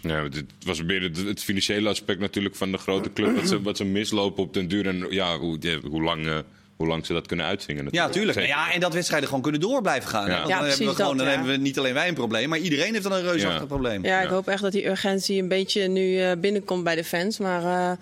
Ja, 0.00 0.22
het 0.22 0.44
was 0.64 0.82
meer 0.82 1.02
het, 1.02 1.16
het 1.16 1.42
financiële 1.42 1.88
aspect 1.88 2.20
natuurlijk 2.20 2.54
van 2.54 2.72
de 2.72 2.78
grote 2.78 3.12
club. 3.12 3.36
Wat 3.36 3.48
ze, 3.48 3.62
wat 3.62 3.76
ze 3.76 3.84
mislopen 3.84 4.42
op 4.42 4.54
den 4.54 4.68
duur. 4.68 4.86
En 4.86 5.06
ja, 5.10 5.38
hoe, 5.38 5.56
ja, 5.60 5.80
hoe, 5.80 6.02
lang, 6.02 6.26
eh, 6.26 6.38
hoe 6.80 6.88
lang 6.88 7.06
ze 7.06 7.12
dat 7.12 7.26
kunnen 7.26 7.46
uitzingen. 7.46 7.76
Ja, 7.76 7.84
natuurlijk. 7.90 8.12
tuurlijk. 8.14 8.38
Zeker. 8.38 8.54
Ja, 8.68 8.72
en 8.74 8.80
dat 8.80 8.94
wedstrijden 8.94 9.28
gewoon 9.28 9.42
kunnen 9.42 9.60
door 9.60 9.82
blijven 9.82 10.08
gaan. 10.10 10.26
Ja. 10.28 10.36
Want 10.36 10.48
Ja, 10.48 10.58
dan 10.58 10.68
hebben 10.68 10.86
we 10.86 10.94
gewoon, 10.94 11.16
dat, 11.16 11.18
dan 11.18 11.26
ja. 11.26 11.32
hebben 11.40 11.52
we 11.52 11.62
niet 11.62 11.78
alleen 11.78 11.94
wij 11.94 12.08
een 12.08 12.14
probleem, 12.14 12.48
maar 12.48 12.58
iedereen 12.58 12.92
heeft 12.92 13.02
dan 13.02 13.12
een 13.12 13.22
reusachtig 13.22 13.60
Ja. 13.60 13.66
probleem. 13.66 14.04
Ja, 14.04 14.20
ik 14.20 14.28
Ja. 14.28 14.34
hoop 14.34 14.48
echt 14.48 14.62
dat 14.62 14.72
die 14.72 14.86
urgentie 14.88 15.42
een 15.42 15.48
beetje 15.48 15.88
nu 15.88 16.20
eh, 16.20 16.32
binnenkomt 16.38 16.84
bij 16.84 16.94
de 16.94 17.04
fans. 17.04 17.38
Maar 17.38 17.60
eh, 17.60 17.96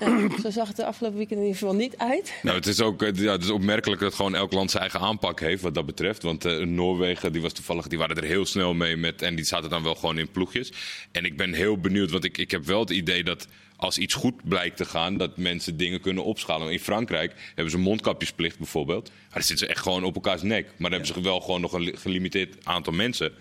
ja, 0.00 0.28
zo 0.42 0.50
zag 0.50 0.68
het 0.68 0.76
de 0.76 0.84
afgelopen 0.84 1.16
weekend 1.18 1.40
in 1.40 1.46
ieder 1.46 1.60
geval 1.60 1.74
niet 1.74 1.96
uit. 1.98 2.32
Nou, 2.42 2.56
het 2.56 2.66
is 2.66 2.80
ook 2.80 3.00
ja, 3.14 3.32
het 3.32 3.42
is 3.44 3.50
opmerkelijk 3.50 4.00
dat 4.00 4.14
gewoon 4.14 4.34
elk 4.34 4.52
land 4.52 4.70
zijn 4.70 4.82
eigen 4.82 5.00
aanpak 5.00 5.40
heeft 5.40 5.62
wat 5.62 5.74
dat 5.74 5.86
betreft. 5.86 6.22
Want 6.22 6.44
eh, 6.44 6.56
Noorwegen, 6.58 7.32
die 7.32 7.42
was 7.42 7.52
toevallig, 7.52 7.86
die 7.86 7.98
waren 7.98 8.16
er 8.16 8.24
heel 8.24 8.46
snel 8.46 8.74
mee 8.74 8.96
met. 8.96 9.22
En 9.22 9.34
die 9.34 9.44
zaten 9.44 9.70
dan 9.70 9.82
wel 9.82 9.94
gewoon 9.94 10.18
in 10.18 10.30
ploegjes. 10.30 10.72
En 11.12 11.24
ik 11.24 11.36
ben 11.36 11.52
heel 11.52 11.78
benieuwd, 11.80 12.10
want 12.10 12.24
ik, 12.24 12.38
ik 12.38 12.50
heb 12.50 12.64
wel 12.64 12.80
het 12.80 12.90
idee 12.90 13.24
dat 13.24 13.46
als 13.76 13.98
iets 13.98 14.14
goed 14.14 14.48
blijkt 14.48 14.76
te 14.76 14.84
gaan, 14.84 15.16
dat 15.16 15.36
mensen 15.36 15.76
dingen 15.76 16.00
kunnen 16.00 16.24
opschalen. 16.24 16.72
In 16.72 16.80
Frankrijk 16.80 17.32
hebben 17.54 17.70
ze 17.70 17.78
mondkapjesplicht 17.78 18.58
bijvoorbeeld. 18.58 19.08
Maar 19.08 19.28
dan 19.32 19.42
zitten 19.42 19.66
ze 19.66 19.72
echt 19.72 19.82
gewoon 19.82 20.04
op 20.04 20.14
elkaars 20.14 20.42
nek. 20.42 20.64
Maar 20.64 20.90
dan 20.90 21.00
hebben 21.00 21.06
ze 21.22 21.28
wel 21.28 21.40
gewoon 21.40 21.60
nog 21.60 21.72
een 21.72 21.82
li- 21.82 21.96
gelimiteerd 21.96 22.56
aantal 22.66 22.92
mensen. 22.92 23.32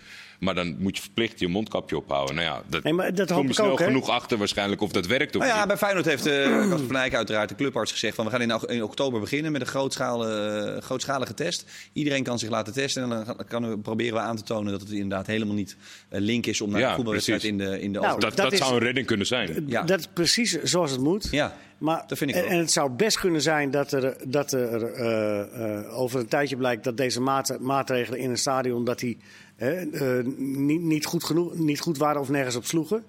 Maar 0.43 0.55
dan 0.55 0.75
moet 0.79 0.95
je 0.95 1.01
verplicht 1.01 1.39
je 1.39 1.47
mondkapje 1.47 1.97
ophouden. 1.97 2.35
Nou 2.35 2.47
ja, 2.47 2.61
dat, 2.69 2.83
Nee, 2.83 2.93
maar 2.93 3.13
dat 3.15 3.27
kom 3.27 3.35
hoop 3.35 3.43
je 3.43 3.49
ik 3.49 3.55
snel 3.55 3.71
ook, 3.71 3.81
genoeg 3.81 4.09
achter 4.09 4.37
waarschijnlijk 4.37 4.81
of 4.81 4.91
dat 4.91 5.05
werkt 5.07 5.35
of 5.35 5.41
Nou 5.41 5.53
ja, 5.53 5.59
niet. 5.59 5.67
bij 5.67 5.77
Feyenoord 5.77 6.05
heeft 6.05 6.27
uh, 6.27 6.33
Casper 6.69 6.87
van 6.87 6.95
Eyck 6.95 7.13
uiteraard 7.15 7.49
de 7.49 7.55
clubarts 7.55 7.91
gezegd... 7.91 8.15
Van, 8.15 8.25
we 8.25 8.31
gaan 8.31 8.41
in, 8.41 8.53
ok- 8.53 8.63
in 8.71 8.83
oktober 8.83 9.19
beginnen 9.19 9.51
met 9.51 9.61
een 9.61 9.67
grootschalige, 9.67 10.77
grootschalige 10.81 11.33
test. 11.33 11.65
Iedereen 11.93 12.23
kan 12.23 12.39
zich 12.39 12.49
laten 12.49 12.73
testen 12.73 13.03
en 13.03 13.09
dan 13.09 13.37
kan 13.47 13.69
we, 13.69 13.77
proberen 13.77 14.13
we 14.13 14.19
aan 14.19 14.35
te 14.35 14.43
tonen... 14.43 14.71
dat 14.71 14.81
het 14.81 14.89
inderdaad 14.91 15.27
helemaal 15.27 15.55
niet 15.55 15.75
eh, 16.09 16.19
link 16.21 16.45
is 16.45 16.61
om 16.61 16.69
naar 16.71 16.79
Ja, 16.79 16.89
een 16.89 16.95
voetbalwedstrijd 16.95 17.43
in 17.43 17.57
de, 17.57 17.81
in 17.81 17.93
de 17.93 17.99
Nou, 17.99 18.05
over- 18.11 18.19
Dat, 18.21 18.35
dat 18.35 18.43
dat 18.45 18.53
is- 18.53 18.59
zou 18.59 18.73
een 18.73 18.79
redding 18.79 19.05
kunnen 19.05 19.27
zijn. 19.27 19.63
Ja. 19.67 19.81
Dat 19.83 19.99
is 19.99 20.07
precies 20.13 20.61
zoals 20.63 20.91
het 20.91 20.99
moet. 20.99 21.27
Ja, 21.31 21.55
Maar, 21.77 22.03
dat 22.07 22.17
vind 22.17 22.29
ik 22.29 22.35
en, 22.35 22.45
en 22.47 22.57
het 22.57 22.71
zou 22.71 22.89
best 22.91 23.19
kunnen 23.19 23.41
zijn 23.41 23.71
dat 23.71 23.91
er, 23.91 24.15
dat 24.27 24.51
er 24.51 24.83
eh, 24.93 25.77
eh, 25.77 25.99
over 25.99 26.19
een 26.19 26.27
tijdje 26.27 26.57
blijkt 26.57 26.83
dat 26.83 26.97
deze 26.97 27.21
maat- 27.21 27.59
maatregelen 27.59 28.19
in 28.19 28.29
een 28.29 28.37
stadion 28.37 28.83
dat 28.85 28.99
die, 28.99 29.17
eh, 29.55 30.17
eh, 30.19 30.25
niet, 30.37 30.81
niet, 30.81 31.05
goed 31.05 31.23
genoeg, 31.23 31.55
niet 31.55 31.79
goed 31.79 31.97
waren 31.97 32.21
of 32.21 32.29
nergens 32.29 32.55
op 32.55 32.65
sloegen. 32.65 33.03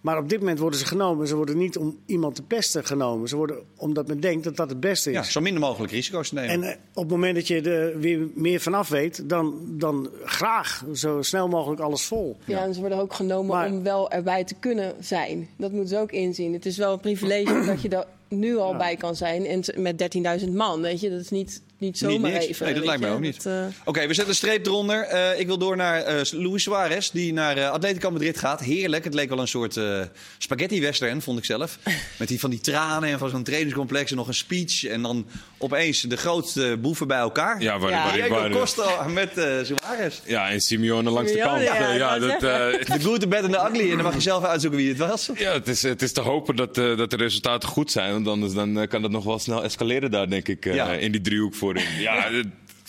Maar 0.00 0.18
op 0.18 0.28
dit 0.28 0.38
moment 0.38 0.58
worden 0.58 0.78
ze 0.78 0.86
genomen. 0.86 1.26
Ze 1.28 1.36
worden 1.36 1.58
niet 1.58 1.76
om 1.76 1.98
iemand 2.06 2.34
te 2.34 2.42
pesten 2.42 2.84
genomen. 2.84 3.28
Ze 3.28 3.36
worden 3.36 3.58
omdat 3.76 4.06
men 4.06 4.20
denkt 4.20 4.44
dat 4.44 4.56
dat 4.56 4.68
het 4.68 4.80
beste 4.80 5.10
is. 5.10 5.16
ja, 5.16 5.22
zo 5.22 5.40
minder 5.40 5.60
mogelijk 5.60 5.92
risico's 5.92 6.28
te 6.28 6.34
nemen. 6.34 6.50
En 6.50 6.62
eh, 6.62 6.76
op 6.94 7.02
het 7.02 7.10
moment 7.10 7.34
dat 7.34 7.46
je 7.46 7.60
er 7.60 7.98
weer 7.98 8.28
meer 8.34 8.60
vanaf 8.60 8.88
weet, 8.88 9.28
dan, 9.28 9.60
dan 9.68 10.10
graag 10.24 10.84
zo 10.94 11.22
snel 11.22 11.48
mogelijk 11.48 11.80
alles 11.80 12.02
vol. 12.04 12.36
Ja, 12.44 12.64
en 12.64 12.74
ze 12.74 12.80
worden 12.80 12.98
ook 12.98 13.12
genomen 13.12 13.56
Maar- 13.56 13.70
om 13.70 13.82
wel 13.82 14.10
erbij 14.10 14.44
te 14.44 14.54
kunnen 14.54 14.94
zijn. 15.00 15.48
Dat 15.56 15.70
moeten 15.70 15.88
ze 15.88 15.98
ook 15.98 16.12
inzien. 16.12 16.52
Het 16.52 16.66
is 16.66 16.76
wel 16.76 16.92
een 16.92 17.00
privilege 17.00 17.64
dat 17.66 17.82
je 17.82 17.88
er 17.88 18.06
nu 18.28 18.56
al 18.56 18.76
bij 18.76 18.96
kan 18.96 19.16
zijn. 19.16 19.44
En 19.46 19.62
met 19.82 20.16
13.000 20.44 20.52
man, 20.52 20.80
weet 20.80 21.00
je. 21.00 21.10
Dat 21.10 21.20
is 21.20 21.30
niet, 21.30 21.62
niet 21.78 21.98
zomaar 21.98 22.30
Niet 22.30 22.40
even. 22.42 22.64
Nee, 22.64 22.74
dat 22.74 22.84
lijkt 22.84 23.00
mij 23.00 23.10
ook 23.10 23.20
niet. 23.20 23.46
Eh, 23.46 23.64
Oké, 23.84 24.00
we 24.00 24.06
zetten 24.14 24.28
een 24.28 24.34
streep 24.34 24.66
eronder. 24.66 25.00
Eh, 25.02 25.40
ik 25.40 25.46
wil 25.46 25.58
door 25.58 25.76
naar 25.76 26.02
eh, 26.02 26.20
Luis 26.30 26.62
Suarez, 26.62 27.10
die 27.10 27.32
naar 27.32 27.56
eh, 27.56 27.70
Atletico 27.70 28.10
Madrid 28.10 28.38
gaat. 28.38 28.60
Heerlijk. 28.60 29.04
Het 29.04 29.14
leek 29.14 29.28
wel 29.28 29.38
een 29.38 29.48
soort 29.48 29.76
eh, 29.76 30.00
spaghetti-western, 30.38 31.22
vond 31.22 31.38
ik 31.38 31.44
zelf. 31.44 31.78
Met 32.18 32.28
die 32.28 32.40
van 32.40 32.50
die 32.50 32.60
tranen 32.60 33.08
en 33.08 33.18
van 33.18 33.30
zo'n 33.30 33.42
trainingscomplex 33.42 34.10
en 34.10 34.16
nog 34.16 34.28
een 34.28 34.34
speech. 34.34 34.84
En 34.84 35.02
dan 35.02 35.26
opeens 35.58 36.00
de 36.00 36.16
grootste 36.16 36.76
boeven 36.80 37.06
bij 37.06 37.18
elkaar. 37.18 37.62
Ja, 37.62 37.78
waar, 37.78 37.90
Ja. 37.90 38.12
Diego 38.12 38.28
waar- 38.34 38.50
Costa 38.50 39.08
met 39.08 39.38
eh 39.38 39.44
Suarez. 39.62 40.20
ja, 40.24 40.50
en 40.50 40.60
Simeone 40.60 41.10
langs 41.10 41.32
de 41.32 41.38
kant. 41.38 41.62
ja, 41.62 41.74
ik 41.88 41.98
ja, 41.98 42.18
dat, 42.18 42.30
eh, 42.30 42.40
De 42.96 43.00
good, 43.02 43.20
the 43.20 43.26
bad 43.26 43.42
en 43.44 43.50
de 43.50 43.56
ugly. 43.70 43.90
En 43.90 43.94
dan 43.96 44.02
mag 44.04 44.14
je 44.14 44.20
zelf 44.20 44.44
uitzoeken 44.44 44.78
wie 44.78 44.88
het 44.88 44.98
was. 44.98 45.30
ja 45.34 45.52
het, 45.52 45.68
is, 45.68 45.82
het 45.82 46.02
is 46.02 46.12
te 46.12 46.20
hopen 46.20 46.56
dat, 46.56 46.78
eh, 46.78 46.96
dat 46.96 47.10
de 47.10 47.16
resultaten 47.16 47.68
goed 47.68 47.90
zijn. 47.90 48.12
Want 48.12 48.28
anders 48.28 48.52
dan, 48.52 48.86
kan 48.88 49.02
dat 49.02 49.10
nog 49.10 49.24
wel 49.24 49.38
snel 49.38 49.62
escaleren 49.64 50.10
daar, 50.10 50.28
denk 50.30 50.48
ik. 50.48 50.66
eh, 50.66 50.74
Ja. 50.74 50.92
In 50.92 51.12
die 51.12 51.20
driehoek 51.20 51.54
voorin. 51.66 52.00
Ja, 52.00 52.30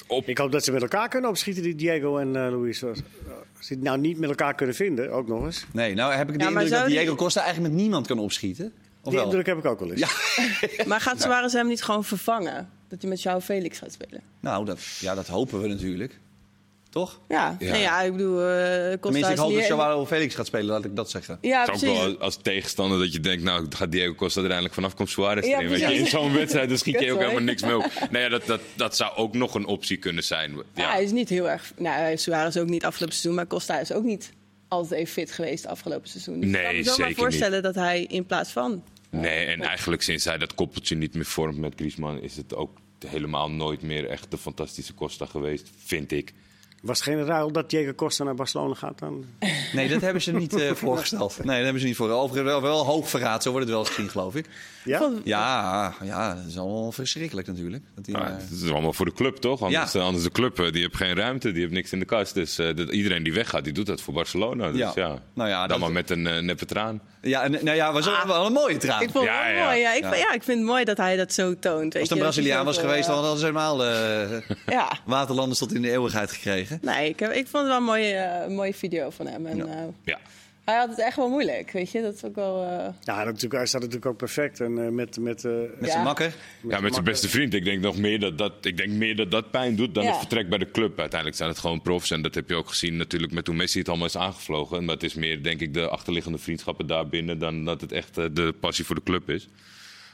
op, 0.08 0.28
Ik 0.28 0.38
hoop 0.38 0.52
dat 0.52 0.64
ze 0.64 0.72
met 0.72 0.82
elkaar 0.82 1.10
kunnen 1.10 1.30
opschieten, 1.30 1.64
die 1.64 1.76
Diego 1.76 2.18
en 2.18 2.36
eh 2.36 2.52
Luis. 2.60 2.84
Als 2.84 3.00
ze 3.60 3.74
het 3.74 3.82
nou 3.84 3.98
niet 4.00 4.18
met 4.20 4.30
elkaar 4.30 4.56
kunnen 4.56 4.76
vinden, 4.76 5.12
ook 5.12 5.28
nog 5.28 5.46
eens. 5.46 5.66
Nee, 5.74 5.94
nou 5.94 6.14
heb 6.14 6.30
ik 6.30 6.34
de 6.38 6.44
Ja, 6.44 6.50
indruk 6.50 6.70
dat 6.70 6.86
die- 6.88 6.98
Diego 6.98 7.16
Costa 7.16 7.42
eigenlijk 7.42 7.74
met 7.74 7.82
niemand 7.82 8.08
kan 8.08 8.20
opschieten. 8.20 8.66
Of 9.02 9.04
Die 9.04 9.14
wel? 9.14 9.24
indruk 9.24 9.46
heb 9.46 9.58
ik 9.58 9.66
ook 9.66 9.80
wel 9.80 9.92
eens. 9.92 10.00
Ja. 10.00 10.08
Maar 10.90 11.02
gaat 11.02 11.22
Suarez 11.22 11.54
hem 11.54 11.68
niet 11.68 11.84
gewoon 11.84 12.04
vervangen? 12.04 12.70
Dat 12.88 13.02
hij 13.02 13.10
met 13.10 13.22
jou 13.22 13.42
Felix 13.42 13.78
gaat 13.78 13.92
spelen? 13.92 14.22
Nou, 14.40 14.66
dat, 14.66 14.80
ja, 15.00 15.16
dat 15.16 15.28
hopen 15.28 15.62
we 15.62 15.68
natuurlijk. 15.68 16.20
Toch? 16.98 17.20
Ja, 17.28 17.56
Ja. 17.60 17.72
Nee, 17.72 17.82
ja 17.82 18.02
ik 18.02 18.12
bedoel, 18.12 18.42
eh 18.42 18.46
Costa 18.48 18.98
Tenminste, 19.00 19.32
ik 19.32 19.38
is 19.38 19.44
hoop 19.44 19.54
dat 19.54 19.68
Joao 19.68 20.06
Felix 20.06 20.36
gaat 20.36 20.46
spelen, 20.46 20.66
laat 20.66 20.86
ik 20.86 20.96
dat 20.96 21.10
zeggen. 21.10 21.38
Ja, 21.42 21.60
het 21.66 21.68
is 21.68 21.74
ook 21.74 21.96
precies. 21.96 22.06
wel 22.06 22.20
als 22.20 22.38
tegenstander 22.42 23.00
dat 23.00 23.14
je 23.14 23.20
denkt, 23.20 23.44
nou 23.44 23.66
gaat 23.70 23.92
Diego 23.92 24.16
Costa 24.16 24.42
er 24.42 24.48
eindelijk 24.48 24.74
vanaf, 24.74 24.96
komt 24.96 25.10
Suarez 25.10 25.48
Ja, 25.48 25.58
erin. 25.58 25.70
Weet 25.70 25.80
je, 25.80 25.86
precies. 25.86 26.04
in 26.04 26.08
zo'n 26.08 26.34
wedstrijd 26.34 26.70
dan 26.70 26.78
schiet 26.78 27.00
je 27.00 27.12
ook 27.12 27.20
helemaal 27.20 27.42
niks 27.42 27.62
mee 27.62 27.78
op. 27.78 27.92
Nou 28.10 28.24
ja, 28.24 28.30
dat, 28.30 28.46
dat, 28.46 28.62
dat 28.76 28.96
zou 28.96 29.16
ook 29.16 29.34
nog 29.34 29.56
een 29.56 29.66
optie 29.66 29.98
kunnen 29.98 30.24
zijn. 30.24 30.56
Ja. 30.56 30.64
Ja. 30.74 30.92
hij 30.92 31.04
is 31.04 31.12
niet 31.12 31.30
heel 31.30 31.50
erg... 31.50 31.72
Nou, 31.78 32.18
Suarez 32.18 32.58
ook 32.58 32.70
niet 32.70 32.86
afgelopen 32.86 33.16
seizoen, 33.16 33.36
maar 33.36 33.48
Costa 33.48 33.80
is 33.80 33.92
ook 33.92 34.04
niet 34.04 34.34
altijd 34.68 35.00
even 35.00 35.14
fit 35.14 35.32
geweest 35.32 35.68
afgelopen 35.68 36.10
seizoen. 36.10 36.40
Dus 36.40 36.50
Nee, 36.50 36.62
ik 36.62 36.68
kan 36.68 36.76
me 36.76 36.84
zo 36.84 36.90
maar 36.90 37.08
zeker 37.08 37.22
voorstellen 37.22 37.64
dat 37.64 37.76
hij 37.76 38.04
in 38.04 38.26
plaats 38.26 38.50
van... 38.52 38.84
Nee, 39.10 39.46
en 39.46 39.62
eigenlijk 39.62 40.02
sinds 40.02 40.26
hij 40.26 40.38
dat 40.38 40.56
koppeltje 40.56 40.96
niet 40.96 41.14
meer 41.14 41.26
vormt 41.26 41.58
met 41.58 41.74
Griezmann... 41.76 42.22
is 42.22 42.38
het 42.38 42.56
ook 42.56 42.78
helemaal 43.08 43.52
nooit 43.52 43.82
meer 43.82 44.10
echt 44.10 44.32
de 44.32 44.38
fantastische 44.38 44.94
Costa 44.94 45.26
geweest, 45.26 45.70
vind 45.86 46.12
ik. 46.12 46.34
Was 46.88 47.00
het 47.06 47.08
geen 47.08 47.26
ruil 47.26 47.52
dat 47.52 47.70
Diego 47.70 47.94
Costa 47.94 48.24
naar 48.24 48.36
Barcelona 48.36 48.74
gaat 48.74 49.00
dan? 49.00 49.26
Nee, 49.74 49.88
dat 49.90 50.02
hebben 50.02 50.22
ze 50.22 50.32
niet 50.34 50.54
eh, 50.60 50.72
voorgesteld. 50.84 51.38
Nee, 51.38 51.56
dat 51.56 51.64
hebben 51.64 51.82
ze 51.82 51.88
niet 51.88 51.96
voor. 51.96 52.10
Overigens 52.10 52.52
wel, 52.52 52.62
wel 52.62 52.86
hoog 52.86 53.10
verraad, 53.10 53.44
zo 53.44 53.50
wordt 53.52 53.66
het 53.66 53.76
wel 53.76 53.84
eens 53.86 53.94
gezien, 53.94 54.10
geloof 54.10 54.36
ik. 54.36 54.46
Ja? 54.84 55.12
Ja, 55.24 55.94
ja, 56.04 56.34
dat 56.36 56.46
is 56.48 56.58
allemaal 56.58 56.92
verschrikkelijk 56.92 57.48
natuurlijk. 57.48 57.84
Dat 57.96 58.06
die, 58.06 58.18
Ja, 58.18 58.28
eh, 58.28 58.34
het 58.38 58.62
is 58.64 58.72
allemaal 58.72 58.94
voor 58.94 59.06
de 59.06 59.14
club, 59.14 59.36
toch? 59.38 59.62
Anders, 59.62 59.92
Ja. 59.92 60.02
anders 60.02 60.24
de 60.24 60.32
club, 60.32 60.60
eh, 60.60 60.72
die 60.72 60.82
heeft 60.82 60.96
geen 60.96 61.16
ruimte, 61.16 61.52
die 61.52 61.62
heeft 61.62 61.74
niks 61.74 61.92
in 61.92 62.00
de 62.00 62.06
kast. 62.06 62.34
Dus 62.34 62.58
eh, 62.58 62.76
dat, 62.76 62.90
iedereen 62.90 63.24
die 63.24 63.34
weggaat, 63.34 63.64
die 63.64 63.74
doet 63.74 63.86
dat 63.86 64.02
voor 64.02 64.14
Barcelona. 64.14 64.68
Dus 64.72 64.80
Ja. 64.80 64.92
ja, 64.96 65.20
Nou 65.34 65.50
ja, 65.50 65.60
dan 65.60 65.68
dat- 65.68 65.80
maar 65.80 65.92
met 65.92 66.10
een 66.10 66.26
uh, 66.26 66.38
neppe 66.40 66.66
traan. 66.66 67.02
ja, 67.22 67.44
en, 67.44 67.52
nou 67.52 67.76
ja, 67.76 67.94
was 67.94 68.06
wel, 68.06 68.28
wel 68.28 68.46
een 68.46 68.52
mooie 68.54 68.78
traan. 68.78 69.02
Ik 69.02 69.10
vond 69.12 69.26
Ja, 69.26 69.44
het 69.44 69.46
wel 69.54 69.62
ja. 69.62 69.66
mooi. 69.66 69.80
Ja, 69.80 69.94
ik, 69.94 70.02
Ja. 70.04 70.10
Vind, 70.12 70.22
ja, 70.22 70.34
ik 70.34 70.44
vind 70.44 70.58
het 70.58 70.68
mooi 70.68 70.84
dat 70.84 70.98
hij 70.98 71.16
dat 71.16 71.34
zo 71.34 71.60
toont. 71.60 71.94
weet 71.94 71.94
Als 71.94 72.02
het 72.02 72.12
een. 72.12 72.18
Braziliaan 72.24 72.66
was 72.66 72.78
geweest, 72.78 73.08
dan 73.08 73.16
hadden 73.18 73.38
ze 73.40 73.46
helemaal 73.46 73.84
Ja. 74.78 74.98
waterlanders 75.06 75.60
tot 75.60 75.74
in 75.74 75.82
de 75.82 75.92
eeuwigheid 75.92 76.32
gekregen. 76.32 76.77
Nee, 76.90 77.10
ik, 77.10 77.20
heb, 77.20 77.32
ik 77.32 77.48
vond 77.48 77.64
het 77.64 77.68
wel 77.68 77.78
een 77.78 77.84
mooie, 77.84 78.14
eh, 78.14 78.48
mooie 78.56 78.74
video 78.74 79.10
van 79.10 79.28
hem. 79.28 79.46
En, 79.46 79.58
Ja. 79.58 79.66
eh, 79.66 79.84
Ja. 80.04 80.20
hij 80.66 80.76
had 80.76 80.90
het 80.90 81.00
echt 81.00 81.16
wel 81.16 81.30
moeilijk, 81.30 81.72
weet 81.72 81.92
je. 81.92 82.02
Dat 82.02 82.14
is 82.14 82.24
ook 82.24 82.36
wel... 82.36 82.64
eh, 82.64 82.88
Ja, 83.02 83.24
natuurlijk, 83.24 83.54
hij 83.54 83.66
staat 83.66 83.80
natuurlijk 83.82 84.06
ook 84.06 84.18
perfect. 84.18 84.60
En 84.62 84.84
eh, 84.86 84.90
met, 84.90 85.18
met, 85.20 85.46
eh, 85.46 85.52
Met 85.52 85.72
Ja. 85.80 85.88
zijn 85.92 86.04
makker. 86.04 86.34
Ja, 86.68 86.80
met 86.80 86.94
zijn 86.94 87.06
beste 87.06 87.30
vriend. 87.30 87.54
Ik 87.54 87.64
denk 87.66 87.82
nog 87.82 87.98
meer 87.98 88.20
dat 88.20 88.38
dat, 88.38 88.54
ik 88.62 88.78
denk 88.78 88.90
meer 88.90 89.16
dat, 89.16 89.32
dat 89.32 89.52
pijn 89.52 89.76
doet 89.76 89.94
dan 89.96 90.04
Ja. 90.04 90.10
het 90.10 90.20
vertrek 90.20 90.50
bij 90.50 90.58
de 90.58 90.72
club. 90.72 91.00
Uiteindelijk 91.00 91.38
zijn 91.40 91.50
het 91.50 91.60
gewoon 91.60 91.82
profs. 91.82 92.12
En 92.12 92.22
dat 92.22 92.36
heb 92.36 92.50
je 92.50 92.56
ook 92.56 92.70
gezien 92.70 92.98
natuurlijk 92.98 93.32
met 93.34 93.48
hoe 93.48 93.56
Messi 93.56 93.80
het 93.80 93.90
allemaal 93.90 94.08
is 94.08 94.18
aangevlogen. 94.18 94.86
Maar 94.86 94.94
het 94.96 95.04
is 95.04 95.14
meer, 95.14 95.44
denk 95.44 95.62
ik, 95.62 95.74
de 95.74 95.88
achterliggende 95.90 96.38
vriendschappen 96.38 96.88
daarbinnen... 96.88 97.40
dan 97.40 97.66
dat 97.66 97.82
het 97.82 97.92
echt 97.92 98.16
de 98.16 98.54
passie 98.60 98.86
voor 98.86 98.96
de 98.96 99.04
club 99.04 99.30
is. 99.30 99.48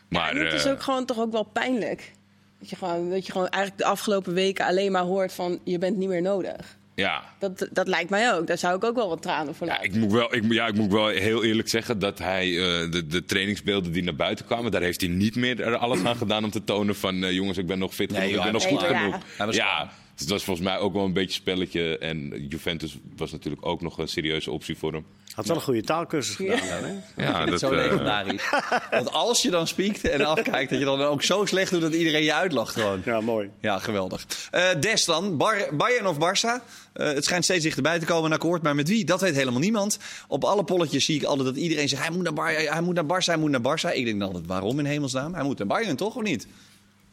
Maar 0.09 0.29
en 0.35 0.45
het 0.45 0.53
is 0.53 0.67
ook 0.67 0.81
gewoon 0.81 1.05
toch 1.05 1.19
ook 1.19 1.31
wel 1.31 1.43
pijnlijk. 1.43 2.11
Dat 2.63 2.71
je, 2.71 2.75
gewoon, 2.77 3.09
dat 3.09 3.25
je 3.25 3.31
gewoon 3.31 3.47
eigenlijk 3.47 3.83
de 3.83 3.89
afgelopen 3.89 4.33
weken 4.33 4.65
alleen 4.65 4.91
maar 4.91 5.01
hoort 5.01 5.33
van... 5.33 5.59
je 5.63 5.77
bent 5.77 5.97
niet 5.97 6.07
meer 6.09 6.21
nodig. 6.21 6.77
ja, 6.95 7.23
Dat, 7.39 7.67
dat 7.71 7.87
lijkt 7.87 8.09
mij 8.09 8.33
ook. 8.33 8.47
Daar 8.47 8.57
zou 8.57 8.75
ik 8.75 8.83
ook 8.83 8.95
wel 8.95 9.09
wat 9.09 9.21
tranen 9.21 9.55
voor 9.55 9.67
Ja, 9.67 9.73
laten. 9.73 9.89
ik 9.89 9.95
moet 9.95 10.11
wel, 10.11 10.35
ik, 10.35 10.43
ja, 10.53 10.67
ik 10.67 10.75
moet 10.75 10.91
wel 10.91 11.07
heel 11.07 11.43
eerlijk 11.43 11.69
zeggen 11.69 11.99
dat 11.99 12.19
hij 12.19 12.47
eh, 12.47 12.91
de, 12.91 13.07
de 13.07 13.25
trainingsbeelden 13.25 13.91
die 13.91 14.03
naar 14.03 14.15
buiten 14.15 14.45
kwamen, 14.45 14.71
daar 14.71 14.81
heeft 14.81 15.01
hij 15.01 15.09
niet 15.09 15.35
meer 15.35 15.61
er 15.61 15.77
alles 15.77 16.03
aan 16.03 16.15
gedaan 16.15 16.43
om 16.43 16.51
te 16.51 16.63
tonen 16.63 16.95
van 16.95 17.23
eh, 17.23 17.31
jongens, 17.31 17.57
ik 17.57 17.67
ben 17.67 17.79
nog 17.79 17.93
fit 17.95 18.11
Nee, 18.11 18.19
genoeg, 18.21 18.35
ik 18.37 18.43
ben 18.43 18.53
nog 18.53 18.63
goed 18.67 18.81
ja. 18.81 18.87
genoeg. 19.37 19.53
Ja, 19.55 19.91
het 20.23 20.31
was 20.31 20.43
volgens 20.43 20.67
mij 20.67 20.77
ook 20.77 20.93
wel 20.93 21.05
een 21.05 21.13
beetje 21.13 21.33
spelletje 21.33 21.97
en 21.97 22.45
Juventus 22.49 22.97
was 23.17 23.31
natuurlijk 23.31 23.65
ook 23.65 23.81
nog 23.81 23.97
een 23.97 24.07
serieuze 24.07 24.51
optie 24.51 24.77
voor 24.77 24.93
hem. 24.93 25.05
had 25.35 25.47
wel 25.47 25.55
een 25.55 25.61
goede 25.61 25.81
taalkursus 25.81 26.35
gedaan. 26.35 26.57
Ja. 26.57 26.79
dan, 26.79 26.89
hè? 26.89 26.95
Ja, 27.23 27.45
dat, 27.45 27.59
Zo 27.59 27.71
eh, 27.71 27.77
legendarisch. 27.77 28.49
Want 28.91 29.11
als 29.11 29.41
je 29.41 29.49
dan 29.49 29.67
spiekt 29.67 30.07
en 30.07 30.25
afkijkt, 30.25 30.69
dat 30.69 30.79
je 30.79 30.85
dan 30.85 31.01
ook 31.01 31.23
zo 31.23 31.45
slecht 31.45 31.71
doet 31.71 31.81
dat 31.81 31.93
iedereen 31.93 32.23
je 32.23 32.33
uitlacht 32.33 32.73
gewoon. 32.73 33.01
Ja, 33.05 33.21
mooi. 33.21 33.49
Ja, 33.61 33.79
geweldig. 33.79 34.25
Eh 34.51 34.69
Des 34.79 35.05
dan, 35.05 35.37
Bar 35.37 35.67
Bayern 35.71 36.07
of 36.07 36.17
Barça? 36.17 36.63
Eh, 36.93 37.05
het 37.05 37.25
schijnt 37.25 37.43
steeds 37.43 37.63
dichterbij 37.63 37.99
te 37.99 38.05
komen, 38.05 38.25
een 38.25 38.37
akkoord. 38.37 38.61
Maar 38.61 38.75
met 38.75 38.87
wie? 38.87 39.05
Dat 39.05 39.21
weet 39.21 39.35
helemaal 39.35 39.59
niemand. 39.59 39.99
Op 40.27 40.43
alle 40.43 40.63
polletjes 40.63 41.05
zie 41.05 41.15
ik 41.15 41.23
altijd 41.23 41.47
dat 41.47 41.57
iedereen 41.57 41.89
zegt... 41.89 42.01
hij 42.01 42.11
moet 42.11 42.23
naar, 42.23 42.33
Bar 42.33 42.51
hij 42.51 42.81
moet 42.81 42.95
naar 42.95 43.21
Barça, 43.21 43.25
hij 43.25 43.37
moet 43.37 43.51
naar 43.51 43.77
Barça. 43.77 43.95
Ik 43.95 44.05
denk 44.05 44.19
dan 44.19 44.27
altijd, 44.27 44.47
waarom 44.47 44.79
in 44.79 44.85
hemelsnaam? 44.85 45.33
Hij 45.33 45.43
moet 45.43 45.57
naar 45.57 45.67
Bayern, 45.67 45.95
toch? 45.95 46.15
Of 46.15 46.23
niet? 46.23 46.47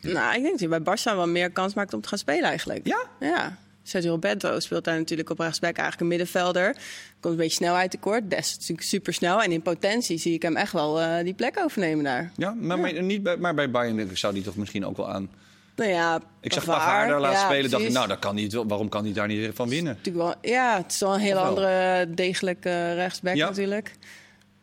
Nou, 0.01 0.35
ik 0.37 0.43
denk 0.43 0.61
dat 0.61 0.71
hij 0.71 0.81
bij 0.81 0.97
Barça 0.97 1.17
wel 1.17 1.29
meer 1.29 1.51
kans 1.51 1.75
maakt 1.75 1.95
om 1.95 2.01
te 2.01 2.09
gaan 2.09 2.19
spelen 2.19 2.45
eigenlijk. 2.45 2.87
Ja? 2.87 3.07
Ja. 3.21 3.57
Sergio 3.83 4.11
Roberto 4.11 4.61
speelt 4.61 4.85
daar 4.85 4.99
natuurlijk 4.99 5.31
op 5.31 5.39
rechtsback 5.39 5.77
eigenlijk 5.77 6.01
een 6.01 6.07
middenvelder. 6.09 6.77
Komt 7.21 7.35
een 7.35 7.37
beetje 7.41 7.55
snelheid 7.57 7.91
tekort. 7.91 8.31
Des 8.31 8.39
is 8.39 8.53
natuurlijk 8.59 8.87
super 8.89 9.13
snel. 9.15 9.43
En 9.43 9.53
in 9.53 9.63
potentie 9.63 10.19
zie 10.19 10.35
ik 10.35 10.43
hem 10.43 10.57
echt 10.57 10.73
wel 10.73 11.01
eh, 11.01 11.25
die 11.25 11.35
plek 11.35 11.59
overnemen 11.59 12.05
daar. 12.05 12.31
Ja, 12.37 12.55
maar, 12.61 12.79
maar 12.79 13.03
niet 13.03 13.23
bij, 13.23 13.37
maar 13.37 13.55
bij 13.55 13.71
Bayern 13.71 14.17
zou 14.17 14.35
die 14.35 14.43
toch 14.43 14.57
misschien 14.57 14.87
ook 14.87 14.97
wel 14.97 15.09
aan... 15.11 15.31
Nou 15.77 15.91
ja, 15.93 16.21
Ik 16.41 16.53
zag 16.53 16.65
Pavard, 16.65 16.85
Pavard 16.87 17.09
daar 17.09 17.21
laatst 17.21 17.41
ja, 17.41 17.47
spelen. 17.47 17.71
dacht 17.71 17.83
ik, 17.83 17.93
nou, 17.93 18.09
dat 18.09 18.19
kan 18.19 18.35
niet, 18.35 18.53
waarom 18.53 18.89
kan 18.89 19.05
hij 19.05 19.13
daar 19.13 19.27
niet 19.27 19.51
van 19.55 19.69
winnen? 19.69 19.95
Natuurlijk 19.97 20.25
wel, 20.25 20.53
ja, 20.53 20.77
het 20.77 20.93
is 20.93 21.01
wel 21.01 21.15
een 21.15 21.25
wel? 21.35 21.43
andere 21.43 22.07
degelijke 22.15 22.95
rechtsback 22.95 23.35
Ja. 23.35 23.49
natuurlijk. 23.49 23.93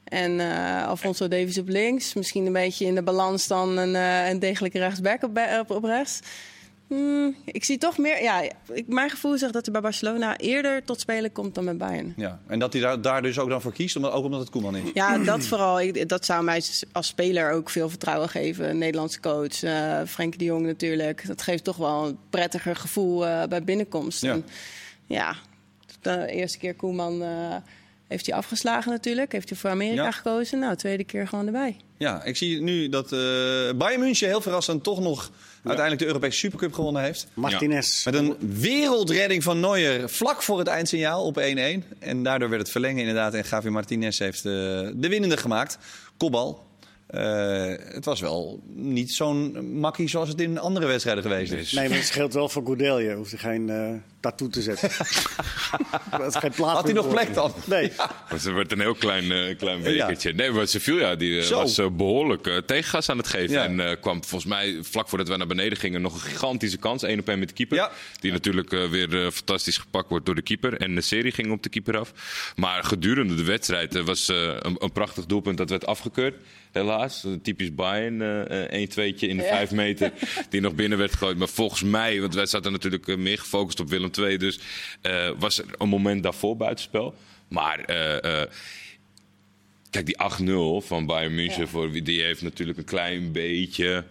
En 0.09 0.39
eh, 0.39 0.87
Alfonso 0.87 1.27
Davies 1.27 1.57
op 1.57 1.67
links. 1.67 2.13
Misschien 2.13 2.45
een 2.45 2.53
beetje 2.53 2.85
in 2.85 2.95
de 2.95 3.03
balans 3.03 3.47
dan 3.47 3.77
een, 3.77 3.95
eh, 3.95 4.29
een 4.29 4.39
degelijke 4.39 4.79
rechtsback 4.79 5.23
op, 5.23 5.33
bij- 5.33 5.59
op, 5.59 5.71
op 5.71 5.83
rechts. 5.83 6.19
Hmm, 6.87 7.35
ik 7.45 7.63
zie 7.63 7.77
toch 7.77 7.97
meer... 7.97 8.21
Ja, 8.23 8.41
ik, 8.73 8.87
mijn 8.87 9.09
gevoel 9.09 9.37
zegt 9.37 9.53
dat 9.53 9.63
hij 9.63 9.73
bij 9.73 9.81
Barcelona 9.81 10.37
eerder 10.37 10.83
tot 10.83 10.99
spelen 10.99 11.31
komt 11.31 11.55
dan 11.55 11.65
bij 11.65 11.77
Bayern. 11.77 12.13
Ja. 12.17 12.39
En 12.47 12.59
dat 12.59 12.73
hij 12.73 12.81
daar, 12.81 13.01
daar 13.01 13.21
dus 13.21 13.39
ook 13.39 13.49
dan 13.49 13.61
voor 13.61 13.73
kiest, 13.73 13.95
omdat, 13.95 14.11
ook 14.11 14.23
omdat 14.23 14.39
het 14.39 14.49
Koeman 14.49 14.75
is. 14.75 14.83
Ja, 14.93 15.17
dat 15.17 15.45
vooral. 15.45 15.81
Ik- 15.81 16.09
Dat 16.09 16.25
zou 16.25 16.43
mij 16.43 16.61
als 16.91 17.07
speler 17.07 17.51
ook 17.51 17.69
veel 17.69 17.89
vertrouwen 17.89 18.29
geven. 18.29 18.69
Een 18.69 18.77
Nederlandse 18.77 19.19
coach, 19.19 19.63
eh 19.63 20.01
Frenkie 20.07 20.39
de 20.39 20.45
Jong 20.45 20.65
natuurlijk. 20.65 21.27
Dat 21.27 21.41
geeft 21.41 21.63
toch 21.63 21.77
wel 21.77 22.05
een 22.07 22.17
prettiger 22.29 22.75
gevoel 22.75 23.25
eh, 23.27 23.43
bij 23.47 23.63
binnenkomst. 23.63 24.21
Ja. 24.21 24.31
En 24.31 24.45
ja, 25.05 25.35
de 26.01 26.25
eerste 26.27 26.57
keer 26.57 26.75
Koeman 26.75 27.21
eh, 27.23 27.55
heeft 28.07 28.25
hij 28.25 28.35
afgeslagen 28.35 28.91
natuurlijk. 28.91 29.31
Heeft 29.31 29.49
hij 29.49 29.57
voor 29.57 29.69
Amerika 29.69 30.03
Ja. 30.03 30.11
gekozen. 30.11 30.59
Nou, 30.59 30.75
tweede 30.75 31.03
keer 31.03 31.27
gewoon 31.27 31.45
erbij. 31.45 31.75
Ja, 31.97 32.23
ik 32.23 32.37
zie 32.37 32.61
nu 32.61 32.89
dat 32.89 33.11
eh 33.11 33.19
Bayern 33.75 33.99
München 33.99 34.27
heel 34.27 34.41
verrassend 34.41 34.83
toch 34.83 34.99
nog 34.99 35.31
uiteindelijk 35.63 35.99
de 35.99 36.05
Europese 36.07 36.37
Supercup 36.37 36.73
gewonnen 36.73 37.01
heeft. 37.01 37.27
Martinez. 37.33 38.05
Met 38.05 38.13
een 38.13 38.35
wereldredding 38.39 39.43
van 39.43 39.59
Neuer 39.59 40.09
vlak 40.09 40.41
voor 40.43 40.59
het 40.59 40.67
eindsignaal 40.67 41.23
op 41.25 41.37
1-1. 41.39 41.41
En 41.99 42.23
daardoor 42.23 42.49
werd 42.49 42.61
het 42.61 42.71
verlengen 42.71 42.99
inderdaad. 42.99 43.33
En 43.33 43.43
Gavi 43.43 43.69
Martinez 43.69 44.19
heeft 44.19 44.37
eh, 44.45 44.51
de 44.93 45.07
winnende 45.09 45.37
gemaakt. 45.37 45.77
Kopbal. 46.17 46.65
Eh, 47.07 47.73
het 47.93 48.05
was 48.05 48.19
wel 48.19 48.63
niet 48.73 49.11
zo'n 49.11 49.69
makkie 49.79 50.07
zoals 50.09 50.29
het 50.29 50.41
in 50.41 50.59
andere 50.59 50.85
wedstrijden 50.85 51.23
geweest 51.23 51.51
is. 51.51 51.71
Nee, 51.71 51.89
maar 51.89 51.97
het 51.97 52.07
scheelt 52.07 52.33
wel 52.33 52.49
voor 52.49 52.65
Goudelje. 52.65 53.13
Hoeft 53.15 53.31
hij 53.31 53.39
geen 53.39 53.69
eh, 53.69 53.89
tattoo 54.19 54.47
te 54.47 54.61
zetten. 54.61 54.89
Dat 56.11 56.27
is 56.35 56.35
geen 56.35 56.51
plaats 56.51 56.73
Had 56.73 56.83
hij 56.83 56.93
nog 56.93 57.09
plek 57.09 57.33
dan? 57.33 57.53
Nee. 57.65 57.91
Ze 58.39 58.51
werd 58.51 58.71
een 58.71 58.79
heel 58.79 58.93
klein, 58.95 59.31
eh, 59.31 59.57
klein 59.57 59.81
bekertje. 59.83 60.33
Nee, 60.33 60.51
maar 60.51 60.67
Sevilla 60.67 61.15
die, 61.15 61.43
Zo. 61.43 61.55
was 61.55 61.77
eh, 61.77 61.87
behoorlijk 61.89 62.47
eh, 62.47 62.57
tegengas 62.57 63.09
aan 63.09 63.17
het 63.17 63.27
geven. 63.27 63.53
Ja. 63.55 63.63
En 63.63 63.79
eh, 63.79 63.95
kwam 64.01 64.23
volgens 64.23 64.51
mij 64.51 64.77
vlak 64.81 65.09
voordat 65.09 65.27
we 65.27 65.37
naar 65.37 65.47
beneden 65.47 65.77
gingen 65.77 66.01
nog 66.01 66.13
een 66.13 66.19
gigantische 66.19 66.77
kans. 66.77 67.03
één 67.03 67.19
op 67.19 67.27
één 67.29 67.39
met 67.39 67.47
de 67.47 67.53
keeper. 67.53 67.77
Ja. 67.77 67.91
Die 68.19 68.31
natuurlijk 68.31 68.69
weer 68.69 69.25
eh, 69.25 69.31
fantastisch 69.31 69.77
gepakt 69.77 70.09
wordt 70.09 70.25
door 70.25 70.35
de 70.35 70.41
keeper. 70.41 70.73
En 70.77 70.95
de 70.95 71.01
serie 71.01 71.31
ging 71.31 71.51
op 71.51 71.63
de 71.63 71.69
keeper 71.69 71.97
af. 71.97 72.13
Maar 72.55 72.83
gedurende 72.83 73.35
de 73.35 73.43
wedstrijd 73.43 74.03
was 74.03 74.29
eh, 74.29 74.37
een, 74.59 74.75
een 74.79 74.91
prachtig 74.91 75.25
doelpunt 75.25 75.57
dat 75.57 75.69
werd 75.69 75.85
afgekeurd. 75.85 76.35
Helaas, 76.71 77.23
een 77.23 77.41
typisch 77.41 77.75
Bayern. 77.75 78.21
eh, 78.21 78.79
een 78.79 78.89
2tje 78.89 79.19
in 79.27 79.37
de 79.37 79.43
Ja. 79.43 79.49
vijf 79.49 79.71
meter 79.71 80.11
die 80.49 80.61
nog 80.61 80.75
binnen 80.75 80.97
werd 80.97 81.11
gegooid. 81.11 81.37
Maar 81.37 81.47
volgens 81.47 81.83
mij, 81.83 82.21
want 82.21 82.33
wij 82.33 82.45
zaten 82.45 82.71
natuurlijk 82.71 83.07
eh, 83.07 83.17
meer 83.17 83.37
gefocust 83.37 83.79
op 83.79 83.89
Willem 83.89 84.09
II. 84.19 84.37
Dus 84.37 84.59
eh, 85.01 85.29
was 85.39 85.57
er 85.59 85.65
een 85.77 85.89
moment 85.89 86.23
daarvoor 86.23 86.57
buitenspel. 86.57 87.15
Maar 87.47 87.79
eh, 87.79 88.41
eh, 88.41 88.47
kijk, 89.89 90.05
die 90.05 90.17
8-0 90.81 90.85
van 90.87 91.05
Bayern 91.05 91.35
München, 91.35 91.61
Ja. 91.61 91.67
voor, 91.67 91.91
die 92.03 92.21
heeft 92.21 92.41
natuurlijk 92.41 92.77
een 92.77 92.83
klein 92.83 93.31
beetje... 93.31 94.03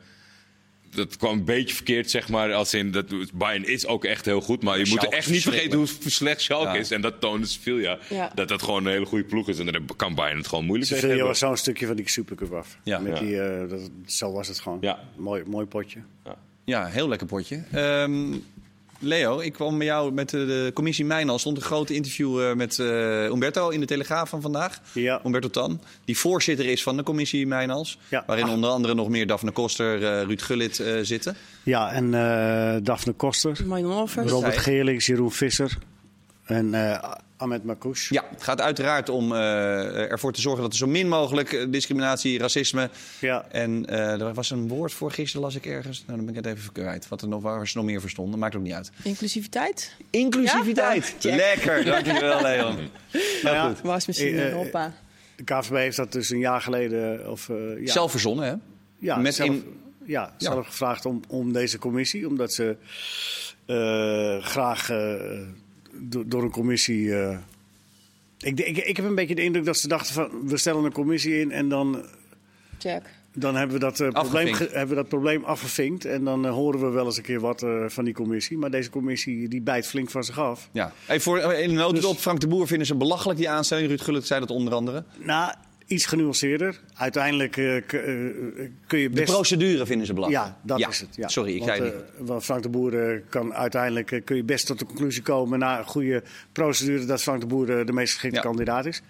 Dat 0.91 1.17
kwam 1.17 1.33
een 1.39 1.45
beetje 1.45 1.75
verkeerd, 1.75 2.11
zeg 2.11 2.29
maar. 2.29 2.53
Als 2.53 2.75
in 2.75 2.91
dat 2.91 3.07
Bayern 3.35 3.67
is 3.69 3.87
ook 3.87 4.05
echt 4.05 4.25
heel 4.25 4.41
goed. 4.41 4.63
Maar 4.63 4.79
je 4.79 4.87
moet 4.89 5.09
echt 5.09 5.31
niet 5.31 5.43
vergeten 5.43 5.79
hoe 5.79 5.87
slecht 6.07 6.41
Schalke 6.41 6.69
Ja. 6.69 6.75
is. 6.75 6.91
En 6.91 7.01
dat 7.01 7.21
toonde 7.21 7.47
Sevilla. 7.47 7.99
Ja. 8.09 8.33
Dat 8.35 8.49
dat 8.49 8.63
gewoon 8.63 8.87
een 8.87 8.93
hele 8.93 9.07
goede 9.07 9.25
ploeg 9.25 9.49
is. 9.49 9.59
En 9.59 9.67
daar 9.67 9.81
kan 9.97 10.15
Bayern 10.15 10.39
het 10.39 10.47
gewoon 10.49 10.65
moeilijk 10.65 10.91
Sevilla 10.91 11.09
hebben. 11.09 11.27
was 11.27 11.39
zo'n 11.39 11.57
stukje 11.57 11.87
van 11.87 11.97
die 11.97 12.09
Supercup 12.09 12.53
af. 12.53 12.79
Ja. 12.83 12.99
Met 12.99 13.19
Ja. 13.19 13.25
Die, 13.25 13.41
eh, 13.43 13.69
dat, 13.71 13.91
zo 14.07 14.33
was 14.33 14.49
het 14.49 14.61
gewoon. 14.61 14.79
Ja. 14.81 14.99
Mooi, 15.17 15.43
mooi 15.47 15.67
potje. 15.67 15.99
Ja, 16.65 16.87
heel 16.87 17.09
lekker 17.09 17.27
potje. 17.27 17.63
Ehm, 17.73 18.33
Leo, 18.99 19.41
ik 19.41 19.53
kwam 19.53 19.79
bij 19.79 19.87
jou 19.87 20.13
met 20.13 20.31
de, 20.31 20.47
de 20.47 20.71
commissie 20.75 21.05
Mijnal. 21.05 21.39
stond 21.39 21.57
een 21.57 21.63
groot 21.63 21.91
interview 21.91 22.43
eh, 22.43 22.55
met 22.55 22.79
eh, 22.79 23.25
Umberto 23.25 23.69
in 23.69 23.81
de 23.81 23.87
Telegraaf 23.87 24.29
van 24.29 24.41
vandaag. 24.41 24.81
Ja. 24.93 25.21
Umberto 25.25 25.49
Tan, 25.49 25.81
die 26.05 26.19
voorzitter 26.19 26.67
is 26.67 26.83
van 26.83 26.97
de 26.97 27.03
commissie 27.03 27.47
Mijnals. 27.47 27.99
Ja. 28.09 28.25
Waarin 28.27 28.45
Ach. 28.45 28.53
onder 28.53 28.71
andere 28.71 28.95
nog 28.95 29.09
meer 29.09 29.27
Daphne 29.27 29.51
Koster, 29.51 30.05
eh, 30.05 30.23
Ruud 30.23 30.43
Gullit 30.43 30.81
eh, 30.81 30.95
zitten. 31.03 31.37
Ja, 31.63 31.93
en 31.93 32.15
eh 32.15 32.77
Daphne 32.83 33.13
Koster, 33.13 33.59
Robert 34.27 34.57
Geerlings, 34.57 35.07
Jeroen 35.07 35.33
Visser 35.33 35.79
en 36.47 36.75
eh 36.75 37.13
Ahmed 37.39 37.65
Makouche. 37.65 38.15
Ja, 38.15 38.25
het 38.31 38.43
gaat 38.43 38.61
uiteraard 38.61 39.09
om 39.09 39.33
eh, 39.33 40.11
ervoor 40.11 40.33
te 40.33 40.41
zorgen 40.41 40.63
dat 40.63 40.73
er 40.73 40.79
zo 40.79 40.87
min 40.87 41.09
mogelijk 41.09 41.53
eh, 41.53 41.67
discriminatie, 41.69 42.39
racisme... 42.39 42.91
Ja. 43.21 43.47
En 43.51 43.87
eh, 43.87 44.21
er 44.21 44.35
was 44.35 44.51
een 44.51 44.69
woord 44.69 44.93
voor 44.93 45.11
gisteren, 45.11 45.43
las 45.43 45.55
ik 45.55 45.67
ergens. 45.67 46.05
Nou, 46.07 46.17
dan 46.17 46.27
ben 46.27 46.37
ik 46.37 46.45
het 46.45 46.57
even 46.57 46.73
kwijt. 46.73 47.09
Wat 47.09 47.23
er 47.23 47.29
nog, 47.29 47.43
waar 47.43 47.69
ze 47.69 47.77
nog 47.77 47.87
meer 47.87 48.01
verstonden. 48.01 48.39
Maakt 48.39 48.57
ook 48.57 48.63
niet 48.63 48.73
uit. 48.73 48.91
Inclusiviteit. 49.03 49.95
Inclusiviteit. 50.11 51.15
Ja? 51.19 51.37
Lekker, 51.37 51.85
dankjewel 51.85 52.43
Leon. 52.43 52.77
Nou 53.43 53.57
ja, 53.57 53.75
Was 53.83 54.07
misschien 54.07 54.35
eh, 54.37 54.45
Europa. 54.51 54.93
De 55.37 55.45
KVB 55.45 55.75
heeft 55.75 55.97
dat 55.97 56.13
dus 56.13 56.31
een 56.31 56.39
jaar 56.39 56.61
geleden... 56.61 57.31
Of, 57.31 57.49
eh, 57.49 57.57
ja, 57.85 57.93
Zelf 57.93 58.11
verzonnen, 58.11 58.47
hè? 58.47 58.55
ja, 58.99 59.17
met 59.17 59.35
zelf, 59.35 59.49
in- 59.49 59.81
ja, 60.05 60.23
Ja. 60.23 60.33
zelf 60.39 60.67
gevraagd 60.67 61.05
om, 61.07 61.21
om 61.29 61.53
deze 61.53 61.79
commissie. 61.79 62.29
Omdat 62.29 62.53
ze 62.53 62.77
eh, 63.67 64.45
graag 64.45 64.91
do- 66.01 66.25
door 66.27 66.43
een 66.43 66.51
commissie... 66.51 67.15
eh, 67.21 67.39
ik, 68.39 68.61
ik, 68.61 68.77
ik 68.77 68.97
heb 68.97 69.07
een 69.07 69.15
beetje 69.15 69.35
de 69.35 69.43
indruk 69.43 69.65
dat 69.65 69.77
ze 69.77 69.89
dachten 69.89 70.15
van... 70.15 70.29
we 70.49 70.57
stellen 70.57 70.85
een 70.85 70.93
commissie 70.93 71.41
in 71.41 71.53
en 71.53 71.69
dan 71.69 72.05
Check. 72.79 73.03
Dan 73.39 73.55
hebben 73.57 73.75
we 73.77 73.81
dat, 73.83 74.01
eh, 74.01 74.09
probleem, 74.09 74.55
ge- 74.55 74.69
hebben 74.73 74.89
we 74.89 74.95
dat 74.95 75.09
probleem 75.09 75.45
afgevinkt. 75.45 76.05
En 76.05 76.25
dan 76.25 76.47
eh, 76.47 76.53
horen 76.53 76.81
we 76.81 76.87
wel 76.89 77.05
eens 77.05 77.17
een 77.17 77.23
keer 77.23 77.41
wat 77.41 77.63
eh, 77.63 77.85
van 77.89 78.05
die 78.05 78.15
commissie. 78.15 78.59
Maar 78.59 78.71
deze 78.71 78.91
commissie 78.91 79.49
die 79.49 79.61
bijt 79.61 79.87
flink 79.87 80.11
van 80.11 80.25
zich 80.25 80.39
af. 80.39 80.69
Ja. 80.73 80.93
Hey, 81.07 81.21
voor, 81.21 81.39
in 81.39 81.69
een 81.71 81.75
notendop, 81.75 82.13
Dus- 82.13 82.21
Frank 82.23 82.41
de 82.41 82.47
Boer 82.47 82.67
vinden 82.67 82.87
ze 82.87 82.95
belachelijk 82.95 83.39
die 83.39 83.49
aanstelling. 83.51 83.89
Ruud 83.89 84.01
Gullit 84.01 84.27
zei 84.27 84.41
dat 84.41 84.51
onder 84.51 84.75
andere. 84.75 85.05
Nou, 85.19 85.53
iets 85.87 86.07
genuanceerder. 86.07 86.81
Uiteindelijk 86.95 87.57
eh, 87.57 87.77
eh, 87.77 87.83
kun 88.87 88.99
je 88.99 89.09
De 89.09 89.15
best... 89.15 89.33
procedure 89.33 89.87
vinden 89.87 90.07
ze 90.07 90.15
belachelijk. 90.15 90.45
Ja, 90.45 90.59
dat 90.63 90.89
is 90.89 91.01
het. 91.01 91.17
Ja. 91.17 91.29
Sorry, 91.29 91.53
ik 91.55 91.59
want, 91.59 91.71
zei 91.71 91.85
het 91.85 91.95
eh, 91.95 92.01
niet. 92.19 92.29
want 92.29 92.45
Frank 92.45 92.63
de 92.63 92.69
Boer 92.69 93.23
kan 93.29 93.55
uiteindelijk 93.55 94.23
kun 94.25 94.37
je 94.37 94.45
best 94.45 94.67
tot 94.67 94.79
de 94.79 94.85
conclusie 94.85 95.23
komen 95.23 95.59
na 95.59 95.79
een 95.79 95.85
goede 95.85 96.23
procedure 96.53 97.05
dat 97.05 97.23
Frank 97.23 97.41
de 97.41 97.47
Boer 97.47 97.67
de 97.87 97.93
meest 97.93 98.13
geschikte 98.13 98.37
Ja. 98.37 98.43
kandidaat 98.43 98.87
is. 98.87 99.03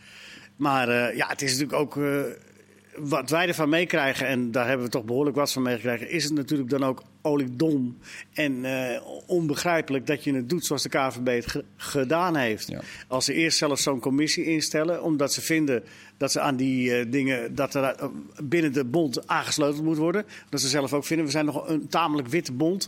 Maar 0.57 1.17
ja, 1.17 1.29
het 1.29 1.43
is 1.43 1.59
natuurlijk 1.59 1.79
ook 1.81 1.99
wat 2.99 3.31
wij 3.31 3.49
ervan 3.49 3.69
meekrijgen, 3.69 4.27
en 4.27 4.51
daar 4.51 4.67
hebben 4.67 4.87
we 4.87 4.93
toch 4.93 5.05
behoorlijk 5.05 5.37
wat 5.37 5.53
van 5.53 5.63
meegekregen, 5.63 6.11
is 6.11 6.25
het 6.25 6.33
natuurlijk 6.33 6.71
dan 6.71 6.85
ook 6.85 7.03
oliedom 7.23 7.99
en 8.33 8.65
eh, 8.65 9.01
onbegrijpelijk 9.27 10.07
dat 10.07 10.25
je 10.25 10.35
het 10.35 10.49
doet 10.49 10.65
zoals 10.65 10.83
de 10.83 10.89
KVB 10.89 11.27
het 11.27 11.47
ge- 11.51 11.65
gedaan 11.77 12.37
heeft. 12.37 12.69
Ja. 12.69 12.81
Als 13.09 13.25
ze 13.25 13.33
eerst 13.33 13.59
zelf 13.59 13.79
zo'n 13.79 14.01
commissie 14.01 14.45
instellen, 14.45 15.03
omdat 15.03 15.33
ze 15.33 15.41
vinden 15.41 15.83
dat 16.17 16.33
ze 16.33 16.41
aan 16.41 16.57
die 16.57 16.95
eh, 16.99 17.07
dingen, 17.11 17.55
dat 17.55 17.75
er 17.75 17.83
eh, 17.85 18.09
binnen 18.43 18.73
de 18.73 18.85
bond 18.85 19.29
aangesloten 19.29 19.85
moet 19.85 19.97
worden. 19.97 20.25
Dat 20.49 20.61
ze 20.61 20.69
zelf 20.69 20.93
ook 20.93 21.05
vinden, 21.05 21.27
we 21.27 21.33
zijn 21.33 21.45
nog 21.45 21.69
een 21.69 21.89
tamelijk 21.89 22.29
witte 22.29 22.53
bond. 22.53 22.87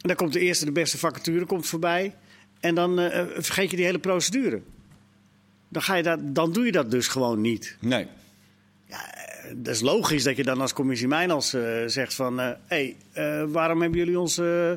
En 0.00 0.08
dan 0.08 0.16
komt 0.16 0.32
de 0.32 0.40
eerste, 0.40 0.64
de 0.64 0.72
beste 0.72 0.98
vacature 0.98 1.44
komt 1.46 1.66
voorbij. 1.66 2.14
En 2.60 2.74
dan 2.74 2.96
vergeet 3.36 3.70
je 3.70 3.76
die 3.76 3.84
hele 3.84 3.98
procedure. 3.98 4.62
Dan, 5.68 5.82
ga 5.82 5.94
je 5.94 6.02
dat, 6.02 6.18
dan 6.34 6.52
doe 6.52 6.64
je 6.64 6.72
dat 6.72 6.90
dus 6.90 7.08
gewoon 7.08 7.40
niet. 7.40 7.76
Nee. 7.80 8.06
Dat 9.56 9.74
is 9.74 9.80
logisch 9.80 10.22
dat 10.22 10.36
je 10.36 10.42
dan 10.44 10.60
als 10.60 10.72
commissie 10.72 11.08
Mijnals 11.08 11.52
eh 11.54 11.62
zegt 11.86 12.14
van... 12.14 12.38
hé, 12.38 12.54
hey, 12.66 12.96
eh, 13.12 13.44
waarom 13.48 13.80
hebben 13.80 13.98
jullie 13.98 14.18
ons 14.20 14.38
eh, 14.38 14.72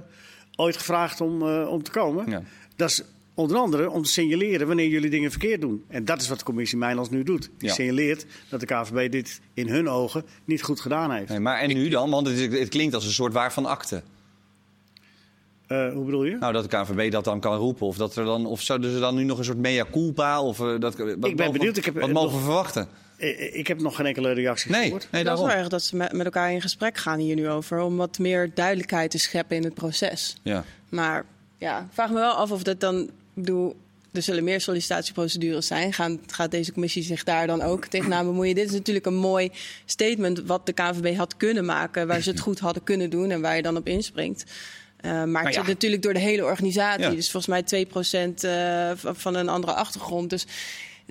ooit 0.55 0.77
gevraagd 0.77 1.21
om, 1.21 1.41
eh, 1.47 1.67
om 1.69 1.83
te 1.83 1.91
komen? 1.91 2.29
Ja. 2.29 2.43
Dat 2.75 2.89
is 2.89 3.03
onder 3.33 3.57
andere 3.57 3.89
om 3.89 4.03
te 4.03 4.09
signaleren 4.11 4.67
wanneer 4.67 4.87
jullie 4.87 5.09
dingen 5.09 5.31
verkeerd 5.31 5.61
doen. 5.61 5.83
En 5.87 6.05
dat 6.05 6.21
is 6.21 6.27
wat 6.29 6.37
de 6.39 6.43
commissie 6.45 6.77
Mijnals 6.77 7.09
nu 7.09 7.23
doet. 7.23 7.49
Die 7.57 7.67
Ja. 7.67 7.73
signaleert 7.73 8.25
dat 8.49 8.59
de 8.59 8.65
KVB 8.65 9.11
dit 9.11 9.41
in 9.53 9.67
hun 9.67 9.89
ogen 9.89 10.23
niet 10.45 10.63
goed 10.63 10.79
gedaan 10.79 11.11
heeft. 11.11 11.29
nee. 11.29 11.39
Maar 11.39 11.59
en 11.59 11.67
nu 11.73 11.89
dan? 11.89 12.09
Want 12.09 12.27
het, 12.27 12.37
is- 12.37 12.59
het 12.59 12.69
klinkt 12.69 12.93
als 12.93 13.05
een 13.05 13.11
soort 13.11 13.33
waarvan 13.33 13.65
akte. 13.65 14.03
Eh, 15.67 15.93
hoe 15.93 16.05
bedoel 16.05 16.23
je? 16.25 16.35
Nou, 16.37 16.53
dat 16.53 16.63
de 16.71 16.77
KNVB 16.77 17.11
dat 17.11 17.23
dan 17.23 17.39
kan 17.39 17.57
roepen. 17.57 17.87
Of, 17.87 17.97
dat 17.97 18.15
er 18.15 18.25
dan, 18.25 18.45
of 18.45 18.61
zouden 18.61 18.91
ze 18.91 18.99
dan 18.99 19.15
nu 19.15 19.23
nog 19.23 19.37
een 19.37 19.43
soort 19.43 19.57
mea 19.57 19.85
culpa? 19.91 20.41
Of, 20.41 20.59
eh, 20.59 20.65
dat, 20.79 20.97
wat 20.97 21.19
ben 21.19 21.19
mogen- 21.35 21.51
benieuwd. 21.51 21.77
Ik 21.77 21.85
heb, 21.85 21.93
wat 21.99 22.07
eh, 22.07 22.13
mogen 22.13 22.37
we 22.37 22.43
verwachten? 22.43 22.87
Eh, 23.19 23.55
Ik 23.55 23.67
heb 23.67 23.79
nog 23.81 23.95
geen 23.95 24.05
enkele 24.05 24.31
reactie 24.31 24.71
Nee, 24.71 24.83
gehoord. 24.83 25.07
nee 25.11 25.23
dat 25.23 25.37
is 25.37 25.43
wel 25.45 25.53
erg 25.53 25.67
dat 25.67 25.83
ze 25.83 25.95
met, 25.95 26.11
elkaar 26.11 26.51
in 26.51 26.61
gesprek 26.61 26.97
gaan 26.97 27.19
hier 27.19 27.35
nu 27.35 27.49
over. 27.49 27.79
Om 27.81 27.97
wat 27.97 28.19
meer 28.19 28.51
duidelijkheid 28.53 29.11
te 29.11 29.17
scheppen 29.17 29.55
in 29.57 29.63
het 29.63 29.73
proces. 29.73 30.35
Ja. 30.43 30.63
Maar 30.89 31.25
ja, 31.57 31.79
ik 31.79 31.85
vraag 31.93 32.09
me 32.09 32.15
wel 32.19 32.33
af 32.33 32.51
of 32.51 32.63
dat 32.63 32.79
dan. 32.79 33.01
Ik 33.01 33.09
bedoel, 33.45 33.75
er 34.13 34.21
zullen 34.21 34.43
meer 34.43 34.61
sollicitatieprocedures 34.61 35.67
zijn. 35.67 35.93
Gaan, 35.93 36.19
gaat 36.27 36.51
deze 36.51 36.71
commissie 36.71 37.03
zich 37.03 37.23
daar 37.23 37.47
dan 37.47 37.61
ook 37.61 37.85
tegenaan 37.85 38.25
bemoeien? 38.25 38.55
Dit 38.55 38.65
is 38.67 38.71
natuurlijk 38.71 39.05
een 39.05 39.15
mooi 39.15 39.51
statement 39.85 40.39
wat 40.45 40.65
de 40.65 40.73
KNVB 40.73 41.15
had 41.17 41.37
kunnen 41.37 41.65
maken. 41.65 42.07
Waar 42.07 42.21
ze 42.21 42.29
het 42.29 42.39
goed 42.39 42.59
hadden 42.59 42.83
kunnen 42.83 43.09
doen 43.09 43.31
en 43.31 43.41
waar 43.41 43.55
je 43.55 43.61
dan 43.61 43.77
op 43.77 43.87
inspringt. 43.87 44.43
Eh, 44.97 45.11
maar 45.11 45.21
het 45.21 45.31
Nou 45.31 45.45
ja. 45.47 45.51
zit 45.53 45.67
natuurlijk 45.67 46.01
door 46.01 46.13
de 46.13 46.19
hele 46.19 46.43
organisatie. 46.45 47.01
Ja. 47.03 47.09
Dus 47.09 47.31
volgens 47.31 47.47
mij 47.71 47.85
2% 47.85 48.43
eh, 48.43 48.91
van- 48.95 49.15
van 49.15 49.35
een 49.35 49.49
andere 49.49 49.73
achtergrond. 49.73 50.29
Dus 50.29 50.45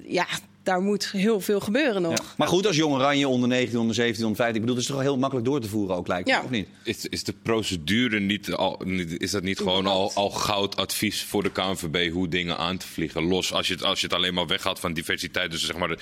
ja, 0.07 0.27
daar 0.69 0.81
moet 0.83 1.11
heel 1.11 1.41
veel 1.41 1.61
gebeuren 1.61 2.03
nog. 2.03 2.13
Ja. 2.13 2.25
Maar 2.37 2.49
goed, 2.49 2.67
als 2.67 2.77
Jong 2.77 2.95
Oranje 2.95 3.29
onder 3.29 3.49
19, 3.49 3.79
onder 3.79 3.95
17, 3.95 4.23
onder 4.25 4.37
15... 4.37 4.55
Ik 4.55 4.67
bedoel, 4.67 4.77
het 4.81 4.85
is 4.85 4.91
toch 4.91 5.03
wel 5.03 5.11
heel 5.13 5.19
makkelijk 5.21 5.47
door 5.47 5.61
te 5.61 5.69
voeren 5.69 5.97
ook, 5.97 6.09
lijkt 6.09 6.27
me, 6.29 6.33
Ja. 6.33 6.43
of 6.43 6.51
niet? 6.51 6.69
Is, 6.83 7.07
is 7.07 7.25
de 7.25 7.35
procedure 7.43 8.21
niet 8.21 8.53
al, 8.53 8.83
is 9.19 9.31
dat 9.31 9.43
niet 9.43 9.59
gewoon 9.59 9.87
al, 9.87 10.13
al 10.15 10.31
goud 10.31 10.77
advies 10.77 11.23
voor 11.25 11.43
de 11.43 11.53
KNVB 11.53 12.13
hoe 12.13 12.29
dingen 12.29 12.59
aan 12.59 12.77
te 12.77 12.87
vliegen? 12.87 13.23
Los 13.23 13.53
als 13.53 13.67
je 13.69 13.75
het, 13.75 13.83
als 13.83 14.01
je 14.01 14.07
het 14.07 14.15
alleen 14.15 14.35
maar 14.35 14.47
weghaalt 14.47 14.81
van 14.81 14.93
diversiteit. 14.93 15.51
Dus 15.51 15.67
zeg 15.67 15.77
maar 15.77 15.99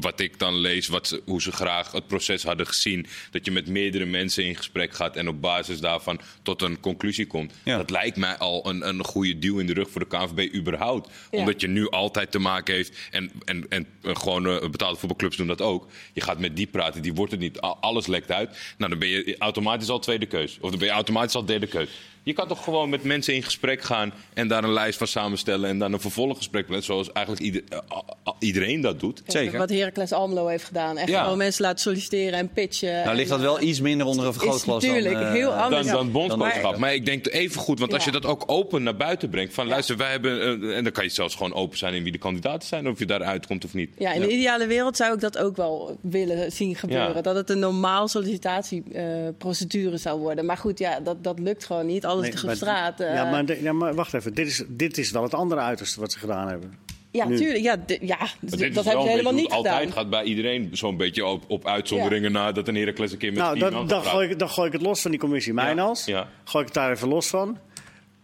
wat 0.00 0.20
ik 0.20 0.38
dan 0.38 0.54
lees, 0.54 0.88
wat 0.88 1.06
ze, 1.08 1.22
hoe 1.24 1.42
ze 1.42 1.52
graag 1.52 1.92
het 1.92 2.06
proces 2.06 2.42
hadden 2.42 2.66
gezien. 2.66 3.06
Dat 3.30 3.44
je 3.44 3.50
met 3.50 3.68
meerdere 3.68 4.04
mensen 4.04 4.44
in 4.44 4.56
gesprek 4.56 4.94
gaat 4.94 5.16
en 5.16 5.28
op 5.28 5.40
basis 5.40 5.80
daarvan 5.80 6.20
tot 6.42 6.62
een 6.62 6.80
conclusie 6.80 7.26
komt. 7.26 7.52
Ja. 7.64 7.76
Dat 7.76 7.90
lijkt 7.90 8.16
mij 8.16 8.36
al 8.36 8.68
een, 8.68 8.88
een 8.88 9.04
goede 9.04 9.38
duw 9.38 9.58
in 9.58 9.66
de 9.66 9.72
rug 9.72 9.90
voor 9.90 10.00
de 10.00 10.16
KNVB 10.16 10.54
überhaupt. 10.54 11.10
Ja. 11.30 11.38
Omdat 11.38 11.60
je 11.60 11.68
nu 11.68 11.88
altijd 11.90 12.30
te 12.30 12.38
maken 12.38 12.74
heeft 12.74 12.96
en, 13.10 13.30
en, 13.44 13.68
en 13.68 13.79
eh, 14.02 14.16
gewoon 14.16 14.46
eh, 14.46 14.70
betaalde 14.70 14.98
voetbalclubs 14.98 15.36
doen 15.36 15.46
dat 15.46 15.60
ook. 15.62 15.86
Je 16.12 16.20
gaat 16.20 16.38
met 16.38 16.56
die 16.56 16.66
praten, 16.66 17.02
die 17.02 17.14
wordt 17.14 17.32
het 17.32 17.40
niet. 17.40 17.60
Alles 17.60 18.06
lekt 18.06 18.32
uit. 18.32 18.74
Nou, 18.78 18.90
dan 18.90 18.98
ben 18.98 19.08
je 19.08 19.36
automatisch 19.38 19.88
al 19.88 19.98
tweede 19.98 20.26
keus. 20.26 20.58
Of 20.60 20.70
dan 20.70 20.78
ben 20.78 20.88
je 20.88 20.94
automatisch 20.94 21.34
al 21.34 21.44
derde 21.44 21.66
keus. 21.66 21.90
Je 22.22 22.32
kan 22.32 22.48
toch 22.48 22.64
gewoon 22.64 22.88
met 22.90 23.04
mensen 23.04 23.34
in 23.34 23.42
gesprek 23.42 23.82
gaan 23.82 24.12
en 24.34 24.48
daar 24.48 24.64
een 24.64 24.72
lijst 24.72 24.98
van 24.98 25.06
samenstellen 25.06 25.70
en 25.70 25.78
dan 25.78 25.92
een 25.92 26.00
vervolggesprek 26.00 26.64
plannen, 26.66 26.84
zoals 26.86 27.12
eigenlijk 27.12 27.44
ieder- 27.46 27.62
eh, 27.68 28.32
iedereen 28.38 28.80
dat 28.80 29.00
doet. 29.00 29.22
Zeker. 29.26 29.58
Wat 29.58 29.70
Heracles 29.70 30.12
Almelo 30.12 30.46
heeft 30.46 30.64
gedaan. 30.64 30.96
Echt 30.96 31.08
Ja. 31.08 31.22
gewoon 31.22 31.38
mensen 31.38 31.62
laten 31.64 31.78
solliciteren 31.78 32.38
en 32.38 32.48
pitchen. 32.52 33.04
Nou 33.04 33.16
ligt 33.16 33.28
dat 33.28 33.40
wel 33.40 33.60
iets 33.60 33.80
minder 33.80 34.06
onder 34.06 34.26
een 34.26 34.32
vergrootglas 34.32 34.84
dan... 34.84 34.94
eh, 34.94 35.30
heel 35.32 35.52
anders. 35.52 35.86
Dan, 35.86 36.12
dan 36.12 36.38
Maar 36.78 36.94
ik 36.94 37.04
denk 37.06 37.26
even 37.26 37.60
goed, 37.60 37.78
want 37.78 37.92
als 37.94 38.04
je 38.04 38.10
dat 38.10 38.26
ook 38.26 38.42
open 38.46 38.82
naar 38.82 38.96
buiten 38.96 39.28
brengt. 39.30 39.54
Van 39.54 39.66
luister, 39.66 39.96
wij 39.96 40.10
hebben. 40.10 40.40
eh, 40.62 40.76
en 40.76 40.82
dan 40.84 40.92
kan 40.92 41.04
je 41.04 41.10
zelfs 41.10 41.34
gewoon 41.34 41.54
open 41.54 41.78
zijn 41.78 41.94
in 41.94 42.02
wie 42.02 42.12
de 42.12 42.18
kandidaten 42.18 42.68
zijn. 42.68 42.88
Of 42.88 42.98
je 42.98 43.06
daaruit 43.06 43.46
komt 43.46 43.64
of 43.64 43.74
niet. 43.74 43.90
Ja, 43.98 44.12
in 44.12 44.20
de 44.20 44.28
ideale 44.32 44.66
wereld 44.66 44.96
zou 44.96 45.14
ik 45.14 45.20
dat 45.20 45.38
ook 45.38 45.56
wel 45.56 45.98
willen 46.00 46.52
zien 46.52 46.74
gebeuren. 46.76 47.14
Ja. 47.14 47.20
Dat 47.22 47.34
het 47.36 47.50
een 47.50 47.58
normaal 47.58 48.08
sollicitatieprocedure 48.08 49.96
zou 49.96 50.20
worden. 50.20 50.44
Maar 50.46 50.56
goed, 50.56 50.78
ja, 50.78 51.00
dat, 51.00 51.24
dat 51.24 51.38
lukt 51.38 51.64
gewoon 51.64 51.86
niet. 51.86 52.06
Alles 52.10 52.22
Nee, 52.22 52.30
ligt 52.30 52.42
op 52.42 52.48
maar- 52.48 52.56
straat. 52.56 52.98
ja, 52.98 53.30
maar, 53.30 53.44
de- 53.46 53.62
ja, 53.62 53.72
maar 53.72 53.94
wacht 53.94 54.14
even. 54.14 54.34
Dit 54.34 54.46
is, 54.46 54.62
dit 54.68 54.98
is 54.98 55.10
wel 55.10 55.22
het 55.22 55.34
andere 55.34 55.60
uiterste 55.60 56.00
wat 56.00 56.12
ze 56.12 56.18
gedaan 56.18 56.48
hebben. 56.48 56.72
ja, 57.10 57.28
nu. 57.28 57.36
tuurlijk. 57.36 57.62
Ja, 57.62 57.76
ja, 58.00 58.18
dat 58.40 58.60
hebben 58.60 58.82
ze 58.84 58.90
een 58.92 59.06
helemaal 59.06 59.32
niet 59.32 59.42
gedaan. 59.52 59.56
altijd 59.56 59.92
gaat 59.92 60.10
bij 60.10 60.24
iedereen. 60.24 60.68
Zo'n 60.72 60.96
beetje 60.96 61.26
op, 61.26 61.44
op 61.48 61.66
uitzonderingen 61.66 62.32
na 62.32 62.52
dat 62.52 62.68
een 62.68 62.76
Heracles 62.76 63.12
een 63.12 63.18
keer 63.18 63.32
met 63.32 63.38
Nou, 63.42 63.58
vier 63.58 63.70
dan, 63.88 64.02
gooi 64.04 64.28
ik, 64.28 64.38
dan 64.38 64.48
gooi 64.50 64.66
ik 64.66 64.72
het 64.72 64.82
los 64.82 65.00
van 65.02 65.10
die 65.10 65.20
commissie 65.20 65.52
Mijnals. 65.54 66.04
ja. 66.04 66.28
Gooi 66.44 66.64
ik 66.64 66.72
het 66.74 66.82
daar 66.82 66.90
even 66.92 67.08
los 67.08 67.26
van. 67.28 67.58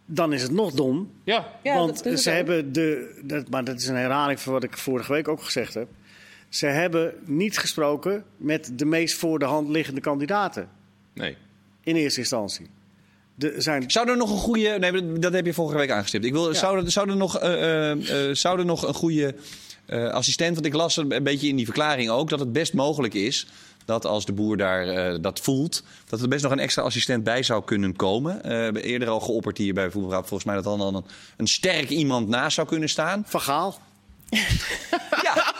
Dan 0.06 0.32
is 0.32 0.42
het 0.42 0.50
nog 0.52 0.72
dom. 0.72 1.10
Ja, 1.24 1.46
Ja, 1.62 1.74
want 1.74 2.02
ze 2.14 2.30
hebben 2.30 2.72
de. 2.72 3.20
Dat, 3.24 3.48
maar 3.50 3.64
dat 3.64 3.76
is 3.80 3.86
een 3.86 3.96
herhaling 3.96 4.40
van 4.40 4.52
wat 4.52 4.62
ik 4.64 4.76
vorige 4.78 5.12
week 5.12 5.28
ook 5.28 5.42
gezegd 5.42 5.74
heb. 5.74 5.88
Ze 6.48 6.66
hebben 6.66 7.14
niet 7.24 7.58
gesproken 7.58 8.24
met 8.36 8.70
de 8.74 8.84
meest 8.84 9.14
voor 9.16 9.38
de 9.38 9.44
hand 9.44 9.68
liggende 9.68 10.00
kandidaten. 10.00 10.68
nee. 11.14 11.36
In 11.82 11.96
eerste 11.96 12.20
instantie. 12.20 12.66
De, 13.38 13.54
zijn, 13.58 13.90
Zou 13.90 14.10
er 14.10 14.16
nog 14.16 14.30
een 14.30 14.36
goede... 14.36 14.76
Nee, 14.78 15.18
dat 15.18 15.32
heb 15.32 15.46
je 15.46 15.54
vorige 15.54 15.78
week 15.78 15.90
aangestipt. 15.90 16.24
Ik 16.24 16.32
wil, 16.32 16.54
zou, 16.54 16.84
er, 16.84 16.90
zou, 16.90 17.10
er 17.10 17.16
nog, 17.16 17.38
eh, 17.38 17.90
eh, 17.90 18.28
eh, 18.28 18.34
zou 18.34 18.58
er 18.58 18.64
nog 18.64 18.86
een 18.86 18.94
goede 18.94 19.34
assistent... 19.88 20.54
Want 20.54 20.66
ik 20.66 20.74
las 20.74 20.96
een 20.96 21.22
beetje 21.22 21.48
in 21.48 21.56
die 21.56 21.64
verklaring 21.64 22.10
ook... 22.10 22.28
dat 22.28 22.40
het 22.40 22.52
best 22.52 22.74
mogelijk 22.74 23.14
is 23.14 23.46
dat 23.84 24.06
als 24.06 24.26
de 24.26 24.32
boer 24.32 24.56
daar 24.56 25.20
dat 25.20 25.40
voelt... 25.40 25.82
dat 26.08 26.20
er 26.20 26.28
best 26.28 26.42
nog 26.42 26.52
een 26.52 26.58
extra 26.58 26.82
assistent 26.82 27.24
bij 27.24 27.42
zou 27.42 27.64
kunnen 27.64 27.96
komen. 27.96 28.44
Eerder 28.80 29.08
al 29.08 29.20
geopperd 29.20 29.58
hier 29.58 29.74
bij 29.74 29.90
Voetbalraad... 29.90 30.26
volgens 30.26 30.44
mij 30.44 30.54
dat 30.54 30.64
dan, 30.64 30.78
dan 30.78 30.94
een, 30.94 31.04
een 31.36 31.46
sterk 31.46 31.88
iemand 31.88 32.28
naast 32.28 32.54
zou 32.54 32.66
kunnen 32.66 32.88
staan. 32.88 33.24
Van 33.26 33.40
Gaal. 33.40 33.78
Ja, 35.22 35.54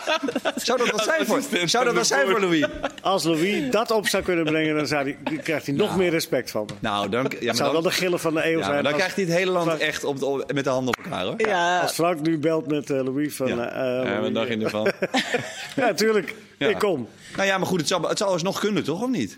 zou 0.55 0.77
dat 0.77 0.89
wat 0.91 1.03
zijn 1.03 1.25
voor, 1.25 1.41
zou 1.65 1.85
dat 1.85 1.93
wat 1.93 2.07
zijn 2.07 2.27
voor 2.29 2.39
Louis? 2.39 2.65
Als 3.01 3.23
Louis 3.23 3.71
dat 3.71 3.91
op 3.91 4.07
zou 4.07 4.23
kunnen 4.23 4.45
brengen, 4.45 4.75
dan 4.75 4.87
zou 4.87 5.15
die, 5.23 5.37
krijgt 5.37 5.65
hij 5.65 5.75
nog 5.75 5.97
meer 5.97 6.09
respect 6.09 6.51
van 6.51 6.65
me. 6.65 6.73
Nou, 6.79 7.09
dan, 7.09 7.23
ja, 7.23 7.29
Het 7.29 7.43
maar 7.45 7.55
zou 7.55 7.71
wel 7.71 7.81
de 7.81 7.91
gillen 7.91 8.19
van 8.19 8.33
de 8.33 8.45
eeuw 8.45 8.57
ja, 8.57 8.63
zijn. 8.63 8.73
maar 8.73 8.83
dan 8.83 8.91
als, 8.93 9.01
krijgt 9.01 9.15
hij 9.15 9.25
het 9.25 9.33
hele 9.33 9.51
land 9.51 9.65
Frank- 9.65 9.79
echt 9.81 10.03
op, 10.03 10.19
de- 10.19 10.25
op- 10.25 10.53
met 10.53 10.63
de 10.63 10.69
handen 10.69 10.97
op 10.97 11.03
elkaar, 11.05 11.23
hoor. 11.25 11.33
Ja, 11.37 11.79
als 11.79 11.91
Frank 11.91 12.21
nu 12.21 12.37
belt 12.39 12.67
met 12.67 12.89
eh, 12.89 13.03
Louis 13.03 13.35
van... 13.35 13.47
Ja. 13.47 13.55
Louis, 13.55 14.33
dacht 14.33 14.47
je 14.47 14.53
eh, 14.55 14.63
ervan? 14.63 14.91
Ja, 15.75 15.93
tuurlijk. 15.93 16.33
Ja. 16.57 16.67
Ik 16.67 16.79
kom. 16.79 17.07
Nou 17.35 17.47
ja, 17.47 17.57
maar 17.57 17.67
goed, 17.67 17.79
het 17.79 17.87
zou, 17.87 18.07
het 18.07 18.17
zou 18.17 18.33
eens 18.33 18.43
nog 18.43 18.59
kunnen, 18.59 18.83
toch? 18.83 19.01
Of 19.01 19.09
niet? 19.09 19.37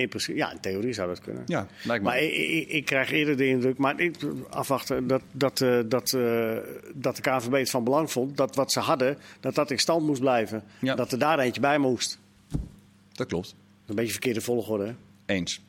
In 0.00 0.08
principe, 0.08 0.36
ja, 0.38 0.52
in 0.52 0.60
theorie 0.60 0.92
zou 0.92 1.08
dat 1.08 1.20
kunnen. 1.20 1.42
Ja, 1.46 1.66
lijkt 1.84 2.02
me. 2.02 2.08
Maar 2.08 2.20
ik, 2.20 2.32
ik, 2.32 2.68
ik 2.68 2.84
krijg 2.84 3.10
eerder 3.10 3.36
de 3.36 3.46
indruk, 3.46 3.78
maar 3.78 4.00
ik, 4.00 4.16
afwachten, 4.50 5.06
dat, 5.06 5.22
dat, 5.32 5.60
eh, 5.60 5.78
dat, 5.86 6.12
eh, 6.12 6.56
dat 6.94 7.16
de 7.16 7.22
KNVB 7.22 7.52
het 7.52 7.70
van 7.70 7.84
belang 7.84 8.10
vond 8.10 8.36
dat 8.36 8.54
wat 8.54 8.72
ze 8.72 8.80
hadden, 8.80 9.18
dat 9.40 9.54
dat 9.54 9.70
in 9.70 9.78
stand 9.78 10.06
moest 10.06 10.20
blijven. 10.20 10.62
Ja. 10.78 10.94
Dat 10.94 11.12
er 11.12 11.18
daar 11.18 11.38
eentje 11.38 11.60
bij 11.60 11.78
moest. 11.78 12.18
Dat 13.12 13.26
klopt. 13.26 13.54
Een 13.86 13.94
beetje 13.94 14.12
verkeerde 14.12 14.40
volgorde. 14.40 14.84
hè? 14.86 14.94
Eens. 15.34 15.60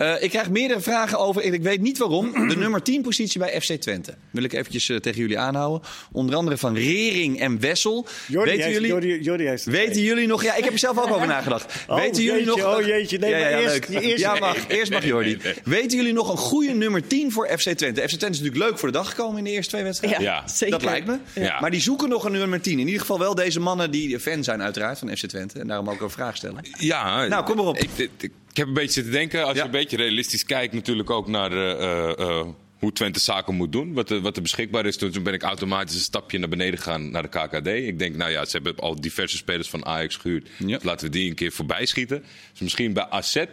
Eh, 0.00 0.22
ik 0.22 0.30
krijg 0.30 0.50
meerdere 0.50 0.80
vragen 0.80 1.18
over, 1.18 1.42
en 1.42 1.52
ik 1.52 1.62
weet 1.62 1.80
niet 1.80 1.98
waarom, 1.98 2.48
de 2.48 2.56
nummer 2.56 2.82
10 2.82 3.02
positie 3.02 3.38
bij 3.38 3.60
FC 3.60 3.72
Twente. 3.72 4.14
Wil 4.30 4.42
ik 4.44 4.52
eventjes 4.52 4.88
eh, 4.88 4.96
tegen 4.96 5.20
jullie 5.20 5.38
aanhouden. 5.38 5.88
Onder 6.12 6.34
andere 6.36 6.56
van 6.56 6.74
Rering 6.76 7.40
en 7.40 7.60
Wessel. 7.60 8.06
Jordi 8.28 8.50
weten 8.50 8.64
heeft, 8.64 8.74
jullie, 8.76 8.90
Jordi, 8.90 9.20
Jordi 9.20 9.44
heeft 9.46 9.64
het. 9.64 9.74
weten 9.74 10.02
jullie 10.02 10.26
nog... 10.26 10.42
Ja, 10.42 10.54
ik 10.54 10.64
heb 10.64 10.72
er 10.72 10.78
zelf 10.78 10.98
ook 10.98 11.10
over 11.14 11.26
nagedacht. 11.36 11.74
Oh, 11.88 11.96
weten 11.96 12.22
jullie 12.22 12.44
jeetje, 12.44 12.62
nog... 12.62 12.76
oh, 12.78 12.86
jeetje. 12.86 13.18
Nee, 13.18 13.30
maar 13.30 13.40
eerst- 13.52 13.88
leuk. 13.88 14.02
eerst- 14.02 14.18
ja, 14.22 14.34
mag. 14.38 14.68
Eerst 14.68 14.92
mag 14.92 15.04
Jordi. 15.04 15.38
Nee, 15.42 15.54
Weten 15.64 15.96
jullie 15.96 16.12
nog 16.12 16.30
een 16.30 16.36
goede 16.36 16.72
nummer 16.74 17.06
10 17.06 17.32
voor 17.32 17.46
FC 17.46 17.68
Twente? 17.70 18.00
FC 18.00 18.06
Twente 18.08 18.26
is 18.26 18.38
natuurlijk 18.40 18.70
leuk 18.70 18.78
voor 18.78 18.88
de 18.92 18.94
dag 18.98 19.08
gekomen 19.08 19.38
in 19.38 19.44
de 19.44 19.50
eerste 19.50 19.70
twee 19.70 19.82
wedstrijden. 19.84 20.22
Ja, 20.22 20.48
zeker. 20.48 20.78
Dat 20.78 20.84
lijkt 20.88 21.06
me. 21.06 21.16
Ja. 21.34 21.60
Maar 21.60 21.70
die 21.70 21.80
zoeken 21.80 22.08
nog 22.08 22.24
een 22.24 22.32
nummer 22.32 22.60
10. 22.60 22.72
In 22.78 22.86
ieder 22.86 23.00
geval 23.00 23.18
wel 23.18 23.34
deze 23.34 23.60
mannen 23.60 23.90
die 23.90 24.20
fan 24.20 24.44
zijn 24.44 24.62
uiteraard 24.62 24.98
van 24.98 25.16
FC 25.16 25.26
Twente. 25.26 25.58
En 25.60 25.66
daarom 25.66 25.90
ook 25.90 26.00
een 26.00 26.10
vraag 26.10 26.36
stellen. 26.36 26.64
Ja, 26.78 27.26
Nou, 27.26 27.44
kom 27.44 27.56
maar 27.56 27.66
op. 27.66 27.76
Ik, 27.78 28.10
ik, 28.18 28.30
ik 28.50 28.56
heb 28.56 28.66
een 28.66 28.74
beetje 28.74 28.92
zitten 28.92 29.12
denken, 29.12 29.44
als 29.44 29.52
Ja. 29.56 29.58
je 29.58 29.64
een 29.64 29.70
beetje 29.70 29.96
realistisch 29.96 30.44
kijkt, 30.44 30.74
natuurlijk 30.74 31.10
ook 31.10 31.28
naar 31.28 31.52
eh, 31.52 31.70
eh, 31.72 32.18
eh, 32.18 32.46
hoe 32.78 32.92
Twente 32.92 33.20
zaken 33.20 33.54
moet 33.54 33.72
doen. 33.72 33.92
Wat, 33.92 34.10
er- 34.10 34.20
wat 34.20 34.36
er 34.36 34.42
beschikbaar 34.42 34.86
is. 34.86 34.96
Toen 34.96 35.22
ben 35.22 35.34
ik 35.34 35.42
automatisch 35.42 35.94
een 35.94 36.00
stapje 36.00 36.38
naar 36.38 36.48
beneden 36.48 36.78
gegaan 36.78 37.10
naar 37.10 37.22
de 37.22 37.28
KKD. 37.28 37.66
Ik 37.66 37.98
denk, 37.98 38.16
nou 38.16 38.30
ja, 38.30 38.44
ze 38.44 38.50
hebben 38.56 38.76
al 38.76 39.00
diverse 39.00 39.36
spelers 39.36 39.68
van 39.68 39.84
Ajax 39.86 40.16
gehuurd. 40.16 40.48
Ja. 40.58 40.66
Dus 40.66 40.82
laten 40.82 41.06
we 41.06 41.12
die 41.12 41.28
een 41.28 41.34
keer 41.34 41.52
voorbij 41.52 41.86
schieten. 41.86 42.24
Dus 42.50 42.60
misschien 42.60 42.92
bij 42.92 43.06
AZ, 43.08 43.44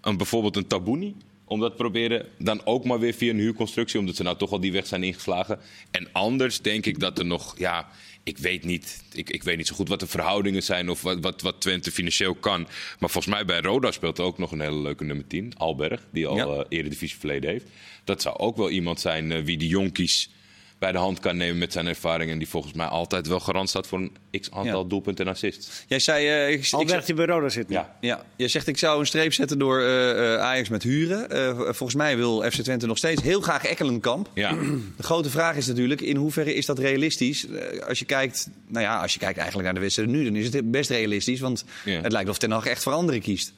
een, 0.00 0.16
bijvoorbeeld 0.16 0.56
een 0.56 0.66
Tabouni. 0.66 1.14
Om 1.44 1.60
dat 1.60 1.70
te 1.70 1.76
proberen. 1.76 2.26
Dan 2.38 2.60
ook 2.66 2.84
maar 2.84 2.98
weer 2.98 3.12
via 3.14 3.30
een 3.30 3.38
huurconstructie, 3.38 3.98
omdat 4.00 4.16
ze 4.16 4.22
nou 4.22 4.36
toch 4.36 4.50
al 4.52 4.60
die 4.60 4.72
weg 4.72 4.86
zijn 4.86 5.02
ingeslagen. 5.02 5.58
En 5.90 6.08
anders 6.12 6.60
denk 6.60 6.86
ik 6.86 7.00
dat 7.00 7.18
er 7.18 7.26
nog, 7.26 7.54
ja, 7.58 7.88
ik 8.28 8.38
weet 8.38 8.64
niet, 8.64 9.02
ik, 9.12 9.30
ik 9.30 9.42
weet 9.42 9.56
niet 9.56 9.66
zo 9.66 9.74
goed 9.74 9.88
wat 9.88 10.00
de 10.00 10.06
verhoudingen 10.06 10.62
zijn 10.62 10.88
of 10.90 11.02
wat, 11.02 11.18
wat, 11.20 11.42
wat 11.42 11.60
Twente 11.60 11.90
financieel 11.90 12.34
kan. 12.34 12.60
Maar 12.98 13.10
volgens 13.10 13.34
mij 13.34 13.44
bij 13.44 13.60
Roda 13.60 13.90
speelt 13.90 14.18
er 14.18 14.24
ook 14.24 14.38
nog 14.38 14.52
een 14.52 14.60
hele 14.60 14.78
leuke 14.80 15.04
nummer 15.04 15.26
10, 15.26 15.52
Alberg, 15.56 16.00
die 16.12 16.26
al 16.26 16.36
Ja. 16.36 16.44
eh 16.46 16.64
eredivisie 16.68 17.18
verleden 17.18 17.50
heeft. 17.50 17.66
Dat 18.04 18.22
zou 18.22 18.36
ook 18.38 18.56
wel 18.56 18.70
iemand 18.70 19.00
zijn 19.00 19.32
eh, 19.32 19.42
wie 19.42 19.56
de 19.58 19.66
jonkies 19.66 20.30
bij 20.78 20.92
de 20.92 20.98
hand 20.98 21.18
kan 21.20 21.36
nemen 21.36 21.58
met 21.58 21.72
zijn 21.72 21.86
ervaring. 21.86 22.30
En 22.30 22.38
die 22.38 22.48
volgens 22.48 22.72
mij 22.72 22.86
altijd 22.86 23.26
wel 23.26 23.40
garant 23.40 23.68
staat 23.68 23.86
voor 23.86 23.98
een 23.98 24.16
x 24.40 24.50
aantal 24.50 24.82
Ja. 24.82 24.88
doelpunten 24.88 25.24
en 25.26 25.30
assists. 25.32 25.84
Jij 25.86 25.98
zei... 25.98 26.26
eh, 26.28 26.50
ik, 26.50 26.64
ik, 26.66 26.72
Albert 26.72 27.06
die 27.06 27.14
bij 27.14 27.26
Roda 27.26 27.48
zit. 27.48 27.66
Ja. 27.68 27.96
Ja, 28.00 28.24
je 28.36 28.48
zegt 28.48 28.66
ik 28.66 28.78
zou 28.78 29.00
een 29.00 29.06
streep 29.06 29.32
zetten 29.32 29.58
door 29.58 29.80
eh, 29.80 30.34
eh, 30.34 30.40
Ajax 30.40 30.68
met 30.68 30.82
huren. 30.82 31.30
Eh, 31.30 31.58
volgens 31.58 31.94
mij 31.94 32.16
wil 32.16 32.42
FC 32.50 32.60
Twente 32.62 32.86
nog 32.86 32.98
steeds 32.98 33.22
heel 33.22 33.40
graag 33.40 33.64
Ekkelenkamp. 33.64 34.30
Ja. 34.34 34.52
De 34.96 35.02
grote 35.02 35.30
vraag 35.30 35.56
is 35.56 35.66
natuurlijk, 35.66 36.00
in 36.00 36.16
hoeverre 36.16 36.54
is 36.54 36.66
dat 36.66 36.78
realistisch? 36.78 37.46
Als 37.88 37.98
je 37.98 38.04
kijkt, 38.04 38.48
nou 38.66 38.84
ja, 38.84 39.00
als 39.02 39.12
je 39.12 39.18
kijkt 39.18 39.36
eigenlijk 39.38 39.64
naar 39.66 39.74
de 39.76 39.80
wedstrijd 39.84 40.08
nu, 40.10 40.24
dan 40.24 40.36
is 40.36 40.52
het 40.52 40.70
best 40.70 40.90
realistisch. 40.90 41.40
Want 41.40 41.64
Ja. 41.84 42.00
het 42.00 42.12
lijkt 42.12 42.30
of 42.30 42.38
Ten 42.38 42.50
Hag 42.50 42.66
echt 42.66 42.82
voor 42.82 42.92
anderen 42.92 43.20
kiest. 43.20 43.52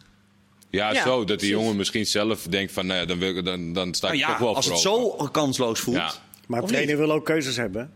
Ja, 0.71 0.93
Ja, 0.93 1.03
zo. 1.03 1.17
Dat 1.19 1.27
die 1.27 1.37
precies. 1.37 1.55
jongen 1.55 1.77
misschien 1.77 2.07
zelf 2.07 2.43
denkt 2.43 2.73
van, 2.73 2.87
nou 2.87 3.07
dan, 3.07 3.19
wil 3.19 3.37
ik, 3.37 3.45
dan, 3.45 3.73
dan 3.73 3.95
sta 3.95 4.07
ik 4.11 4.13
Nou 4.21 4.25
ja, 4.27 4.31
toch 4.39 4.47
wel 4.47 4.57
als 4.57 4.67
voor 4.67 4.77
het 4.77 4.87
open. 4.87 5.19
zo 5.19 5.29
kansloos 5.33 5.81
voelt. 5.81 5.97
Ja. 5.97 6.13
Maar 6.51 6.61
Of 6.63 6.67
de 6.69 6.73
trainer 6.75 6.97
wil 6.97 7.13
ook 7.13 7.25
keuzes 7.25 7.57
hebben. 7.57 7.91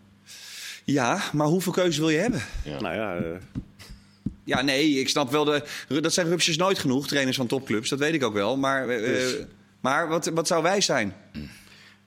Ja, 0.85 1.23
maar 1.33 1.47
hoeveel 1.47 1.73
keuzes 1.73 1.99
wil 1.99 2.09
je 2.11 2.19
hebben? 2.19 2.43
Ja. 2.65 2.81
Nou 2.81 2.95
ja, 2.95 3.17
eh, 3.17 3.23
Ja, 4.45 4.63
nee, 4.63 4.91
ik 5.01 5.09
snap 5.09 5.31
wel, 5.31 5.45
de, 5.45 5.63
dat 6.01 6.13
zijn 6.15 6.27
rupsjes 6.29 6.57
nooit 6.57 6.79
genoeg, 6.79 7.07
trainers 7.07 7.37
van 7.37 7.47
topclubs. 7.47 7.89
Dat 7.89 7.99
weet 7.99 8.15
ik 8.15 8.23
ook 8.25 8.33
wel. 8.35 8.57
Maar, 8.57 8.89
eh, 8.89 8.99
Dus. 9.05 9.37
maar 9.81 10.09
wat, 10.09 10.27
wat 10.27 10.47
zou 10.47 10.63
wij 10.63 10.81
zijn? 10.81 11.15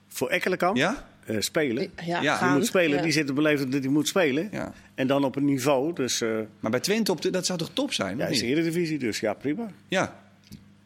voor 0.08 0.28
Ekkelenkamp 0.28 0.76
Ja? 0.76 1.08
eh, 1.24 1.36
spelen. 1.40 1.90
Ja, 2.04 2.20
Ja, 2.22 2.38
Die 2.38 2.48
moet 2.56 2.66
spelen, 2.66 2.96
Ja. 2.96 3.02
die 3.02 3.12
zit 3.12 3.34
beleven 3.34 3.70
dat 3.70 3.82
hij 3.82 3.92
moet 3.92 4.08
spelen. 4.08 4.48
Ja. 4.52 4.72
En 4.94 5.06
dan 5.06 5.24
op 5.24 5.36
een 5.36 5.44
niveau, 5.44 5.92
dus 5.94 6.20
eh 6.20 6.28
Maar 6.60 6.70
bij 6.70 6.80
Twente, 6.80 7.12
op 7.12 7.20
de, 7.22 7.30
dat 7.30 7.46
zou 7.46 7.58
toch 7.58 7.70
top 7.72 7.92
zijn? 7.92 8.16
ja, 8.18 8.26
is 8.26 8.38
de? 8.38 8.46
Eredivisie, 8.46 8.98
dus 8.98 9.20
ja, 9.20 9.32
prima. 9.34 9.70
Ja. 9.88 10.20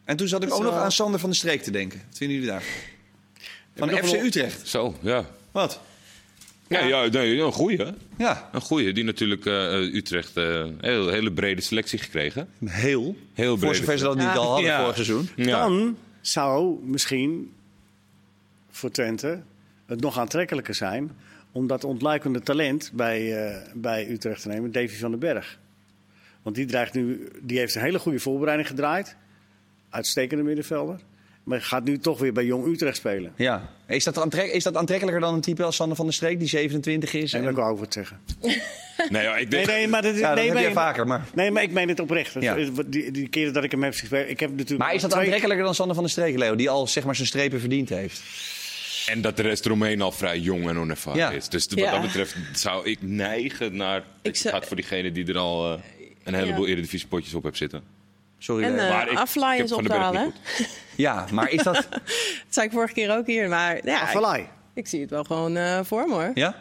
En 0.05 0.17
toen 0.17 0.27
zat 0.27 0.43
ik 0.43 0.53
ook 0.53 0.63
nog 0.63 0.73
aan 0.75 0.91
Sander 0.91 1.19
van 1.19 1.29
der 1.29 1.37
Streek 1.37 1.61
te 1.63 1.71
denken. 1.71 2.01
Wat 2.09 2.17
vinden 2.17 2.35
jullie 2.37 2.51
daar? 2.51 2.63
Van 3.75 3.89
FC 3.89 4.13
Utrecht. 4.13 4.67
Zo, 4.67 4.95
ja. 5.01 5.25
Wat? 5.53 5.81
Ja, 6.67 6.85
ja 6.85 7.05
nee, 7.07 7.39
een 7.41 7.51
goeie. 7.51 7.85
Ja, 8.17 8.49
Een 8.53 8.61
goeie, 8.61 8.93
die 8.93 9.03
natuurlijk 9.03 9.45
eh, 9.45 9.73
eh, 9.73 9.93
Utrecht 9.93 10.35
een 10.35 10.77
heel, 10.81 11.09
hele 11.09 11.31
brede 11.31 11.61
selectie 11.61 11.99
gekregen. 11.99 12.47
heel. 12.65 13.15
Heel 13.33 13.57
Voor 13.57 13.67
breed. 13.67 13.75
zover 13.79 13.97
ze 13.97 14.03
dat 14.03 14.15
niet 14.15 14.23
Ja. 14.23 14.33
al 14.33 14.47
hadden 14.51 14.65
Ja. 14.69 14.79
vorig 14.79 14.95
seizoen. 14.95 15.29
Ja. 15.35 15.59
Dan 15.67 15.97
zou 16.21 16.79
misschien 16.85 17.51
voor 18.69 18.91
Twente 18.91 19.41
het 19.85 20.01
nog 20.01 20.19
aantrekkelijker 20.19 20.75
zijn 20.75 21.11
om 21.51 21.67
dat 21.67 21.83
ontluikende 21.83 22.41
talent 22.41 22.91
bij, 22.93 23.45
eh, 23.47 23.61
bij 23.73 24.09
Utrecht 24.09 24.41
te 24.41 24.47
nemen, 24.47 24.71
Davy 24.71 24.95
van 24.95 25.11
den 25.11 25.19
Berg. 25.19 25.59
Want 26.41 26.55
die, 26.55 26.65
dreigt 26.65 26.93
nu, 26.93 27.27
die 27.41 27.57
heeft 27.57 27.75
een 27.75 27.81
hele 27.81 27.99
goede 27.99 28.19
voorbereiding 28.19 28.67
gedraaid. 28.69 29.15
Uitstekende 29.89 30.43
middenvelder. 30.43 30.99
Maar 31.43 31.61
gaat 31.61 31.83
nu 31.83 31.97
toch 31.99 32.19
weer 32.19 32.33
bij 32.33 32.45
Jong 32.45 32.65
Utrecht 32.67 32.97
spelen. 32.97 33.33
Ja. 33.37 33.69
Is 33.87 34.03
dat, 34.03 34.17
aantrek- 34.17 34.51
is 34.51 34.63
dat 34.63 34.75
aantrekkelijker 34.75 35.21
dan 35.21 35.33
een 35.33 35.41
type 35.41 35.63
als 35.63 35.75
Sander 35.75 35.95
van 35.95 36.05
der 36.05 36.13
Streek, 36.13 36.39
die 36.39 36.47
27 36.47 37.13
is? 37.13 37.33
En 37.33 37.41
wil 37.41 37.49
ik 37.49 37.57
over 37.57 37.83
het 37.83 37.93
zeggen. 37.93 38.19
Nee, 39.09 39.23
ja, 39.23 39.31
ik 39.37 39.49
Nee, 39.49 39.65
denk... 39.65 39.67
nee, 39.67 39.87
maar 39.87 40.01
dat, 40.01 40.15
Ja, 40.17 40.27
dat 40.27 40.35
nee, 40.35 40.45
heb 40.45 40.53
maar- 40.53 40.63
jij 40.63 40.71
vaker. 40.71 41.07
Maar, 41.07 41.25
Nee, 41.33 41.51
maar 41.51 41.63
ik 41.63 41.71
meen 41.71 41.87
het 41.87 41.99
oprecht. 41.99 42.33
Ja. 42.39 42.55
Die, 42.85 43.11
die 43.11 43.27
keren 43.27 43.53
dat 43.53 43.63
ik 43.63 43.71
hem 43.71 43.83
heb 43.83 43.93
gespeeld. 43.93 44.29
Ik 44.29 44.39
heb 44.39 44.49
natuurlijk 44.51 44.79
maar 44.79 44.93
is 44.93 45.01
dat 45.01 45.09
twee- 45.11 45.21
aantrekkelijker 45.23 45.65
dan 45.65 45.75
Sander 45.75 45.95
van 45.95 46.03
der 46.03 46.13
Streek, 46.13 46.37
Leo? 46.37 46.55
Die 46.55 46.69
al 46.69 46.87
zeg 46.87 47.03
maar 47.05 47.15
zijn 47.15 47.27
strepen 47.27 47.59
verdiend 47.59 47.89
heeft. 47.89 48.21
En 49.07 49.21
dat 49.21 49.35
de 49.37 49.41
rest 49.41 49.65
eromheen 49.65 50.01
al 50.01 50.11
vrij 50.11 50.39
jong 50.39 50.69
en 50.69 50.77
onervaren 50.77 51.19
Ja. 51.19 51.31
is. 51.31 51.49
Dus 51.49 51.65
wat 51.65 51.79
Ja. 51.79 51.91
dat 51.91 52.01
betreft 52.01 52.35
zou 52.53 52.85
ik 52.89 52.97
neigen 53.01 53.75
naar... 53.75 53.97
Ik 53.97 54.03
Ik 54.21 54.35
zou- 54.35 54.53
gaat 54.53 54.65
voor 54.65 54.75
diegene 54.75 55.11
die 55.11 55.25
er 55.25 55.37
al 55.37 55.73
eh, 55.73 55.79
een 56.23 56.33
heleboel 56.33 56.65
Ja. 56.65 56.71
Eredivisie-potjes 56.71 57.33
op 57.33 57.43
heeft 57.43 57.57
zitten. 57.57 57.83
Sorry, 58.43 58.63
En 58.63 59.07
ik 59.11 59.17
Aflaai 59.17 59.63
is 59.63 59.71
ophalen. 59.71 60.33
Ja, 60.95 61.25
maar 61.31 61.49
is 61.51 61.63
dat... 61.63 61.75
Dat 61.89 62.01
zei 62.49 62.65
ik 62.65 62.71
vorige 62.71 62.93
keer 62.93 63.17
ook 63.17 63.27
hier. 63.27 63.49
Maar 63.49 63.85
ja, 63.85 64.39
ik, 64.73 64.87
zie 64.87 65.01
het 65.01 65.09
wel 65.09 65.23
gewoon 65.23 65.55
eh, 65.55 65.79
voor 65.83 66.07
me 66.07 66.13
hoor. 66.13 66.31
Ja? 66.33 66.55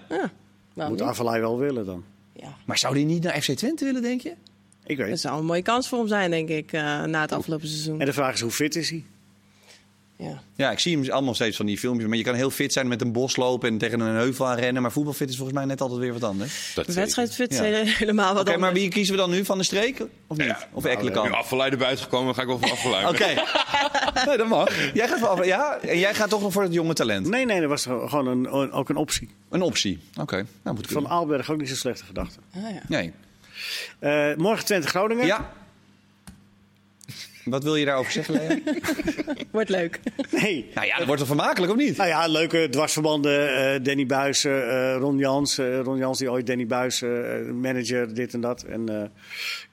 Ja, 0.74 0.88
Moet? 0.88 1.02
Avalai 1.02 1.40
wel 1.40 1.58
willen 1.58 1.86
dan. 1.86 2.04
Ja. 2.32 2.54
Maar 2.64 2.78
zou 2.78 2.94
die 2.94 3.04
niet 3.04 3.22
naar 3.22 3.42
FC 3.42 3.50
Twente 3.50 3.84
willen, 3.84 4.02
denk 4.02 4.20
je? 4.20 4.34
Ik 4.84 4.98
Dat 4.98 5.06
weet. 5.06 5.20
zou 5.20 5.38
een 5.38 5.44
mooie 5.44 5.62
kans 5.62 5.88
voor 5.88 5.98
hem 5.98 6.08
zijn, 6.08 6.30
denk 6.30 6.48
ik, 6.48 6.72
eh, 6.72 7.02
na 7.02 7.20
het 7.20 7.32
afgelopen 7.32 7.68
seizoen. 7.68 8.00
En 8.00 8.06
de 8.06 8.12
vraag 8.12 8.34
is 8.34 8.40
hoe 8.40 8.50
fit 8.50 8.76
is 8.76 8.90
hij? 8.90 9.04
Ja. 10.16 10.42
Ja, 10.56 10.70
ik 10.70 10.78
zie 10.78 10.98
hem 10.98 11.10
allemaal 11.10 11.34
steeds 11.34 11.56
van 11.56 11.66
die 11.66 11.78
filmpjes. 11.78 12.08
Maar 12.08 12.18
je 12.18 12.24
kan 12.24 12.34
heel 12.34 12.50
fit 12.50 12.72
zijn 12.72 12.88
met 12.88 13.00
een 13.00 13.12
bos 13.12 13.36
lopen 13.36 13.68
en 13.68 13.78
tegen 13.78 14.00
een 14.00 14.14
heuvel 14.14 14.46
aan 14.46 14.56
rennen. 14.58 14.82
Maar 14.82 14.92
voetbalfit 14.92 15.28
is 15.28 15.36
volgens 15.36 15.56
mij 15.58 15.66
net 15.66 15.80
altijd 15.80 16.00
weer 16.00 16.12
wat 16.12 16.24
anders. 16.24 16.72
Dat 16.74 16.86
wedstrijdfit 16.86 17.54
Ja. 17.54 17.62
helemaal 18.02 18.34
wat 18.34 18.48
Oké, 18.48 18.58
maar 18.58 18.72
wie 18.72 18.88
kiezen 18.88 19.14
we 19.14 19.20
dan 19.20 19.30
nu? 19.30 19.44
Van 19.44 19.58
de 19.58 19.64
streek? 19.64 20.00
Of 20.26 20.36
niet? 20.36 20.46
Ja. 20.46 20.58
Of 20.72 20.84
Nu 20.84 20.90
Ekkelenkamp? 20.90 21.32
afgeleid 21.34 21.72
erbij 21.72 21.96
gekomen, 21.96 22.26
dan 22.26 22.34
ga 22.34 22.40
ik 22.42 22.46
wel 22.48 22.58
voor 22.58 22.70
afgeleid. 22.70 23.08
Oké. 23.08 23.26
nee, 24.26 24.36
dat 24.36 24.48
mag. 24.48 24.92
Jij 24.94 25.08
gaat 25.08 25.18
voor 25.18 25.46
Ja, 25.46 25.78
en 25.78 25.98
jij 25.98 26.14
gaat 26.14 26.28
toch 26.30 26.42
nog 26.42 26.52
voor 26.52 26.62
het 26.62 26.72
jonge 26.72 26.92
talent? 26.94 27.26
Nee, 27.28 27.44
nee, 27.46 27.60
dat 27.60 27.68
was 27.68 27.82
gewoon 27.82 28.26
een, 28.26 28.54
een- 28.54 28.72
ook 28.72 28.88
een 28.88 28.96
optie. 28.96 29.28
Een 29.50 29.62
optie. 29.62 29.98
Oké, 30.20 30.46
nou 30.62 30.76
moet 30.76 30.86
Van. 30.86 31.08
Aalberg 31.08 31.50
ook 31.50 31.58
niet 31.58 31.68
zo'n 31.68 31.76
slechte 31.76 32.04
gedachte. 32.04 32.38
Ah, 32.54 32.62
ja. 32.70 32.82
Nee. 32.88 33.12
Eh, 33.98 34.36
morgen 34.36 34.64
Twente 34.64 34.88
Groningen. 34.88 35.26
Ja. 35.26 35.52
Wat 37.44 37.62
wil 37.64 37.76
je 37.76 37.84
daarover 37.84 38.12
zeggen? 38.12 38.62
Wordt 39.50 39.68
leuk. 39.68 40.00
Nee. 40.30 40.70
nou 40.74 40.86
ja, 40.86 40.96
dat 40.96 41.06
wordt 41.06 41.18
toch 41.20 41.28
vermakelijk, 41.28 41.72
of 41.72 41.78
niet? 41.78 41.96
Nou 41.96 42.08
ja, 42.08 42.26
leuke 42.26 42.68
dwarsverbanden. 42.70 43.56
eh, 43.74 43.82
Danny 43.84 44.06
Buis, 44.06 44.44
eh, 44.44 44.96
Ron 44.98 45.18
Jans. 45.18 45.58
eh, 45.58 45.80
Ron 45.80 45.96
Jans 45.98 46.18
die 46.18 46.30
ooit 46.30 46.46
Danny 46.46 46.66
Buis, 46.66 47.02
eh, 47.02 47.10
manager, 47.54 48.14
dit 48.14 48.34
en 48.34 48.40
dat. 48.40 48.62
En 48.62 48.88
eh, 48.88 49.08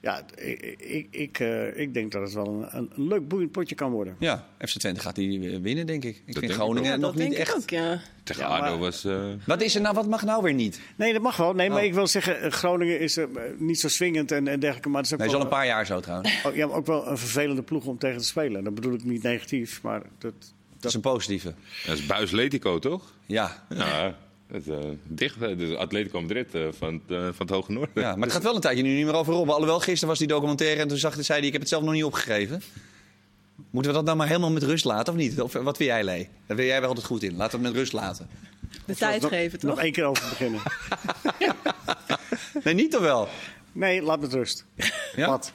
ja, 0.00 0.22
ik, 0.36 0.74
ik, 0.78 1.06
ik, 1.10 1.38
eh, 1.38 1.78
ik 1.80 1.94
denk 1.94 2.12
dat 2.12 2.22
het 2.22 2.32
wel 2.32 2.46
een, 2.46 2.90
een, 2.96 3.08
leuk 3.08 3.28
boeiend 3.28 3.52
potje 3.52 3.74
kan 3.74 3.90
worden. 3.90 4.16
Ja, 4.18 4.46
FC 4.58 4.78
Twente 4.78 5.00
gaat 5.00 5.14
die 5.14 5.58
winnen, 5.60 5.86
denk 5.86 6.04
ik. 6.04 6.16
Ik 6.16 6.22
vind 6.24 6.40
denk 6.40 6.52
ik 6.52 6.58
Groningen 6.58 6.90
Ja, 6.90 6.96
nog 6.96 7.12
dat 7.12 7.14
niet 7.20 7.30
denk 7.30 7.40
echt... 7.40 7.50
ik 7.50 7.62
ook, 7.62 7.70
ja. 7.70 8.00
Tegen 8.36 8.50
Ja, 8.50 8.58
ADO 8.58 8.78
was... 8.78 9.04
eh, 9.04 9.18
Wat, 9.46 9.62
is 9.62 9.74
er 9.74 9.80
nou, 9.80 9.94
wat 9.94 10.06
mag 10.06 10.22
nou 10.24 10.42
weer 10.42 10.54
niet? 10.54 10.80
Nee, 10.96 11.12
dat 11.12 11.22
mag 11.22 11.36
wel. 11.36 11.52
Nee, 11.52 11.68
maar 11.70 11.78
Oh. 11.78 11.84
ik 11.84 11.94
wil 11.94 12.06
zeggen, 12.06 12.40
eh, 12.42 12.50
Groningen 12.50 13.00
is 13.00 13.16
eh, 13.16 13.24
niet 13.58 13.80
zo 13.80 13.88
swingend 13.88 14.32
en, 14.32 14.48
en 14.48 14.60
dergelijke. 14.60 14.88
Maar 14.88 14.98
het 15.02 15.06
is 15.06 15.12
ook 15.12 15.18
Nee, 15.18 15.28
is 15.28 15.34
al 15.34 15.40
een 15.40 15.48
paar 15.48 15.66
jaar 15.66 15.86
zo 15.86 16.00
trouwens. 16.00 16.42
oh, 16.46 16.54
ja, 16.54 16.66
maar 16.66 16.76
ook 16.76 16.86
wel 16.86 17.06
een 17.06 17.18
vervelende 17.18 17.62
ploeg 17.62 17.84
om 17.84 17.98
tegen 17.98 18.18
te 18.18 18.24
spelen. 18.24 18.64
Dat 18.64 18.74
bedoel 18.74 18.92
ik 18.94 19.04
niet 19.04 19.22
negatief, 19.22 19.82
maar 19.82 20.02
dat, 20.18 20.32
Dat 20.78 20.84
is 20.90 20.94
een 20.94 21.00
positieve. 21.00 21.54
dat 21.86 21.98
is 21.98 22.06
Buis 22.06 22.30
Letico, 22.30 22.78
toch? 22.78 23.12
Ja. 23.26 23.64
Ja, 23.68 24.14
het, 24.52 24.68
eh, 24.68 24.76
dicht. 25.06 25.38
Dus 25.40 25.76
Atletico 25.76 26.20
Madrid 26.20 26.54
eh, 26.54 26.62
van, 26.78 26.92
het, 27.06 27.16
eh, 27.16 27.22
van 27.22 27.46
het 27.46 27.50
Hoge 27.50 27.72
Noorden. 27.72 28.02
ja, 28.02 28.12
maar 28.14 28.22
het 28.24 28.32
gaat 28.32 28.42
wel 28.42 28.54
een 28.54 28.60
tijdje 28.60 28.82
nu 28.82 28.94
niet 28.96 29.04
meer 29.04 29.14
over 29.14 29.32
Robben. 29.32 29.52
Alhoewel, 29.54 29.80
gisteren 29.80 30.08
was 30.08 30.18
die 30.18 30.28
documentaire 30.28 30.80
en 30.80 30.88
toen 30.88 30.98
zag, 30.98 31.14
zei 31.18 31.38
hij... 31.38 31.46
ik 31.46 31.52
heb 31.52 31.60
het 31.60 31.70
zelf 31.70 31.82
nog 31.82 31.92
niet 31.92 32.04
opgegeven. 32.04 32.62
Moeten 33.70 33.90
we 33.90 33.96
dat 33.96 34.06
nou 34.06 34.16
maar 34.16 34.26
helemaal 34.26 34.50
met 34.50 34.62
rust 34.62 34.84
laten, 34.84 35.12
of 35.12 35.18
niet? 35.18 35.40
Of, 35.40 35.52
wat 35.52 35.78
wil 35.78 35.86
jij, 35.86 36.04
Lee? 36.04 36.28
Daar 36.46 36.56
wil 36.56 36.66
jij 36.66 36.80
wel 36.80 36.88
altijd 36.88 37.06
goed 37.06 37.22
in. 37.22 37.36
Laten 37.36 37.58
we 37.58 37.64
het 37.64 37.72
met 37.74 37.82
rust 37.82 37.92
laten. 37.92 38.28
De 38.84 38.94
tijd 38.94 39.22
nog, 39.22 39.30
geven, 39.30 39.58
nog 39.62 39.74
toch? 39.74 39.84
één 39.84 39.92
keer 39.92 40.04
over 40.04 40.28
beginnen. 40.28 40.60
Nee, 42.64 42.74
niet 42.74 42.90
toch 42.90 43.00
wel? 43.00 43.28
Nee, 43.72 44.02
laat 44.02 44.20
met 44.20 44.32
rust. 44.32 44.64
Ja? 45.16 45.26
Wat? 45.28 45.52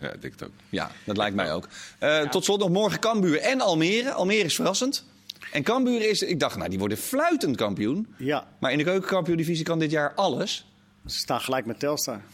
Ja, 0.00 0.12
ik 0.12 0.20
denk 0.20 0.32
het 0.32 0.44
ook. 0.44 0.50
Ja, 0.68 0.90
dat 1.04 1.16
lijkt 1.16 1.36
mij 1.36 1.52
ook. 1.52 1.68
Eh, 1.98 2.20
Tot 2.20 2.44
slot 2.44 2.58
nog 2.58 2.70
morgen 2.70 3.00
Cambuur 3.00 3.40
en 3.40 3.60
Almere. 3.60 4.12
Almere 4.12 4.44
is 4.44 4.54
verrassend. 4.54 5.04
En 5.52 5.62
Cambuur 5.62 6.08
is... 6.08 6.22
Ik 6.22 6.40
dacht, 6.40 6.56
nou, 6.56 6.68
die 6.70 6.78
worden 6.78 6.98
fluitend 6.98 7.56
kampioen. 7.56 8.14
Ja, 8.18 8.46
Maar 8.60 8.72
in 8.72 8.78
de 8.78 8.84
keukenkampioen-divisie 8.84 9.64
kan 9.64 9.78
dit 9.78 9.90
jaar 9.90 10.14
alles. 10.14 10.66
ze 11.06 11.18
staan 11.18 11.40
gelijk 11.40 11.66
met 11.66 11.78
Telstar. 11.78 12.20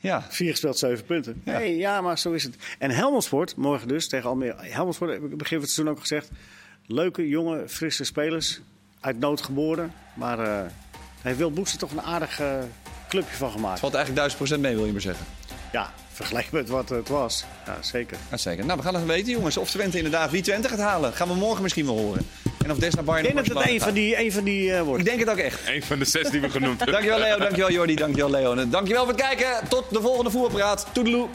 Ja. 0.00 0.26
Vier 0.28 0.50
gespeeld, 0.50 0.78
zeven 0.78 1.04
punten. 1.04 1.42
Ja. 1.44 1.52
Hey, 1.52 1.76
ja, 1.76 2.00
maar 2.00 2.18
zo 2.18 2.32
is 2.32 2.44
het. 2.44 2.56
En 2.78 2.90
Helmond 2.90 3.24
Sport, 3.24 3.56
morgen 3.56 3.88
dus 3.88 4.08
tegen 4.08 4.28
Almere. 4.28 4.56
Helmond 4.58 4.94
Sport, 4.94 5.10
heb 5.10 5.22
ik 5.22 5.36
begin 5.36 5.56
van 5.58 5.60
het 5.60 5.70
seizoen 5.70 5.94
ook 5.94 6.00
gezegd. 6.00 6.30
Leuke, 6.86 7.28
jonge, 7.28 7.68
frisse 7.68 8.04
spelers. 8.04 8.60
Uit 9.00 9.18
nood 9.18 9.42
geboren. 9.42 9.92
Maar 10.14 10.38
eh 10.38 10.70
daar 11.20 11.28
heeft 11.28 11.38
Wil 11.38 11.50
Boekse 11.50 11.76
toch 11.76 11.90
een 11.90 12.02
aardig 12.02 12.40
eh, 12.40 12.58
clubje 13.08 13.36
van 13.36 13.50
gemaakt. 13.50 13.80
Valt 13.80 13.94
eigenlijk 13.94 14.32
1000% 14.56 14.60
mee, 14.60 14.74
wil 14.74 14.86
je 14.86 14.92
maar 14.92 15.00
zeggen. 15.00 15.26
Ja, 15.72 15.92
vergeleken 16.20 16.56
met 16.56 16.68
wat 16.68 16.88
het 16.88 17.08
was. 17.08 17.44
Ja, 17.66 17.76
zeker. 17.80 18.16
Uitstekend. 18.30 18.66
Nou, 18.66 18.78
we 18.78 18.84
gaan 18.84 18.94
het 18.94 19.06
weten, 19.06 19.32
jongens. 19.32 19.56
Of 19.56 19.70
Twente 19.70 19.96
inderdaad 19.96 20.30
wie 20.30 20.42
Twente 20.42 20.68
gaat 20.68 20.78
halen. 20.78 21.12
Gaan 21.12 21.28
we 21.28 21.34
morgen 21.34 21.62
misschien 21.62 21.86
wel 21.86 21.96
horen. 21.98 22.26
En 22.64 22.70
of 22.70 22.78
Desna 22.78 23.02
Bayern 23.02 23.26
Ik 23.26 23.34
denk 23.34 23.46
dat 23.46 23.56
het 23.62 23.72
een 23.72 23.80
van 23.80 23.92
die, 23.94 24.24
een 24.24 24.32
van 24.32 24.44
die 24.44 24.72
eh, 24.74 24.82
wordt. 24.82 25.00
Ik 25.00 25.06
denk 25.06 25.20
het 25.20 25.30
ook 25.30 25.36
echt. 25.36 25.68
Een 25.68 25.82
van 25.82 25.98
de 25.98 26.04
zes 26.04 26.30
die 26.30 26.40
we 26.40 26.50
genoemd 26.50 26.78
hebben. 26.80 26.94
Dankjewel 26.94 27.18
Leo, 27.18 27.38
dankjewel 27.38 27.70
Jordi, 27.70 27.94
dankjewel 27.94 28.30
Leo. 28.30 28.54
En 28.54 28.70
dankjewel 28.70 29.04
voor 29.04 29.12
het 29.12 29.22
kijken. 29.22 29.68
Tot 29.68 29.84
de 29.90 30.00
volgende 30.00 30.30
voetbalpraat. 30.30 30.86
Toedeloe. 30.92 31.28